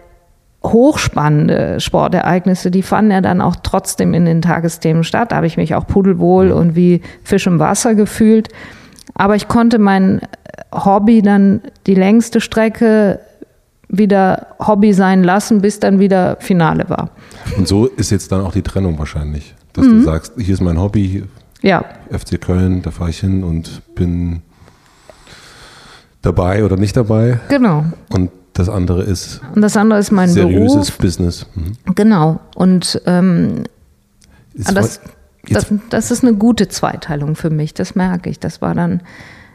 hochspannende 0.63 1.81
Sportereignisse, 1.81 2.71
die 2.71 2.83
fanden 2.83 3.11
ja 3.11 3.21
dann 3.21 3.41
auch 3.41 3.57
trotzdem 3.63 4.15
in 4.15 4.27
den 4.27 4.43
Tagesthemen 4.43 5.05
statt. 5.05 5.33
Da 5.33 5.37
habe 5.37 5.47
ich 5.47 5.57
mich 5.57 5.75
auch 5.75 5.87
pudelwohl 5.87 6.53
und 6.53 6.77
wie 6.77 7.01
Fisch 7.25 7.47
im 7.47 7.59
Wasser 7.59 7.95
gefühlt. 7.95 8.49
Aber 9.15 9.37
ich 9.37 9.49
konnte 9.49 9.79
mein 9.79 10.21
Hobby 10.73 11.23
dann 11.23 11.63
die 11.87 11.95
längste 11.95 12.41
Strecke 12.41 13.21
wieder 13.89 14.49
Hobby 14.59 14.93
sein 14.93 15.25
lassen, 15.25 15.61
bis 15.61 15.81
dann 15.81 15.99
wieder 15.99 16.37
Finale 16.41 16.89
war. 16.89 17.11
Und 17.57 17.67
so 17.67 17.87
ist 17.87 18.11
jetzt 18.11 18.31
dann 18.31 18.43
auch 18.43 18.53
die 18.53 18.63
Trennung 18.63 18.99
wahrscheinlich 18.99 19.55
dass 19.73 19.87
mhm. 19.87 19.99
du 19.99 20.03
sagst, 20.05 20.33
hier 20.39 20.55
ist 20.55 20.61
mein 20.61 20.81
Hobby, 20.81 21.25
ja. 21.63 21.85
FC 22.11 22.41
Köln, 22.41 22.83
da 22.83 22.91
fahre 22.91 23.11
ich 23.11 23.21
hin 23.21 23.45
und 23.45 23.83
bin 23.95 24.43
dabei 26.23 26.65
oder 26.65 26.77
nicht 26.77 26.97
dabei. 26.97 27.41
Genau. 27.49 27.85
Und 28.11 28.31
das 28.53 28.69
andere 28.69 29.03
ist 29.03 29.41
und 29.55 29.63
das 29.63 29.77
andere 29.77 29.99
ist 29.99 30.11
mein 30.11 30.29
seriöses 30.29 30.91
Beruf. 30.91 30.99
Business. 30.99 31.47
Mhm. 31.55 31.95
Genau. 31.95 32.41
Und 32.55 33.01
ähm, 33.07 33.65
das, 34.55 35.01
das, 35.49 35.73
das 35.89 36.11
ist 36.11 36.23
eine 36.23 36.35
gute 36.35 36.69
Zweiteilung 36.69 37.35
für 37.35 37.51
mich. 37.51 37.73
Das 37.73 37.95
merke 37.95 38.29
ich. 38.29 38.39
Das 38.39 38.61
war 38.61 38.75
dann 38.75 39.01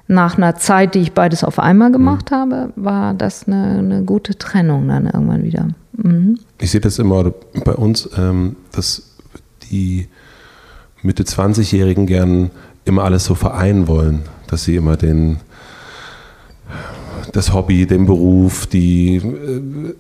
nach 0.07 0.38
einer 0.38 0.55
Zeit, 0.55 0.95
die 0.95 0.99
ich 0.99 1.13
beides 1.13 1.43
auf 1.43 1.59
einmal 1.59 1.91
gemacht 1.91 2.32
mhm. 2.32 2.36
habe, 2.36 2.74
war 2.76 3.13
das 3.13 3.47
eine, 3.47 3.80
eine, 3.80 4.03
gute 4.03 4.38
Trennung 4.38 4.88
dann 4.88 5.05
irgendwann 5.05 5.43
wieder. 5.43 5.68
Mhm. 5.93 6.39
Ich 6.59 6.72
sehe 6.72 6.82
das 6.82 6.97
immer 6.97 7.34
bei 7.65 7.74
uns, 7.74 8.09
ähm, 8.18 8.55
dass 8.72 9.07
die 9.70 10.07
Mitte 11.01 11.24
20-Jährigen 11.24 12.05
gern 12.05 12.51
immer 12.86 13.03
alles 13.03 13.26
so 13.26 13.36
vereinen 13.36 13.88
wollen, 13.88 14.24
dass 14.47 14.63
sie 14.63 14.76
immer 14.76 14.97
den, 14.97 15.38
das 17.34 17.53
Hobby, 17.53 17.86
den 17.86 18.05
Beruf, 18.05 18.65
die 18.65 19.18
äh, 19.18 19.93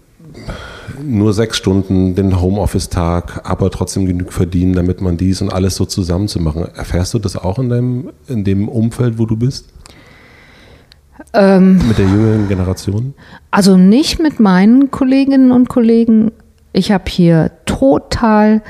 nur 1.03 1.33
sechs 1.33 1.57
Stunden, 1.57 2.15
den 2.15 2.39
Homeoffice-Tag, 2.39 3.41
aber 3.43 3.69
trotzdem 3.69 4.05
genug 4.05 4.33
verdienen, 4.33 4.73
damit 4.73 5.01
man 5.01 5.17
dies 5.17 5.41
und 5.41 5.51
alles 5.51 5.75
so 5.75 5.85
zusammen 5.85 6.27
zu 6.27 6.39
machen. 6.39 6.67
Erfährst 6.75 7.13
du 7.13 7.19
das 7.19 7.35
auch 7.35 7.59
in, 7.59 7.69
deinem, 7.69 8.09
in 8.27 8.43
dem 8.43 8.69
Umfeld, 8.69 9.19
wo 9.19 9.25
du 9.25 9.35
bist? 9.35 9.69
Ähm, 11.33 11.87
mit 11.87 11.97
der 11.97 12.05
jüngeren 12.05 12.47
Generation? 12.47 13.13
Also 13.51 13.77
nicht 13.77 14.19
mit 14.19 14.39
meinen 14.39 14.91
Kolleginnen 14.91 15.51
und 15.51 15.67
Kollegen. 15.69 16.31
Ich 16.73 16.91
habe 16.91 17.05
hier 17.07 17.51
total 17.65 18.61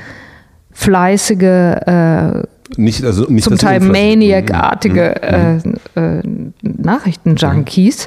fleißige, 0.78 1.42
äh, 1.42 2.42
nicht, 2.76 3.04
also 3.04 3.24
nicht, 3.28 3.44
zum 3.44 3.58
Teil 3.58 3.80
Maniac-artige 3.80 5.60
mhm. 5.64 5.74
äh, 5.96 6.18
äh, 6.18 6.22
Nachrichtenjunkies. 6.62 8.06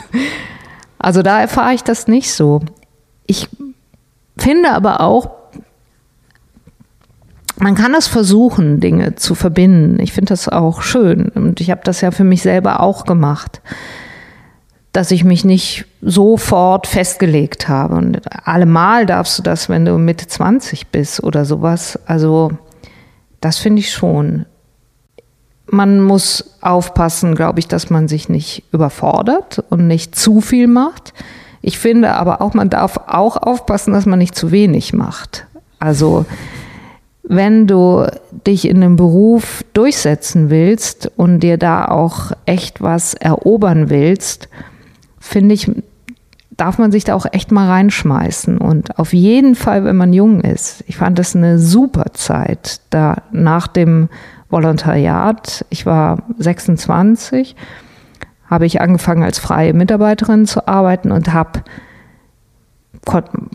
also 0.98 1.22
da 1.22 1.40
erfahre 1.40 1.74
ich 1.74 1.84
das 1.84 2.08
nicht 2.08 2.32
so. 2.32 2.60
Ich 3.26 3.48
finde 4.36 4.72
aber 4.72 5.00
auch, 5.00 5.30
man 7.58 7.76
kann 7.76 7.94
es 7.94 8.08
versuchen, 8.08 8.80
Dinge 8.80 9.14
zu 9.14 9.36
verbinden. 9.36 10.00
Ich 10.00 10.12
finde 10.12 10.30
das 10.30 10.48
auch 10.48 10.82
schön 10.82 11.28
und 11.28 11.60
ich 11.60 11.70
habe 11.70 11.82
das 11.84 12.00
ja 12.00 12.10
für 12.10 12.24
mich 12.24 12.42
selber 12.42 12.80
auch 12.80 13.04
gemacht 13.04 13.60
dass 14.96 15.10
ich 15.10 15.24
mich 15.24 15.44
nicht 15.44 15.84
sofort 16.00 16.86
festgelegt 16.86 17.68
habe. 17.68 17.96
Und 17.96 18.22
allemal 18.46 19.04
darfst 19.04 19.38
du 19.38 19.42
das, 19.42 19.68
wenn 19.68 19.84
du 19.84 19.98
Mitte 19.98 20.26
20 20.26 20.86
bist 20.86 21.22
oder 21.22 21.44
sowas. 21.44 21.98
Also 22.06 22.52
das 23.42 23.58
finde 23.58 23.80
ich 23.80 23.92
schon. 23.92 24.46
Man 25.66 26.00
muss 26.00 26.56
aufpassen, 26.62 27.34
glaube 27.34 27.58
ich, 27.58 27.68
dass 27.68 27.90
man 27.90 28.08
sich 28.08 28.30
nicht 28.30 28.64
überfordert 28.72 29.62
und 29.68 29.86
nicht 29.86 30.16
zu 30.16 30.40
viel 30.40 30.66
macht. 30.66 31.12
Ich 31.60 31.78
finde 31.78 32.14
aber 32.14 32.40
auch, 32.40 32.54
man 32.54 32.70
darf 32.70 32.96
auch 33.06 33.36
aufpassen, 33.36 33.92
dass 33.92 34.06
man 34.06 34.18
nicht 34.18 34.34
zu 34.34 34.50
wenig 34.50 34.94
macht. 34.94 35.46
Also 35.78 36.24
wenn 37.22 37.66
du 37.66 38.06
dich 38.46 38.66
in 38.66 38.76
einem 38.76 38.96
Beruf 38.96 39.62
durchsetzen 39.74 40.48
willst 40.48 41.12
und 41.16 41.40
dir 41.40 41.58
da 41.58 41.84
auch 41.84 42.32
echt 42.46 42.80
was 42.80 43.12
erobern 43.12 43.90
willst, 43.90 44.48
finde 45.26 45.54
ich, 45.54 45.70
darf 46.56 46.78
man 46.78 46.92
sich 46.92 47.04
da 47.04 47.14
auch 47.14 47.26
echt 47.32 47.52
mal 47.52 47.68
reinschmeißen. 47.68 48.58
Und 48.58 48.98
auf 48.98 49.12
jeden 49.12 49.54
Fall, 49.54 49.84
wenn 49.84 49.96
man 49.96 50.12
jung 50.12 50.40
ist. 50.40 50.84
Ich 50.86 50.96
fand 50.96 51.18
das 51.18 51.36
eine 51.36 51.58
super 51.58 52.06
Zeit, 52.14 52.80
da 52.90 53.22
nach 53.32 53.66
dem 53.66 54.08
Volontariat, 54.48 55.64
ich 55.70 55.86
war 55.86 56.22
26, 56.38 57.56
habe 58.48 58.66
ich 58.66 58.80
angefangen 58.80 59.24
als 59.24 59.38
freie 59.38 59.74
Mitarbeiterin 59.74 60.46
zu 60.46 60.68
arbeiten 60.68 61.10
und 61.10 61.32
habe 61.32 61.62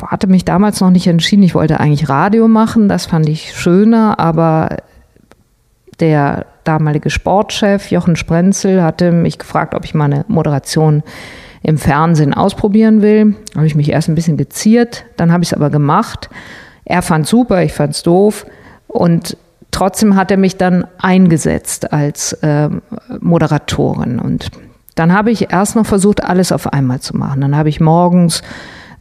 hatte 0.07 0.27
mich 0.27 0.45
damals 0.45 0.79
noch 0.79 0.91
nicht 0.91 1.07
entschieden. 1.07 1.43
Ich 1.43 1.55
wollte 1.55 1.79
eigentlich 1.79 2.07
Radio 2.07 2.47
machen, 2.47 2.87
das 2.87 3.05
fand 3.05 3.27
ich 3.27 3.53
schöner, 3.53 4.17
aber 4.17 4.77
der 5.99 6.45
damalige 6.63 7.09
Sportchef 7.09 7.91
Jochen 7.91 8.15
Sprenzel 8.15 8.81
hatte 8.81 9.11
mich 9.11 9.39
gefragt, 9.39 9.75
ob 9.75 9.83
ich 9.83 9.93
mal 9.93 10.05
eine 10.05 10.25
Moderation 10.27 11.03
im 11.63 11.77
Fernsehen 11.77 12.33
ausprobieren 12.33 13.01
will. 13.01 13.35
Habe 13.55 13.67
ich 13.67 13.75
mich 13.75 13.89
erst 13.89 14.09
ein 14.09 14.15
bisschen 14.15 14.37
geziert, 14.37 15.05
dann 15.17 15.31
habe 15.31 15.43
ich 15.43 15.51
es 15.51 15.53
aber 15.53 15.69
gemacht. 15.69 16.29
Er 16.85 17.01
fand 17.01 17.27
super, 17.27 17.63
ich 17.63 17.73
fand 17.73 17.93
es 17.93 18.03
doof 18.03 18.45
und 18.87 19.37
trotzdem 19.69 20.15
hat 20.15 20.31
er 20.31 20.37
mich 20.37 20.57
dann 20.57 20.85
eingesetzt 20.97 21.93
als 21.93 22.33
äh, 22.33 22.69
Moderatorin 23.19 24.19
und 24.19 24.51
dann 24.95 25.13
habe 25.13 25.31
ich 25.31 25.51
erst 25.53 25.75
noch 25.75 25.85
versucht, 25.85 26.23
alles 26.23 26.51
auf 26.51 26.73
einmal 26.73 26.99
zu 26.99 27.15
machen. 27.15 27.41
Dann 27.41 27.55
habe 27.55 27.69
ich 27.69 27.79
morgens 27.79 28.41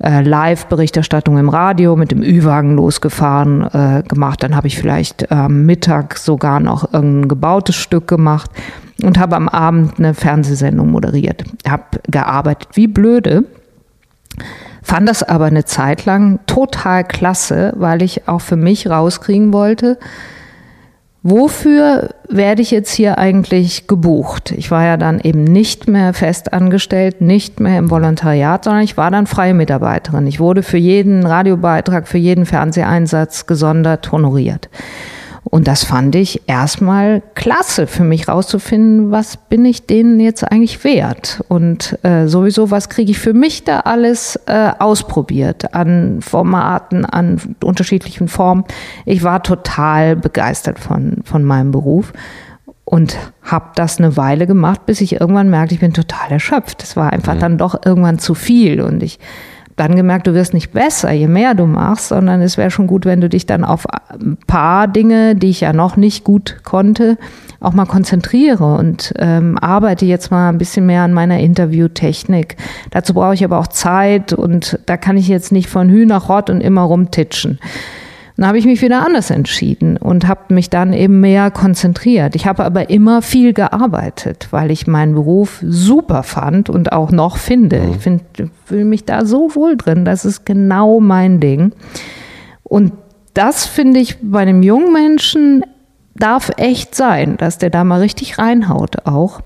äh, 0.03 0.23
Live-Berichterstattung 0.23 1.37
im 1.37 1.49
Radio 1.49 1.97
mit 1.97 2.13
dem 2.13 2.23
Ü-Wagen 2.23 2.77
losgefahren 2.77 3.63
äh, 3.63 4.03
gemacht. 4.07 4.43
Dann 4.43 4.55
habe 4.55 4.69
ich 4.69 4.79
vielleicht 4.79 5.33
am 5.33 5.67
Mittag 5.67 6.17
sogar 6.17 6.61
noch 6.61 6.93
irgendein 6.93 7.29
gebautes 7.29 7.75
Stück 7.75 8.07
gemacht 8.07 8.51
und 9.03 9.19
habe 9.19 9.37
am 9.37 9.49
Abend 9.49 9.99
eine 9.99 10.15
Fernsehsendung 10.15 10.91
moderiert. 10.91 11.45
Habe 11.69 12.01
gearbeitet 12.11 12.69
wie 12.75 12.87
blöde, 12.87 13.45
fand 14.83 15.09
das 15.09 15.23
aber 15.23 15.47
eine 15.47 15.65
Zeit 15.65 16.05
lang 16.05 16.41
total 16.47 17.05
klasse, 17.05 17.73
weil 17.77 18.03
ich 18.03 18.29
auch 18.29 18.41
für 18.41 18.57
mich 18.57 18.89
rauskriegen 18.89 19.53
wollte, 19.53 19.99
Wofür 21.23 22.15
werde 22.31 22.63
ich 22.63 22.71
jetzt 22.71 22.93
hier 22.93 23.19
eigentlich 23.19 23.87
gebucht? 23.87 24.53
Ich 24.53 24.71
war 24.71 24.85
ja 24.85 24.97
dann 24.97 25.21
eben 25.21 25.45
nicht 25.45 25.87
mehr 25.87 26.15
fest 26.15 26.55
angestellt, 26.55 27.21
nicht 27.21 27.61
mehr 27.61 27.79
im 27.79 27.91
Volontariat, 27.91 28.65
sondern 28.65 28.83
ich 28.83 28.97
war 28.97 29.11
dann 29.11 29.27
freie 29.27 29.53
Mitarbeiterin. 29.53 30.27
Ich 30.27 30.41
wurde 30.41 30.63
für 30.63 30.79
jeden 30.79 31.27
Radiobeitrag, 31.27 32.09
für 32.09 32.17
jeden 32.17 32.47
Fernseheinsatz 32.47 33.45
gesondert 33.45 34.11
honoriert. 34.13 34.71
Und 35.45 35.67
das 35.67 35.85
fand 35.85 36.15
ich 36.15 36.43
erstmal 36.47 37.23
klasse 37.35 37.87
für 37.87 38.05
mich 38.05 38.29
rauszufinden, 38.29 39.11
was 39.11 39.37
bin 39.37 39.65
ich 39.65 39.87
denen 39.87 40.21
jetzt 40.21 40.45
eigentlich 40.45 40.85
wert? 40.85 41.43
Und 41.49 41.99
äh, 42.05 42.27
sowieso, 42.27 42.71
was 42.71 42.89
kriege 42.89 43.11
ich 43.11 43.19
für 43.19 43.33
mich 43.33 43.65
da 43.65 43.81
alles 43.81 44.37
äh, 44.47 44.73
ausprobiert 44.79 45.75
an 45.75 46.21
Formaten, 46.21 47.05
an 47.05 47.57
unterschiedlichen 47.65 48.29
Formen. 48.29 48.65
Ich 49.07 49.23
war 49.23 49.43
total 49.43 50.15
begeistert 50.15 50.79
von, 50.79 51.23
von 51.25 51.43
meinem 51.43 51.71
Beruf 51.71 52.13
und 52.85 53.17
habe 53.43 53.71
das 53.77 53.99
eine 53.99 54.17
Weile 54.17 54.47
gemacht, 54.47 54.85
bis 54.85 55.01
ich 55.01 55.21
irgendwann 55.21 55.49
merkte, 55.49 55.75
ich 55.75 55.81
bin 55.81 55.95
total 55.95 56.33
erschöpft. 56.33 56.83
Es 56.83 56.97
war 56.97 57.13
einfach 57.13 57.37
mhm. 57.37 57.41
dann 57.41 57.59
doch 57.59 57.81
irgendwann 57.85 58.19
zu 58.19 58.35
viel 58.35 58.81
und 58.81 59.03
ich 59.03 59.19
dann 59.81 59.97
gemerkt, 59.97 60.27
du 60.27 60.35
wirst 60.35 60.53
nicht 60.53 60.73
besser, 60.73 61.11
je 61.11 61.27
mehr 61.27 61.55
du 61.55 61.65
machst, 61.65 62.09
sondern 62.09 62.43
es 62.43 62.59
wäre 62.59 62.71
schon 62.71 62.87
gut, 62.87 63.07
wenn 63.07 63.23
du 63.23 63.31
dich 63.31 63.47
dann 63.47 63.65
auf 63.65 63.87
ein 63.89 64.37
paar 64.47 64.87
Dinge, 64.87 65.35
die 65.35 65.49
ich 65.49 65.63
ja 65.63 65.73
noch 65.73 65.97
nicht 65.97 66.23
gut 66.23 66.59
konnte, 66.65 67.17
auch 67.61 67.73
mal 67.73 67.87
konzentriere 67.87 68.77
und 68.77 69.15
ähm, 69.19 69.57
arbeite 69.59 70.05
jetzt 70.05 70.31
mal 70.31 70.51
ein 70.51 70.59
bisschen 70.59 70.85
mehr 70.85 71.03
an 71.03 71.15
meiner 71.15 71.39
Interviewtechnik. 71.41 72.57
Dazu 72.91 73.15
brauche 73.15 73.33
ich 73.33 73.43
aber 73.43 73.59
auch 73.59 73.69
Zeit 73.69 74.35
und 74.35 74.79
da 74.85 74.99
kann 74.99 75.17
ich 75.17 75.29
jetzt 75.29 75.51
nicht 75.51 75.71
von 75.71 75.89
Hü 75.89 76.07
und 76.11 76.61
immer 76.61 76.83
rumtitschen. 76.83 77.59
Dann 78.41 78.49
habe 78.49 78.59
ich 78.59 78.65
mich 78.65 78.81
wieder 78.81 79.05
anders 79.05 79.29
entschieden 79.29 79.99
und 79.99 80.27
habe 80.27 80.55
mich 80.55 80.71
dann 80.71 80.95
eben 80.95 81.21
mehr 81.21 81.51
konzentriert. 81.51 82.35
Ich 82.35 82.47
habe 82.47 82.65
aber 82.65 82.89
immer 82.89 83.21
viel 83.21 83.53
gearbeitet, 83.53 84.49
weil 84.51 84.71
ich 84.71 84.87
meinen 84.87 85.13
Beruf 85.13 85.63
super 85.63 86.23
fand 86.23 86.71
und 86.71 86.91
auch 86.91 87.11
noch 87.11 87.37
finde. 87.37 87.81
Mhm. 87.81 87.91
Ich 87.91 87.97
finde, 87.99 88.25
fühle 88.65 88.87
mich 88.87 89.05
da 89.05 89.27
so 89.27 89.55
wohl 89.55 89.77
drin. 89.77 90.07
Das 90.07 90.25
ist 90.25 90.47
genau 90.47 91.01
mein 91.01 91.39
Ding. 91.41 91.73
Und 92.63 92.93
das 93.35 93.67
finde 93.67 94.01
ich 94.01 94.17
bei 94.23 94.41
einem 94.41 94.63
jungen 94.63 94.95
Menschen 94.95 95.63
darf 96.15 96.51
echt 96.57 96.95
sein, 96.95 97.37
dass 97.37 97.59
der 97.59 97.69
da 97.69 97.85
mal 97.85 98.01
richtig 98.01 98.39
reinhaut 98.39 99.05
auch, 99.05 99.43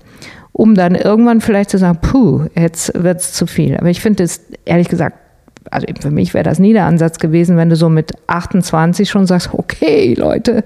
um 0.53 0.73
dann 0.73 0.95
irgendwann 0.95 1.41
vielleicht 1.41 1.71
zu 1.71 1.77
sagen, 1.77 1.99
puh, 2.01 2.45
jetzt 2.55 2.93
wird 2.95 3.19
es 3.19 3.33
zu 3.33 3.45
viel. 3.45 3.75
Aber 3.75 3.89
ich 3.89 3.99
finde 3.99 4.23
es 4.23 4.39
ehrlich 4.63 4.87
gesagt 4.87 5.24
also 5.71 5.87
für 5.99 6.11
mich 6.11 6.33
wäre 6.33 6.43
das 6.43 6.59
nie 6.59 6.73
der 6.73 6.85
Ansatz 6.85 7.19
gewesen, 7.19 7.57
wenn 7.57 7.69
du 7.69 7.75
so 7.75 7.89
mit 7.89 8.13
28 8.27 9.09
schon 9.09 9.25
sagst, 9.25 9.49
okay, 9.53 10.13
Leute, 10.17 10.63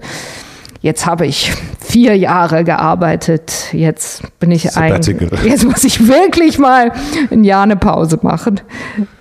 jetzt 0.82 1.06
habe 1.06 1.26
ich 1.26 1.52
vier 1.80 2.18
Jahre 2.18 2.64
gearbeitet, 2.64 3.70
jetzt 3.72 4.24
bin 4.40 4.52
ich 4.52 4.78
ein, 4.78 5.02
jetzt 5.44 5.66
muss 5.66 5.84
ich 5.84 6.08
wirklich 6.08 6.58
mal 6.58 6.92
ein 7.32 7.44
Jahr 7.44 7.64
eine 7.64 7.76
Pause 7.76 8.20
machen. 8.22 8.62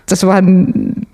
Das 0.06 0.26
war 0.26 0.42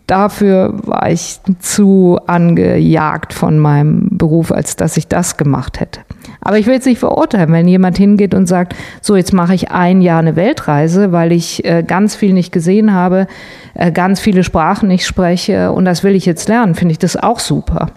dafür 0.06 0.74
war 0.84 1.10
ich 1.10 1.40
zu 1.60 2.18
angejagt 2.26 3.32
von 3.32 3.58
meinem 3.58 4.08
Beruf, 4.10 4.52
als 4.52 4.76
dass 4.76 4.96
ich 4.96 5.08
das 5.08 5.36
gemacht 5.36 5.80
hätte. 5.80 6.00
Aber 6.44 6.58
ich 6.58 6.66
will 6.66 6.74
jetzt 6.74 6.86
nicht 6.86 6.98
verurteilen, 6.98 7.50
wenn 7.52 7.66
jemand 7.66 7.96
hingeht 7.96 8.34
und 8.34 8.46
sagt, 8.46 8.74
so 9.00 9.16
jetzt 9.16 9.32
mache 9.32 9.54
ich 9.54 9.70
ein 9.70 10.02
Jahr 10.02 10.18
eine 10.18 10.36
Weltreise, 10.36 11.10
weil 11.10 11.32
ich 11.32 11.64
äh, 11.64 11.82
ganz 11.82 12.14
viel 12.14 12.34
nicht 12.34 12.52
gesehen 12.52 12.92
habe, 12.92 13.26
äh, 13.72 13.90
ganz 13.90 14.20
viele 14.20 14.44
Sprachen 14.44 14.88
nicht 14.88 15.06
spreche 15.06 15.72
und 15.72 15.86
das 15.86 16.04
will 16.04 16.14
ich 16.14 16.26
jetzt 16.26 16.48
lernen, 16.48 16.74
finde 16.74 16.92
ich 16.92 16.98
das 16.98 17.16
auch 17.16 17.40
super. 17.40 17.88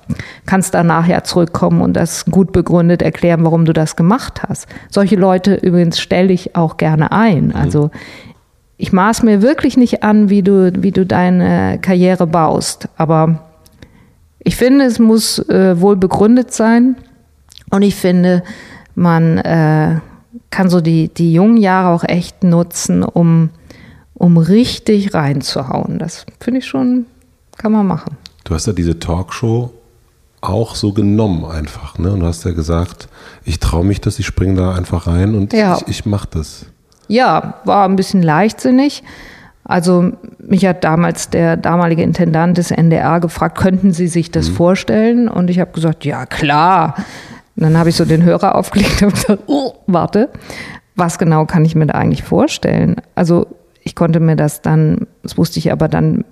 Kannst 0.46 0.74
danach 0.74 1.08
ja 1.08 1.24
zurückkommen 1.24 1.82
und 1.82 1.94
das 1.94 2.26
gut 2.26 2.54
begründet 2.54 3.02
erklären, 3.02 3.44
warum 3.44 3.66
du 3.66 3.74
das 3.74 3.98
gemacht 3.98 4.42
hast. 4.48 4.68
Solche 4.90 5.18
Leute 5.18 5.56
übrigens 5.56 6.00
stelle 6.00 6.32
ich 6.32 6.56
auch 6.56 6.78
gerne 6.78 7.12
ein. 7.12 7.48
Mhm. 7.48 7.56
Also 7.56 7.92
ich 8.78 8.94
maß 8.94 9.24
mir 9.24 9.42
wirklich 9.42 9.76
nicht 9.76 10.04
an, 10.04 10.30
wie 10.30 10.42
du, 10.42 10.72
wie 10.82 10.92
du 10.92 11.06
deine 11.06 11.80
Karriere 11.82 12.28
baust, 12.28 12.88
aber 12.96 13.44
ich 14.40 14.56
finde, 14.56 14.86
es 14.86 15.00
muss 15.00 15.40
äh, 15.50 15.82
wohl 15.82 15.98
begründet 15.98 16.54
sein 16.54 16.96
und 17.70 17.82
ich 17.82 17.96
finde, 17.96 18.44
man 18.96 19.38
äh, 19.38 20.00
kann 20.50 20.70
so 20.70 20.82
die, 20.82 21.10
die 21.10 21.34
jungen 21.34 21.58
Jahre 21.58 21.90
auch 21.90 22.04
echt 22.04 22.44
nutzen, 22.44 23.04
um, 23.04 23.50
um 24.14 24.38
richtig 24.38 25.14
reinzuhauen. 25.14 26.00
Das 26.00 26.26
finde 26.40 26.60
ich 26.60 26.66
schon, 26.66 27.06
kann 27.58 27.72
man 27.72 27.86
machen. 27.86 28.18
Du 28.44 28.56
hast 28.56 28.68
ja 28.68 28.74
diese 28.74 28.98
Talkshow 29.00 29.72
auch 30.42 30.76
so 30.76 30.94
genommen 30.94 31.46
einfach, 31.46 31.98
ne? 31.98 32.12
Und 32.12 32.22
du 32.22 32.26
hast 32.26 32.46
ja 32.46 32.52
gesagt, 32.52 33.10
ich 33.44 33.60
traue 33.60 33.84
mich 33.84 34.02
das, 34.02 34.20
ich 34.20 34.26
springe 34.26 34.56
da 34.56 34.74
einfach 34.74 35.08
rein 35.08 35.36
und 35.36 35.52
ja. 35.54 35.78
ich, 35.78 35.88
ich 35.88 36.06
mache 36.06 36.28
das. 36.32 36.66
Ja, 37.08 37.56
war 37.66 37.88
ein 37.88 37.96
bisschen 37.96 38.22
leichtsinnig. 38.22 39.04
Also 39.64 40.12
mich 40.40 40.66
hat 40.66 40.84
damals 40.84 41.30
der 41.30 41.58
damalige 41.58 42.02
Intendant 42.02 42.58
des 42.58 42.72
NDR 42.72 43.20
gefragt, 43.20 43.58
könnten 43.58 43.92
Sie 43.92 44.08
sich 44.08 44.32
das 44.32 44.50
mhm. 44.50 44.54
vorstellen? 44.54 45.28
Und 45.28 45.50
ich 45.50 45.60
habe 45.60 45.72
gesagt, 45.72 46.06
ja 46.06 46.26
klar. 46.26 46.96
Und 47.58 47.64
dann 47.64 47.78
habe 47.78 47.90
ich 47.90 47.96
so 47.96 48.06
den 48.06 48.24
Hörer 48.24 48.56
aufgelegt 48.56 49.02
und 49.02 49.14
gesagt, 49.14 49.44
oh, 49.48 49.74
warte, 49.88 50.30
was 50.96 51.18
genau 51.18 51.46
kann 51.46 51.66
ich 51.66 51.76
mir 51.76 51.88
da 51.88 51.96
eigentlich 51.96 52.24
vorstellen? 52.24 52.98
Also 53.16 53.48
ich 53.84 53.96
konnte 53.96 54.20
mir 54.20 54.36
das 54.36 54.62
dann, 54.62 55.08
das 55.24 55.38
wusste 55.38 55.60
ich 55.60 55.72
aber 55.72 55.88
dann 55.88 56.24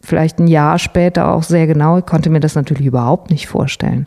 vielleicht 0.00 0.38
ein 0.38 0.48
Jahr 0.48 0.78
später 0.78 1.32
auch 1.32 1.42
sehr 1.42 1.66
genau, 1.66 1.98
ich 1.98 2.06
konnte 2.06 2.30
mir 2.30 2.40
das 2.40 2.54
natürlich 2.54 2.86
überhaupt 2.86 3.30
nicht 3.30 3.46
vorstellen. 3.46 4.06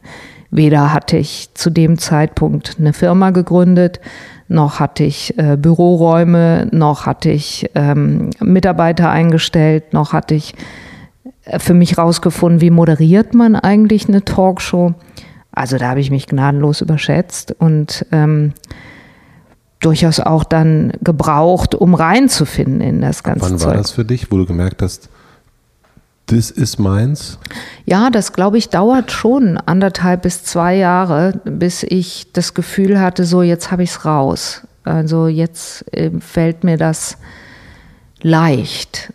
Weder 0.51 0.93
hatte 0.93 1.18
ich 1.18 1.49
zu 1.53 1.70
dem 1.70 1.97
Zeitpunkt 1.97 2.78
eine 2.80 2.93
Firma 2.93 3.32
gegründet, 3.32 3.99
noch 4.47 4.80
hatte 4.80 5.03
ich 5.03 5.38
äh, 5.38 5.57
Büroräume, 5.57 6.68
noch 6.72 7.05
hatte 7.05 7.32
ich 7.32 7.70
ähm, 7.76 8.30
Mitarbeiter 8.39 9.09
eingestellt, 9.09 9.93
noch 9.93 10.13
hatte 10.13 10.36
ich 10.36 10.53
äh, 11.45 11.59
für 11.59 11.74
mich 11.74 11.97
rausgefunden, 11.97 12.61
wie 12.61 12.70
moderiert 12.70 13.34
man 13.34 13.55
eigentlich 13.55 14.07
eine 14.07 14.24
Talkshow. 14.24 14.93
Also 15.56 15.78
da 15.78 15.89
habe 15.89 16.01
ich 16.01 16.12
mich 16.12 16.28
gnadenlos 16.28 16.82
überschätzt 16.82 17.56
und 17.58 18.06
ähm, 18.12 18.53
durchaus 19.80 20.20
auch 20.20 20.43
dann 20.43 20.93
gebraucht, 21.01 21.76
um 21.76 21.93
reinzufinden 21.93 22.82
in 22.82 23.01
das 23.01 23.24
ganze 23.24 23.49
Wann 23.49 23.58
Zeug. 23.58 23.70
war 23.70 23.78
das 23.78 23.91
für 23.91 24.06
dich, 24.06 24.32
wo 24.32 24.38
du 24.38 24.45
gemerkt 24.45 24.82
hast, 24.82 25.10
das 26.28 26.49
ist 26.49 26.80
meins? 26.80 27.38
Ja, 27.86 28.10
das 28.10 28.34
glaube 28.34 28.58
ich 28.58 28.70
dauert 28.70 29.12
schon 29.12 29.58
anderthalb 29.58 30.24
bis 30.24 30.43
zwei 30.43 30.76
Jahre, 30.76 31.39
bis 31.45 31.84
ich 31.84 32.32
das 32.34 32.53
Gefühl 32.53 32.99
hatte, 32.99 33.26
so 33.26 33.43
jetzt 33.43 33.72
habe 33.72 33.84
ich 33.84 33.91
es 33.91 34.06
raus. 34.06 34.64
Also 34.84 35.28
jetzt 35.28 35.86
äh, 35.93 36.12
fällt 36.20 36.64
mir 36.64 36.78
das 36.78 37.18
leicht. 38.22 39.14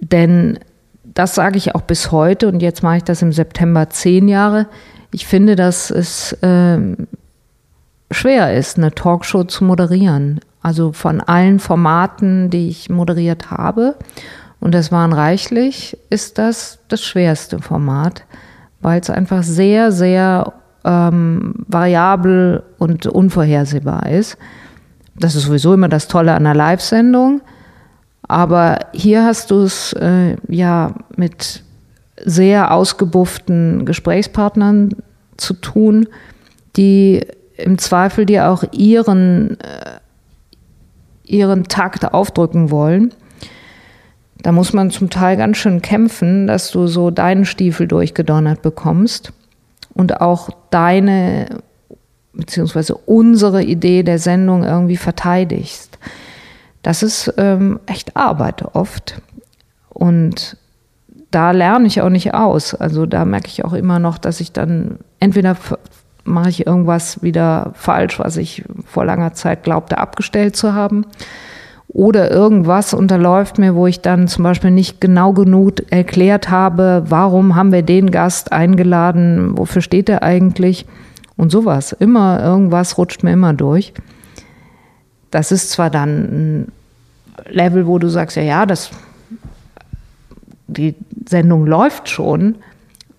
Denn 0.00 0.58
das 1.04 1.34
sage 1.34 1.58
ich 1.58 1.74
auch 1.74 1.82
bis 1.82 2.10
heute 2.10 2.48
und 2.48 2.60
jetzt 2.60 2.82
mache 2.82 2.98
ich 2.98 3.04
das 3.04 3.22
im 3.22 3.32
September 3.32 3.90
zehn 3.90 4.28
Jahre. 4.28 4.66
Ich 5.10 5.26
finde, 5.26 5.56
dass 5.56 5.90
es 5.90 6.32
äh, 6.42 6.78
schwer 8.10 8.54
ist, 8.54 8.76
eine 8.76 8.92
Talkshow 8.92 9.44
zu 9.44 9.64
moderieren. 9.64 10.40
Also 10.60 10.92
von 10.92 11.20
allen 11.20 11.60
Formaten, 11.60 12.50
die 12.50 12.68
ich 12.68 12.90
moderiert 12.90 13.50
habe, 13.50 13.96
und 14.60 14.74
das 14.74 14.90
waren 14.90 15.12
reichlich, 15.12 15.96
ist 16.10 16.38
das 16.38 16.80
das 16.88 17.02
schwerste 17.02 17.60
Format, 17.60 18.24
weil 18.80 19.00
es 19.00 19.08
einfach 19.08 19.42
sehr, 19.42 19.92
sehr 19.92 20.52
ähm, 20.84 21.54
variabel 21.68 22.62
und 22.78 23.06
unvorhersehbar 23.06 24.06
ist. 24.08 24.36
Das 25.14 25.34
ist 25.34 25.44
sowieso 25.44 25.74
immer 25.74 25.88
das 25.88 26.08
Tolle 26.08 26.32
an 26.32 26.46
einer 26.46 26.54
Live-Sendung. 26.54 27.40
Aber 28.22 28.78
hier 28.92 29.24
hast 29.24 29.50
du 29.50 29.62
es 29.62 29.92
äh, 29.94 30.36
ja 30.48 30.92
mit 31.16 31.62
sehr 32.24 32.72
ausgebufften 32.72 33.84
Gesprächspartnern 33.84 34.96
zu 35.36 35.54
tun, 35.54 36.08
die 36.76 37.26
im 37.56 37.78
Zweifel 37.78 38.26
dir 38.26 38.50
auch 38.50 38.64
ihren, 38.72 39.58
äh, 39.60 39.98
ihren 41.24 41.64
Takt 41.64 42.12
aufdrücken 42.12 42.70
wollen. 42.70 43.14
Da 44.42 44.52
muss 44.52 44.72
man 44.72 44.90
zum 44.90 45.10
Teil 45.10 45.36
ganz 45.36 45.56
schön 45.56 45.82
kämpfen, 45.82 46.46
dass 46.46 46.70
du 46.70 46.86
so 46.86 47.10
deinen 47.10 47.44
Stiefel 47.44 47.88
durchgedonnert 47.88 48.62
bekommst 48.62 49.32
und 49.94 50.20
auch 50.20 50.50
deine 50.70 51.60
beziehungsweise 52.32 52.94
unsere 52.94 53.64
Idee 53.64 54.04
der 54.04 54.18
Sendung 54.18 54.62
irgendwie 54.62 54.96
verteidigst. 54.96 55.98
Das 56.82 57.02
ist 57.02 57.34
ähm, 57.36 57.80
echt 57.86 58.16
Arbeit 58.16 58.62
oft. 58.74 59.20
Und 59.88 60.56
da 61.30 61.50
lerne 61.50 61.86
ich 61.86 62.00
auch 62.00 62.08
nicht 62.08 62.34
aus. 62.34 62.74
Also 62.74 63.06
da 63.06 63.24
merke 63.24 63.48
ich 63.48 63.64
auch 63.64 63.72
immer 63.72 63.98
noch, 63.98 64.18
dass 64.18 64.40
ich 64.40 64.52
dann 64.52 64.98
entweder 65.20 65.56
mache 66.24 66.50
ich 66.50 66.66
irgendwas 66.66 67.22
wieder 67.22 67.72
falsch, 67.74 68.18
was 68.18 68.36
ich 68.36 68.64
vor 68.86 69.04
langer 69.04 69.32
Zeit 69.34 69.62
glaubte 69.62 69.98
abgestellt 69.98 70.56
zu 70.56 70.74
haben. 70.74 71.06
Oder 71.88 72.30
irgendwas 72.30 72.92
unterläuft 72.92 73.58
mir, 73.58 73.74
wo 73.74 73.86
ich 73.86 74.02
dann 74.02 74.28
zum 74.28 74.44
Beispiel 74.44 74.70
nicht 74.70 75.00
genau 75.00 75.32
genug 75.32 75.90
erklärt 75.90 76.50
habe, 76.50 77.04
warum 77.08 77.54
haben 77.54 77.72
wir 77.72 77.82
den 77.82 78.10
Gast 78.10 78.52
eingeladen, 78.52 79.56
wofür 79.56 79.80
steht 79.80 80.10
er 80.10 80.22
eigentlich 80.22 80.84
und 81.36 81.50
sowas. 81.50 81.92
Immer 81.92 82.42
irgendwas 82.42 82.98
rutscht 82.98 83.22
mir 83.22 83.32
immer 83.32 83.54
durch. 83.54 83.94
Das 85.30 85.50
ist 85.50 85.70
zwar 85.70 85.88
dann 85.88 86.10
ein 86.10 86.72
Level, 87.48 87.86
wo 87.86 87.98
du 87.98 88.08
sagst, 88.08 88.36
ja, 88.36 88.42
ja, 88.42 88.66
das 88.66 88.90
die 90.68 90.94
Sendung 91.28 91.66
läuft 91.66 92.08
schon, 92.08 92.56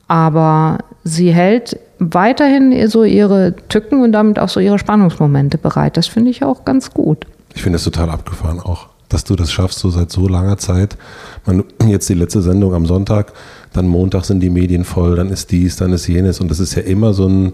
aber 0.07 0.79
sie 1.03 1.31
hält 1.31 1.79
weiterhin 1.99 2.87
so 2.87 3.03
ihre 3.03 3.55
Tücken 3.67 4.01
und 4.01 4.11
damit 4.13 4.39
auch 4.39 4.49
so 4.49 4.59
ihre 4.59 4.79
Spannungsmomente 4.79 5.57
bereit. 5.57 5.97
Das 5.97 6.07
finde 6.07 6.31
ich 6.31 6.43
auch 6.43 6.65
ganz 6.65 6.91
gut. 6.91 7.25
Ich 7.53 7.61
finde 7.61 7.77
es 7.77 7.83
total 7.83 8.09
abgefahren 8.09 8.59
auch, 8.59 8.87
dass 9.09 9.23
du 9.23 9.35
das 9.35 9.51
schaffst, 9.51 9.79
so 9.79 9.89
seit 9.89 10.11
so 10.11 10.27
langer 10.27 10.57
Zeit. 10.57 10.97
Man, 11.45 11.63
jetzt 11.87 12.09
die 12.09 12.13
letzte 12.13 12.41
Sendung 12.41 12.73
am 12.73 12.85
Sonntag, 12.85 13.33
dann 13.73 13.87
Montag 13.87 14.25
sind 14.25 14.39
die 14.39 14.49
Medien 14.49 14.85
voll, 14.85 15.15
dann 15.15 15.29
ist 15.29 15.51
dies, 15.51 15.75
dann 15.75 15.93
ist 15.93 16.07
jenes 16.07 16.39
und 16.39 16.49
das 16.49 16.59
ist 16.59 16.75
ja 16.75 16.81
immer 16.81 17.13
so 17.13 17.27
ein, 17.27 17.53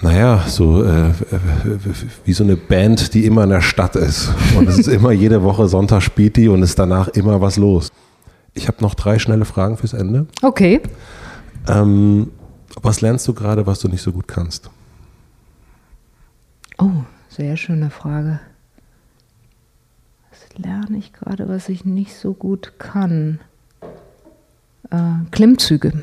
naja, 0.00 0.44
so 0.46 0.84
äh, 0.84 1.10
wie 2.24 2.32
so 2.32 2.44
eine 2.44 2.56
Band, 2.56 3.14
die 3.14 3.24
immer 3.24 3.44
in 3.44 3.50
der 3.50 3.62
Stadt 3.62 3.96
ist. 3.96 4.30
Und 4.56 4.68
es 4.68 4.78
ist 4.78 4.88
immer 4.88 5.10
jede 5.10 5.42
Woche 5.42 5.68
Sonntag 5.68 6.02
spielt 6.02 6.36
die 6.36 6.48
und 6.48 6.62
ist 6.62 6.78
danach 6.78 7.08
immer 7.08 7.40
was 7.40 7.56
los. 7.56 7.90
Ich 8.56 8.68
habe 8.68 8.78
noch 8.80 8.94
drei 8.94 9.18
schnelle 9.18 9.44
Fragen 9.44 9.76
fürs 9.76 9.92
Ende. 9.92 10.26
Okay. 10.42 10.80
Ähm, 11.68 12.32
was 12.80 13.02
lernst 13.02 13.28
du 13.28 13.34
gerade, 13.34 13.66
was 13.66 13.80
du 13.80 13.88
nicht 13.88 14.00
so 14.02 14.12
gut 14.12 14.26
kannst? 14.26 14.70
Oh, 16.78 17.04
sehr 17.28 17.56
schöne 17.58 17.90
Frage. 17.90 18.40
Was 20.30 20.58
lerne 20.64 20.96
ich 20.96 21.12
gerade, 21.12 21.48
was 21.48 21.68
ich 21.68 21.84
nicht 21.84 22.16
so 22.16 22.32
gut 22.32 22.72
kann? 22.78 23.40
Äh, 24.90 25.30
Klimmzüge. 25.30 26.02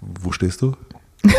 Wo 0.00 0.32
stehst 0.32 0.62
du? 0.62 0.74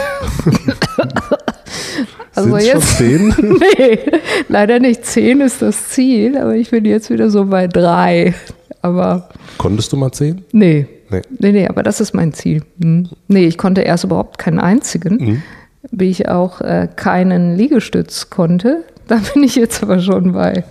Also 2.33 2.57
Sind's 2.57 2.65
jetzt, 2.65 2.97
schon 2.97 3.33
zehn? 3.33 3.59
nee, 3.77 3.99
leider 4.47 4.79
nicht. 4.79 5.05
Zehn 5.05 5.41
ist 5.41 5.61
das 5.61 5.89
Ziel, 5.89 6.37
aber 6.37 6.55
ich 6.55 6.69
bin 6.71 6.85
jetzt 6.85 7.09
wieder 7.09 7.29
so 7.29 7.45
bei 7.45 7.67
drei. 7.67 8.33
Aber 8.81 9.29
Konntest 9.57 9.91
du 9.93 9.97
mal 9.97 10.11
zehn? 10.11 10.43
nee. 10.51 10.87
Nee. 11.09 11.21
Nee, 11.39 11.51
nee, 11.51 11.67
aber 11.67 11.83
das 11.83 11.99
ist 11.99 12.13
mein 12.13 12.31
Ziel. 12.31 12.63
Hm. 12.81 13.09
Nee, 13.27 13.45
ich 13.45 13.57
konnte 13.57 13.81
erst 13.81 14.05
überhaupt 14.05 14.37
keinen 14.37 14.59
einzigen, 14.59 15.15
Mhm. 15.17 15.43
wie 15.91 16.09
ich 16.09 16.29
auch 16.29 16.61
äh, 16.61 16.87
keinen 16.95 17.57
Liegestütz 17.57 18.29
konnte. 18.29 18.85
Da 19.07 19.19
bin 19.33 19.43
ich 19.43 19.55
jetzt 19.55 19.83
aber 19.83 19.99
schon 19.99 20.31
bei, 20.31 20.63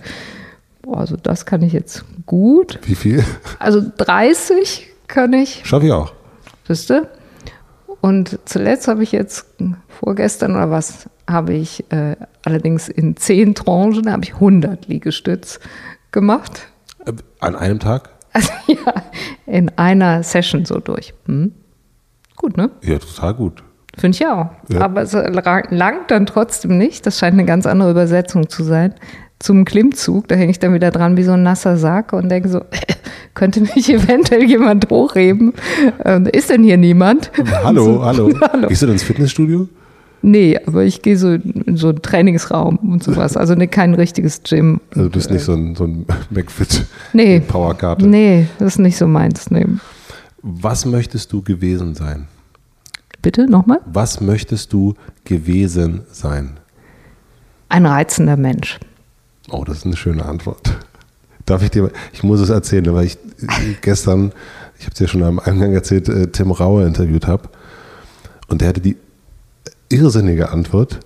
boah, 0.81 0.97
also 1.01 1.15
das 1.15 1.45
kann 1.45 1.61
ich 1.61 1.73
jetzt 1.73 2.03
gut. 2.25 2.79
Wie 2.87 2.95
viel? 2.95 3.23
Also 3.59 3.83
30 3.97 4.87
kann 5.05 5.31
ich, 5.33 5.61
Schaffe 5.63 5.85
ich 5.85 5.91
auch. 5.91 6.11
wisst 6.65 6.89
ihr? 6.89 7.07
Und 8.01 8.39
zuletzt 8.45 8.87
habe 8.87 9.03
ich 9.03 9.11
jetzt, 9.11 9.45
vorgestern 9.89 10.55
oder 10.55 10.71
was, 10.71 11.07
habe 11.29 11.53
ich 11.53 11.85
äh, 11.91 12.15
allerdings 12.43 12.89
in 12.89 13.15
10 13.15 13.53
Tranchen, 13.53 14.11
habe 14.11 14.23
ich 14.23 14.33
100 14.33 14.87
Liegestütz 14.87 15.59
gemacht. 16.11 16.67
Äh, 17.05 17.13
An 17.39 17.55
einem 17.55 17.79
Tag? 17.79 18.09
Also 18.33 18.49
ja, 18.67 18.93
in 19.45 19.77
einer 19.77 20.23
Session 20.23 20.63
so 20.63 20.79
durch. 20.79 21.13
Hm? 21.25 21.51
Gut, 22.37 22.55
ne? 22.55 22.69
Ja, 22.81 22.97
total 22.97 23.33
gut. 23.33 23.61
Finde 23.97 24.15
ich 24.15 24.25
auch. 24.25 24.51
Ja. 24.69 24.79
Aber 24.79 25.01
es 25.01 25.11
langt 25.11 26.09
dann 26.11 26.25
trotzdem 26.25 26.77
nicht. 26.77 27.05
Das 27.05 27.19
scheint 27.19 27.33
eine 27.33 27.43
ganz 27.43 27.65
andere 27.65 27.91
Übersetzung 27.91 28.47
zu 28.47 28.63
sein. 28.63 28.93
Zum 29.39 29.65
Klimmzug, 29.65 30.29
da 30.29 30.35
hänge 30.35 30.51
ich 30.51 30.59
dann 30.59 30.73
wieder 30.73 30.91
dran 30.91 31.17
wie 31.17 31.23
so 31.23 31.33
ein 31.33 31.43
nasser 31.43 31.75
Sack 31.75 32.13
und 32.13 32.29
denke 32.29 32.47
so, 32.47 32.61
könnte 33.33 33.59
mich 33.59 33.89
eventuell 33.89 34.43
jemand 34.43 34.89
hochheben? 34.89 35.51
Ähm, 36.05 36.25
ist 36.27 36.49
denn 36.51 36.63
hier 36.63 36.77
niemand? 36.77 37.31
Hallo, 37.65 37.83
So, 37.95 38.05
hallo. 38.05 38.29
hallo. 38.49 38.67
Gehst 38.69 38.81
du 38.81 38.85
denn 38.85 38.93
ins 38.93 39.03
Fitnessstudio? 39.03 39.67
Nee, 40.23 40.59
aber 40.67 40.83
ich 40.83 41.01
gehe 41.01 41.17
so 41.17 41.31
in 41.33 41.77
so 41.77 41.89
einen 41.89 42.01
Trainingsraum 42.01 42.77
und 42.77 43.03
sowas. 43.03 43.35
Also 43.35 43.55
ne, 43.55 43.67
kein 43.67 43.95
richtiges 43.95 44.43
Gym. 44.43 44.79
Also 44.91 45.03
du 45.03 45.09
bist 45.09 45.31
nicht 45.31 45.43
so 45.43 45.53
ein, 45.53 45.75
so 45.75 45.85
ein 45.85 46.05
McFit 46.29 46.85
Nee. 47.13 47.39
Powerkarte. 47.39 48.07
Nee, 48.07 48.47
das 48.59 48.73
ist 48.73 48.79
nicht 48.79 48.97
so 48.97 49.07
meins. 49.07 49.49
Nee. 49.49 49.65
Was 50.43 50.85
möchtest 50.85 51.31
du 51.33 51.41
gewesen 51.41 51.95
sein? 51.95 52.27
Bitte 53.21 53.47
nochmal? 53.47 53.79
Was 53.85 54.21
möchtest 54.21 54.73
du 54.73 54.93
gewesen 55.25 56.01
sein? 56.11 56.57
Ein 57.69 57.85
reizender 57.85 58.37
Mensch. 58.37 58.79
Oh, 59.49 59.63
das 59.63 59.77
ist 59.77 59.85
eine 59.85 59.95
schöne 59.95 60.25
Antwort. 60.25 60.77
Darf 61.45 61.63
ich 61.63 61.71
dir, 61.71 61.89
ich 62.13 62.23
muss 62.23 62.39
es 62.39 62.49
erzählen, 62.49 62.93
weil 62.93 63.05
ich 63.05 63.15
äh, 63.41 63.73
gestern, 63.81 64.31
ich 64.77 64.85
habe 64.85 64.93
es 64.93 64.99
ja 64.99 65.07
schon 65.07 65.23
am 65.23 65.39
Eingang 65.39 65.73
erzählt, 65.73 66.09
äh, 66.09 66.27
Tim 66.27 66.51
Rauer 66.51 66.85
interviewt 66.85 67.27
habe. 67.27 67.49
Und 68.47 68.61
der 68.61 68.69
hatte 68.69 68.81
die 68.81 68.97
irrsinnige 69.91 70.49
Antwort, 70.49 70.99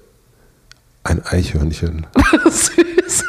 ein 1.03 1.21
Eichhörnchen. 1.23 2.07
Süß. 2.45 3.23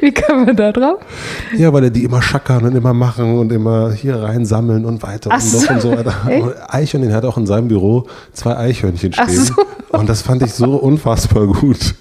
Wie 0.00 0.12
kann 0.12 0.44
man 0.44 0.56
da 0.56 0.70
drauf? 0.70 1.00
Ja, 1.56 1.72
weil 1.72 1.84
er 1.84 1.90
die 1.90 2.04
immer 2.04 2.22
schackern 2.22 2.64
und 2.64 2.74
immer 2.76 2.94
machen 2.94 3.38
und 3.38 3.50
immer 3.50 3.92
hier 3.92 4.16
rein 4.16 4.44
sammeln 4.46 4.84
und 4.84 5.02
weiter 5.02 5.30
Ach 5.32 5.42
und 5.42 5.48
so, 5.48 5.68
und 5.68 5.80
so 5.80 5.90
weiter. 5.92 6.14
Und 6.26 6.54
Eichhörnchen 6.68 7.12
hat 7.12 7.24
auch 7.24 7.36
in 7.36 7.46
seinem 7.46 7.68
Büro 7.68 8.06
zwei 8.32 8.56
Eichhörnchen 8.56 9.12
Ach 9.16 9.24
stehen. 9.28 9.44
so. 9.44 9.54
Und 9.90 10.08
das 10.08 10.22
fand 10.22 10.42
ich 10.42 10.52
so 10.52 10.76
unfassbar 10.76 11.46
gut. 11.46 11.94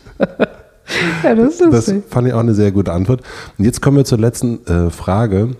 Ja, 1.23 1.35
das 1.35 1.59
ist 1.59 1.73
Das 1.73 1.93
fand 2.09 2.27
ich 2.27 2.33
auch 2.33 2.39
eine 2.39 2.53
sehr 2.53 2.71
gute 2.71 2.91
Antwort. 2.91 3.21
Und 3.57 3.65
jetzt 3.65 3.81
kommen 3.81 3.97
wir 3.97 4.05
zur 4.05 4.19
letzten 4.19 4.65
äh, 4.67 4.89
Frage. 4.89 5.55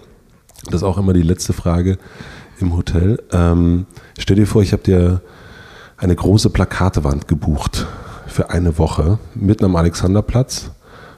Das 0.65 0.75
ist 0.75 0.83
auch 0.83 0.97
immer 0.97 1.13
die 1.13 1.23
letzte 1.23 1.53
Frage 1.53 1.97
im 2.59 2.75
Hotel. 2.75 3.19
Ähm, 3.31 3.87
stell 4.19 4.35
dir 4.35 4.45
vor, 4.45 4.61
ich 4.61 4.73
habe 4.73 4.83
dir 4.83 5.21
eine 6.01 6.15
große 6.15 6.49
Plakatewand 6.49 7.27
gebucht 7.27 7.85
für 8.25 8.49
eine 8.49 8.77
Woche 8.77 9.19
mitten 9.35 9.65
am 9.65 9.75
Alexanderplatz, 9.75 10.71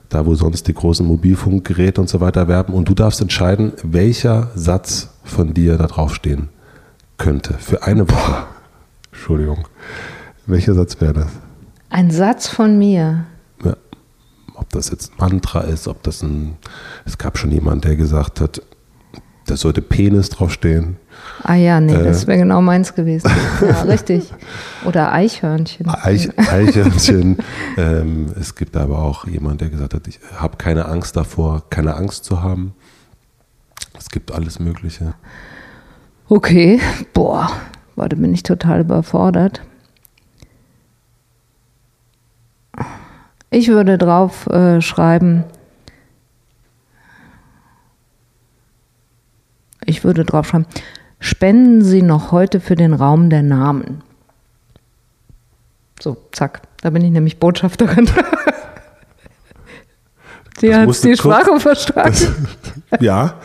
da 0.09 0.25
wo 0.25 0.35
sonst 0.35 0.67
die 0.67 0.73
großen 0.73 1.05
Mobilfunkgeräte 1.05 2.01
und 2.01 2.09
so 2.09 2.19
weiter 2.19 2.47
werben. 2.49 2.73
Und 2.73 2.89
du 2.89 2.93
darfst 2.93 3.21
entscheiden, 3.21 3.71
welcher 3.81 4.51
Satz 4.55 5.09
von 5.23 5.53
dir 5.53 5.77
da 5.77 5.87
draufstehen 5.87 6.49
könnte 7.17 7.53
für 7.59 7.83
eine 7.83 8.09
Woche. 8.09 8.43
Entschuldigung. 9.11 9.67
Welcher 10.45 10.73
Satz 10.73 10.99
wäre 10.99 11.13
das? 11.13 11.31
Ein 11.89 12.11
Satz 12.11 12.49
von 12.49 12.77
mir. 12.77 13.25
Ja. 13.63 13.77
Ob 14.55 14.69
das 14.71 14.89
jetzt 14.89 15.11
ein 15.11 15.15
Mantra 15.17 15.61
ist, 15.61 15.87
ob 15.87 16.03
das 16.03 16.21
ein. 16.21 16.57
Es 17.05 17.17
gab 17.17 17.37
schon 17.37 17.51
jemand, 17.51 17.85
der 17.85 17.95
gesagt 17.95 18.41
hat, 18.41 18.61
da 19.45 19.55
sollte 19.55 19.81
Penis 19.81 20.29
draufstehen. 20.29 20.97
Ah 21.43 21.55
ja, 21.55 21.79
nee, 21.81 21.93
Äh. 21.93 22.03
das 22.03 22.25
wäre 22.27 22.37
genau 22.39 22.61
meins 22.61 22.95
gewesen. 22.95 23.29
Ja, 23.61 23.81
richtig. 23.87 24.31
Oder 24.85 25.11
Eichhörnchen. 25.11 25.89
Eich, 25.89 26.29
Eichhörnchen. 26.37 27.37
ähm, 27.77 28.33
es 28.39 28.55
gibt 28.55 28.77
aber 28.77 28.99
auch 28.99 29.27
jemand, 29.27 29.61
der 29.61 29.69
gesagt 29.69 29.93
hat, 29.93 30.07
ich 30.07 30.19
habe 30.37 30.57
keine 30.57 30.85
Angst 30.85 31.17
davor, 31.17 31.63
keine 31.69 31.95
Angst 31.95 32.23
zu 32.25 32.41
haben. 32.41 32.73
Es 33.97 34.09
gibt 34.09 34.31
alles 34.31 34.59
Mögliche. 34.59 35.13
Okay, 36.29 36.79
boah, 37.13 37.49
warte, 37.95 38.15
bin 38.15 38.33
ich 38.33 38.43
total 38.43 38.81
überfordert. 38.81 39.61
Ich 43.49 43.67
würde 43.67 43.97
drauf 43.97 44.47
äh, 44.47 44.81
schreiben, 44.81 45.43
ich 49.85 50.03
würde 50.03 50.25
drauf 50.25 50.47
schreiben, 50.47 50.65
spenden 51.23 51.81
Sie 51.83 52.01
noch 52.01 52.31
heute 52.31 52.59
für 52.59 52.75
den 52.75 52.93
Raum 52.93 53.29
der 53.29 53.43
Namen. 53.43 54.01
So, 56.01 56.17
zack, 56.33 56.61
da 56.81 56.89
bin 56.89 57.03
ich 57.03 57.11
nämlich 57.11 57.39
Botschafterin. 57.39 58.09
Die 60.61 60.73
hat 60.73 60.81
die 61.03 61.15
kurz- 61.15 61.17
Sprache 61.19 61.59
verstanden. 61.59 62.35
Ja. 62.99 63.35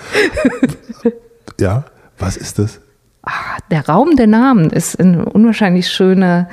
ja. 1.59 1.85
Was 2.19 2.37
ist 2.37 2.59
das? 2.59 2.81
Ah, 3.23 3.31
Der 3.71 3.87
Raum 3.89 4.15
der 4.17 4.27
Namen 4.27 4.69
ist 4.71 5.01
ein 5.01 5.23
unwahrscheinlich 5.25 5.89
schöner 5.89 6.49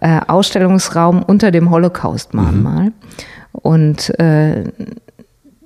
äh, 0.00 0.20
Ausstellungsraum 0.26 1.22
unter 1.22 1.50
dem 1.52 1.70
Holocaust-Mahnmal. 1.70 2.90
Und 3.52 4.18
äh, 4.18 4.64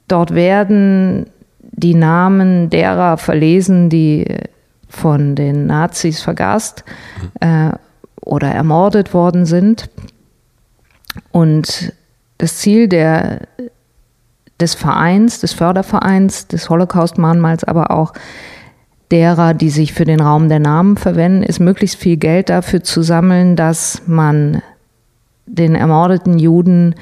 dort 0.08 0.34
werden 0.34 1.26
die 1.60 1.94
Namen 1.94 2.68
derer 2.68 3.16
verlesen, 3.16 3.88
die 3.88 4.26
von 4.95 5.34
den 5.34 5.66
Nazis 5.66 6.22
vergast 6.22 6.84
äh, 7.40 7.70
oder 8.20 8.49
ermordet 8.49 9.12
worden 9.12 9.47
sind. 9.47 9.90
Und 11.30 11.92
das 12.38 12.59
Ziel 12.59 12.88
der, 12.88 13.42
des 14.61 14.74
Vereins, 14.74 15.40
des 15.40 15.53
Fördervereins, 15.53 16.47
des 16.49 16.68
Holocaust-Mahnmals, 16.70 17.64
aber 17.64 17.90
auch 17.90 18.12
derer, 19.11 19.55
die 19.55 19.70
sich 19.70 19.92
für 19.92 20.05
den 20.05 20.20
Raum 20.20 20.49
der 20.49 20.59
Namen 20.59 20.97
verwenden, 20.97 21.42
ist 21.42 21.61
möglichst 21.61 21.97
viel 21.97 22.16
Geld 22.16 22.49
dafür 22.49 22.82
zu 22.82 23.03
sammeln, 23.03 23.57
dass 23.57 24.03
man 24.07 24.62
den 25.47 25.74
ermordeten 25.74 26.38
Juden 26.38 26.95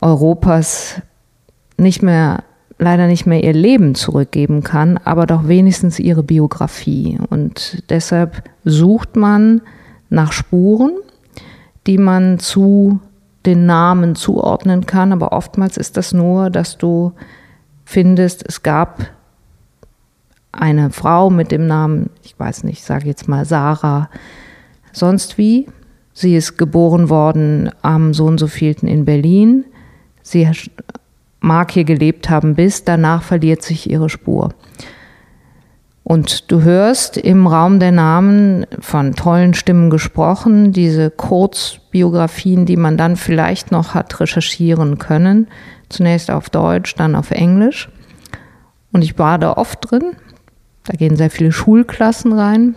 Europas 0.00 1.02
nicht 1.76 2.02
mehr, 2.02 2.44
leider 2.78 3.06
nicht 3.06 3.26
mehr 3.26 3.42
ihr 3.42 3.52
Leben 3.52 3.94
zurückgeben 3.94 4.62
kann, 4.62 4.98
aber 5.04 5.26
doch 5.26 5.48
wenigstens 5.48 5.98
ihre 5.98 6.22
Biografie. 6.22 7.18
Und 7.28 7.82
deshalb 7.90 8.44
sucht 8.64 9.16
man 9.16 9.62
nach 10.10 10.32
Spuren, 10.32 10.92
die 11.86 11.98
man 11.98 12.38
zu 12.38 13.00
den 13.46 13.66
Namen 13.66 14.14
zuordnen 14.14 14.86
kann, 14.86 15.12
aber 15.12 15.32
oftmals 15.32 15.76
ist 15.76 15.96
das 15.96 16.12
nur, 16.12 16.50
dass 16.50 16.78
du 16.78 17.12
findest, 17.84 18.44
es 18.46 18.62
gab 18.62 19.10
eine 20.52 20.90
Frau 20.90 21.30
mit 21.30 21.50
dem 21.50 21.66
Namen, 21.66 22.10
ich 22.22 22.38
weiß 22.38 22.64
nicht, 22.64 22.80
ich 22.80 22.84
sage 22.84 23.06
jetzt 23.06 23.28
mal 23.28 23.44
Sarah, 23.44 24.10
sonst 24.92 25.38
wie. 25.38 25.66
Sie 26.12 26.34
ist 26.34 26.58
geboren 26.58 27.10
worden 27.10 27.70
am 27.80 28.12
so 28.12 28.24
und 28.24 28.38
so 28.38 28.48
vielten 28.48 28.88
in 28.88 29.04
Berlin. 29.04 29.64
Sie 30.22 30.48
mag 31.40 31.70
hier 31.70 31.84
gelebt 31.84 32.30
haben 32.30 32.54
bis, 32.54 32.84
danach 32.84 33.22
verliert 33.22 33.62
sich 33.62 33.90
ihre 33.90 34.08
Spur. 34.08 34.50
Und 36.08 36.50
du 36.50 36.62
hörst 36.62 37.18
im 37.18 37.46
Raum 37.46 37.80
der 37.80 37.92
Namen 37.92 38.64
von 38.80 39.14
tollen 39.14 39.52
Stimmen 39.52 39.90
gesprochen, 39.90 40.72
diese 40.72 41.10
Kurzbiografien, 41.10 42.64
die 42.64 42.78
man 42.78 42.96
dann 42.96 43.16
vielleicht 43.16 43.72
noch 43.72 43.92
hat 43.92 44.18
recherchieren 44.18 44.96
können. 44.96 45.48
Zunächst 45.90 46.30
auf 46.30 46.48
Deutsch, 46.48 46.94
dann 46.94 47.14
auf 47.14 47.30
Englisch. 47.30 47.90
Und 48.90 49.02
ich 49.02 49.18
war 49.18 49.38
da 49.38 49.52
oft 49.52 49.90
drin. 49.90 50.16
Da 50.84 50.96
gehen 50.96 51.16
sehr 51.16 51.28
viele 51.28 51.52
Schulklassen 51.52 52.32
rein. 52.32 52.74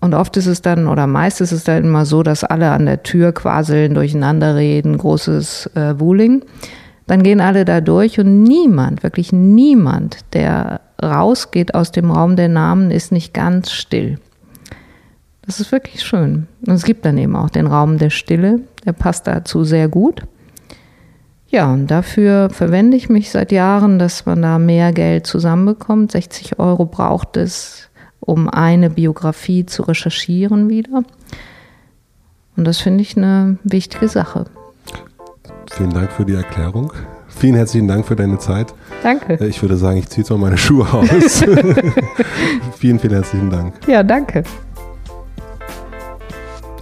Und 0.00 0.14
oft 0.14 0.36
ist 0.36 0.46
es 0.46 0.62
dann, 0.62 0.88
oder 0.88 1.06
meist 1.06 1.40
ist 1.40 1.52
es 1.52 1.62
dann 1.62 1.84
immer 1.84 2.04
so, 2.04 2.24
dass 2.24 2.42
alle 2.42 2.72
an 2.72 2.86
der 2.86 3.04
Tür 3.04 3.30
quasseln, 3.30 3.94
durcheinander 3.94 4.56
reden, 4.56 4.98
großes 4.98 5.70
äh, 5.76 6.00
Wuling. 6.00 6.44
Dann 7.06 7.22
gehen 7.22 7.40
alle 7.40 7.64
da 7.64 7.80
durch 7.80 8.18
und 8.20 8.42
niemand, 8.42 9.02
wirklich 9.02 9.32
niemand, 9.32 10.18
der 10.34 10.80
rausgeht 11.02 11.74
aus 11.74 11.90
dem 11.90 12.10
Raum 12.10 12.36
der 12.36 12.48
Namen, 12.48 12.90
ist 12.90 13.12
nicht 13.12 13.34
ganz 13.34 13.72
still. 13.72 14.18
Das 15.44 15.58
ist 15.58 15.72
wirklich 15.72 16.02
schön. 16.02 16.46
Und 16.66 16.74
es 16.74 16.84
gibt 16.84 17.04
dann 17.04 17.18
eben 17.18 17.34
auch 17.34 17.50
den 17.50 17.66
Raum 17.66 17.98
der 17.98 18.10
Stille, 18.10 18.60
der 18.86 18.92
passt 18.92 19.26
dazu 19.26 19.64
sehr 19.64 19.88
gut. 19.88 20.22
Ja, 21.48 21.70
und 21.70 21.88
dafür 21.88 22.48
verwende 22.50 22.96
ich 22.96 23.10
mich 23.10 23.30
seit 23.30 23.52
Jahren, 23.52 23.98
dass 23.98 24.24
man 24.24 24.40
da 24.40 24.58
mehr 24.58 24.92
Geld 24.92 25.26
zusammenbekommt. 25.26 26.12
60 26.12 26.58
Euro 26.58 26.86
braucht 26.86 27.36
es, 27.36 27.90
um 28.20 28.48
eine 28.48 28.88
Biografie 28.88 29.66
zu 29.66 29.82
recherchieren 29.82 30.70
wieder. 30.70 31.02
Und 32.56 32.64
das 32.64 32.78
finde 32.78 33.02
ich 33.02 33.16
eine 33.16 33.58
wichtige 33.64 34.08
Sache. 34.08 34.46
Vielen 35.76 35.90
Dank 35.90 36.12
für 36.12 36.24
die 36.24 36.34
Erklärung. 36.34 36.92
Vielen 37.28 37.54
herzlichen 37.54 37.88
Dank 37.88 38.06
für 38.06 38.14
deine 38.16 38.38
Zeit. 38.38 38.74
Danke. 39.02 39.34
Äh, 39.40 39.46
Ich 39.48 39.62
würde 39.62 39.76
sagen, 39.76 39.96
ich 39.98 40.08
ziehe 40.08 40.22
jetzt 40.22 40.30
mal 40.30 40.38
meine 40.38 40.58
Schuhe 40.58 40.86
aus. 40.92 41.40
vielen, 42.78 42.98
vielen 42.98 43.12
herzlichen 43.14 43.50
Dank. 43.50 43.74
Ja, 43.88 44.02
danke. 44.02 44.44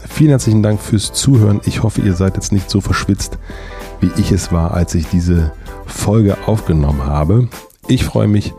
Vielen 0.08 0.30
herzlichen 0.30 0.62
Dank 0.62 0.80
fürs 0.80 1.12
Zuhören. 1.12 1.60
Ich 1.64 1.82
hoffe, 1.82 2.00
ihr 2.02 2.14
seid 2.14 2.34
jetzt 2.34 2.52
nicht 2.52 2.68
so 2.68 2.80
verschwitzt, 2.80 3.38
wie 4.00 4.10
ich 4.18 4.32
es 4.32 4.52
war, 4.52 4.74
als 4.74 4.94
ich 4.94 5.06
diese 5.08 5.52
Folge 5.86 6.36
aufgenommen 6.46 7.06
habe. 7.06 7.48
Ich 7.86 8.04
freue 8.04 8.28
mich, 8.28 8.52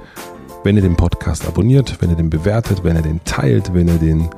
wenn 0.63 0.75
ihr 0.77 0.82
den 0.82 0.95
Podcast 0.95 1.45
abonniert, 1.47 1.97
wenn 2.01 2.09
ihr 2.09 2.15
den 2.15 2.29
bewertet, 2.29 2.84
wenn 2.84 2.95
ihr 2.95 3.01
den 3.03 3.23
teilt, 3.25 3.73
wenn 3.73 3.88
ihr 3.89 3.95
den 3.97 4.29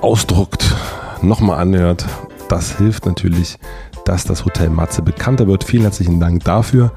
ausdruckt, 0.00 0.74
nochmal 1.22 1.60
anhört. 1.60 2.06
Das 2.48 2.78
hilft 2.78 3.06
natürlich, 3.06 3.58
dass 4.10 4.24
das 4.24 4.44
Hotel 4.44 4.70
Matze 4.70 5.02
bekannter 5.02 5.46
wird. 5.46 5.62
Vielen 5.62 5.84
herzlichen 5.84 6.18
Dank 6.18 6.42
dafür. 6.42 6.90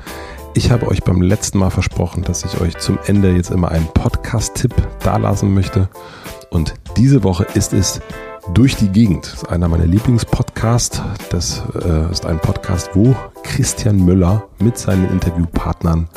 Ich 0.56 0.72
habe 0.72 0.88
euch 0.88 1.04
beim 1.04 1.22
letzten 1.22 1.60
Mal 1.60 1.70
versprochen, 1.70 2.24
dass 2.24 2.44
ich 2.44 2.60
euch 2.60 2.76
zum 2.80 2.98
Ende 3.06 3.36
jetzt 3.36 3.52
immer 3.52 3.70
einen 3.70 3.86
Podcast-Tipp 3.86 4.74
dalassen 5.04 5.54
möchte. 5.54 5.90
Und 6.50 6.74
diese 6.98 7.24
Woche 7.24 7.46
ist 7.54 7.72
es 7.72 8.02
durch 8.56 8.76
die 8.78 8.90
Gegend. 8.90 9.28
Das 9.28 9.34
ist 9.44 9.50
einer 9.50 9.68
meiner 9.68 9.86
Lieblingspodcasts. 9.86 11.04
Das 11.30 11.62
äh, 11.86 12.12
ist 12.12 12.26
ein 12.26 12.40
Podcast, 12.40 12.90
wo 12.96 13.16
Christian 13.44 14.04
Müller 14.04 14.48
mit 14.58 14.80
seinen 14.80 15.08
Interviewpartnern 15.12 16.10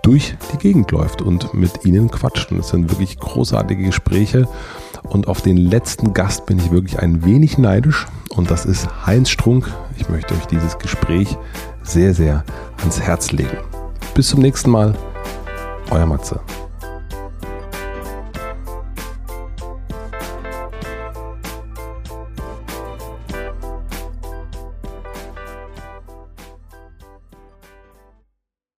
durch 0.00 0.34
die 0.50 0.56
Gegend 0.56 0.92
läuft 0.92 1.20
und 1.20 1.52
mit 1.52 1.84
ihnen 1.84 2.10
quatscht. 2.10 2.52
Und 2.52 2.60
es 2.60 2.68
sind 2.68 2.90
wirklich 2.90 3.18
großartige 3.18 3.84
Gespräche. 3.84 4.48
Und 5.08 5.28
auf 5.28 5.40
den 5.40 5.56
letzten 5.56 6.14
Gast 6.14 6.46
bin 6.46 6.58
ich 6.58 6.70
wirklich 6.70 6.98
ein 6.98 7.24
wenig 7.24 7.58
neidisch. 7.58 8.06
Und 8.30 8.50
das 8.50 8.66
ist 8.66 8.88
Heinz 9.06 9.30
Strunk. 9.30 9.72
Ich 9.96 10.08
möchte 10.08 10.34
euch 10.34 10.46
dieses 10.46 10.78
Gespräch 10.78 11.36
sehr, 11.82 12.14
sehr 12.14 12.44
ans 12.78 13.00
Herz 13.00 13.32
legen. 13.32 13.58
Bis 14.14 14.28
zum 14.28 14.40
nächsten 14.40 14.70
Mal. 14.70 14.94
Euer 15.90 16.06
Matze. 16.06 16.40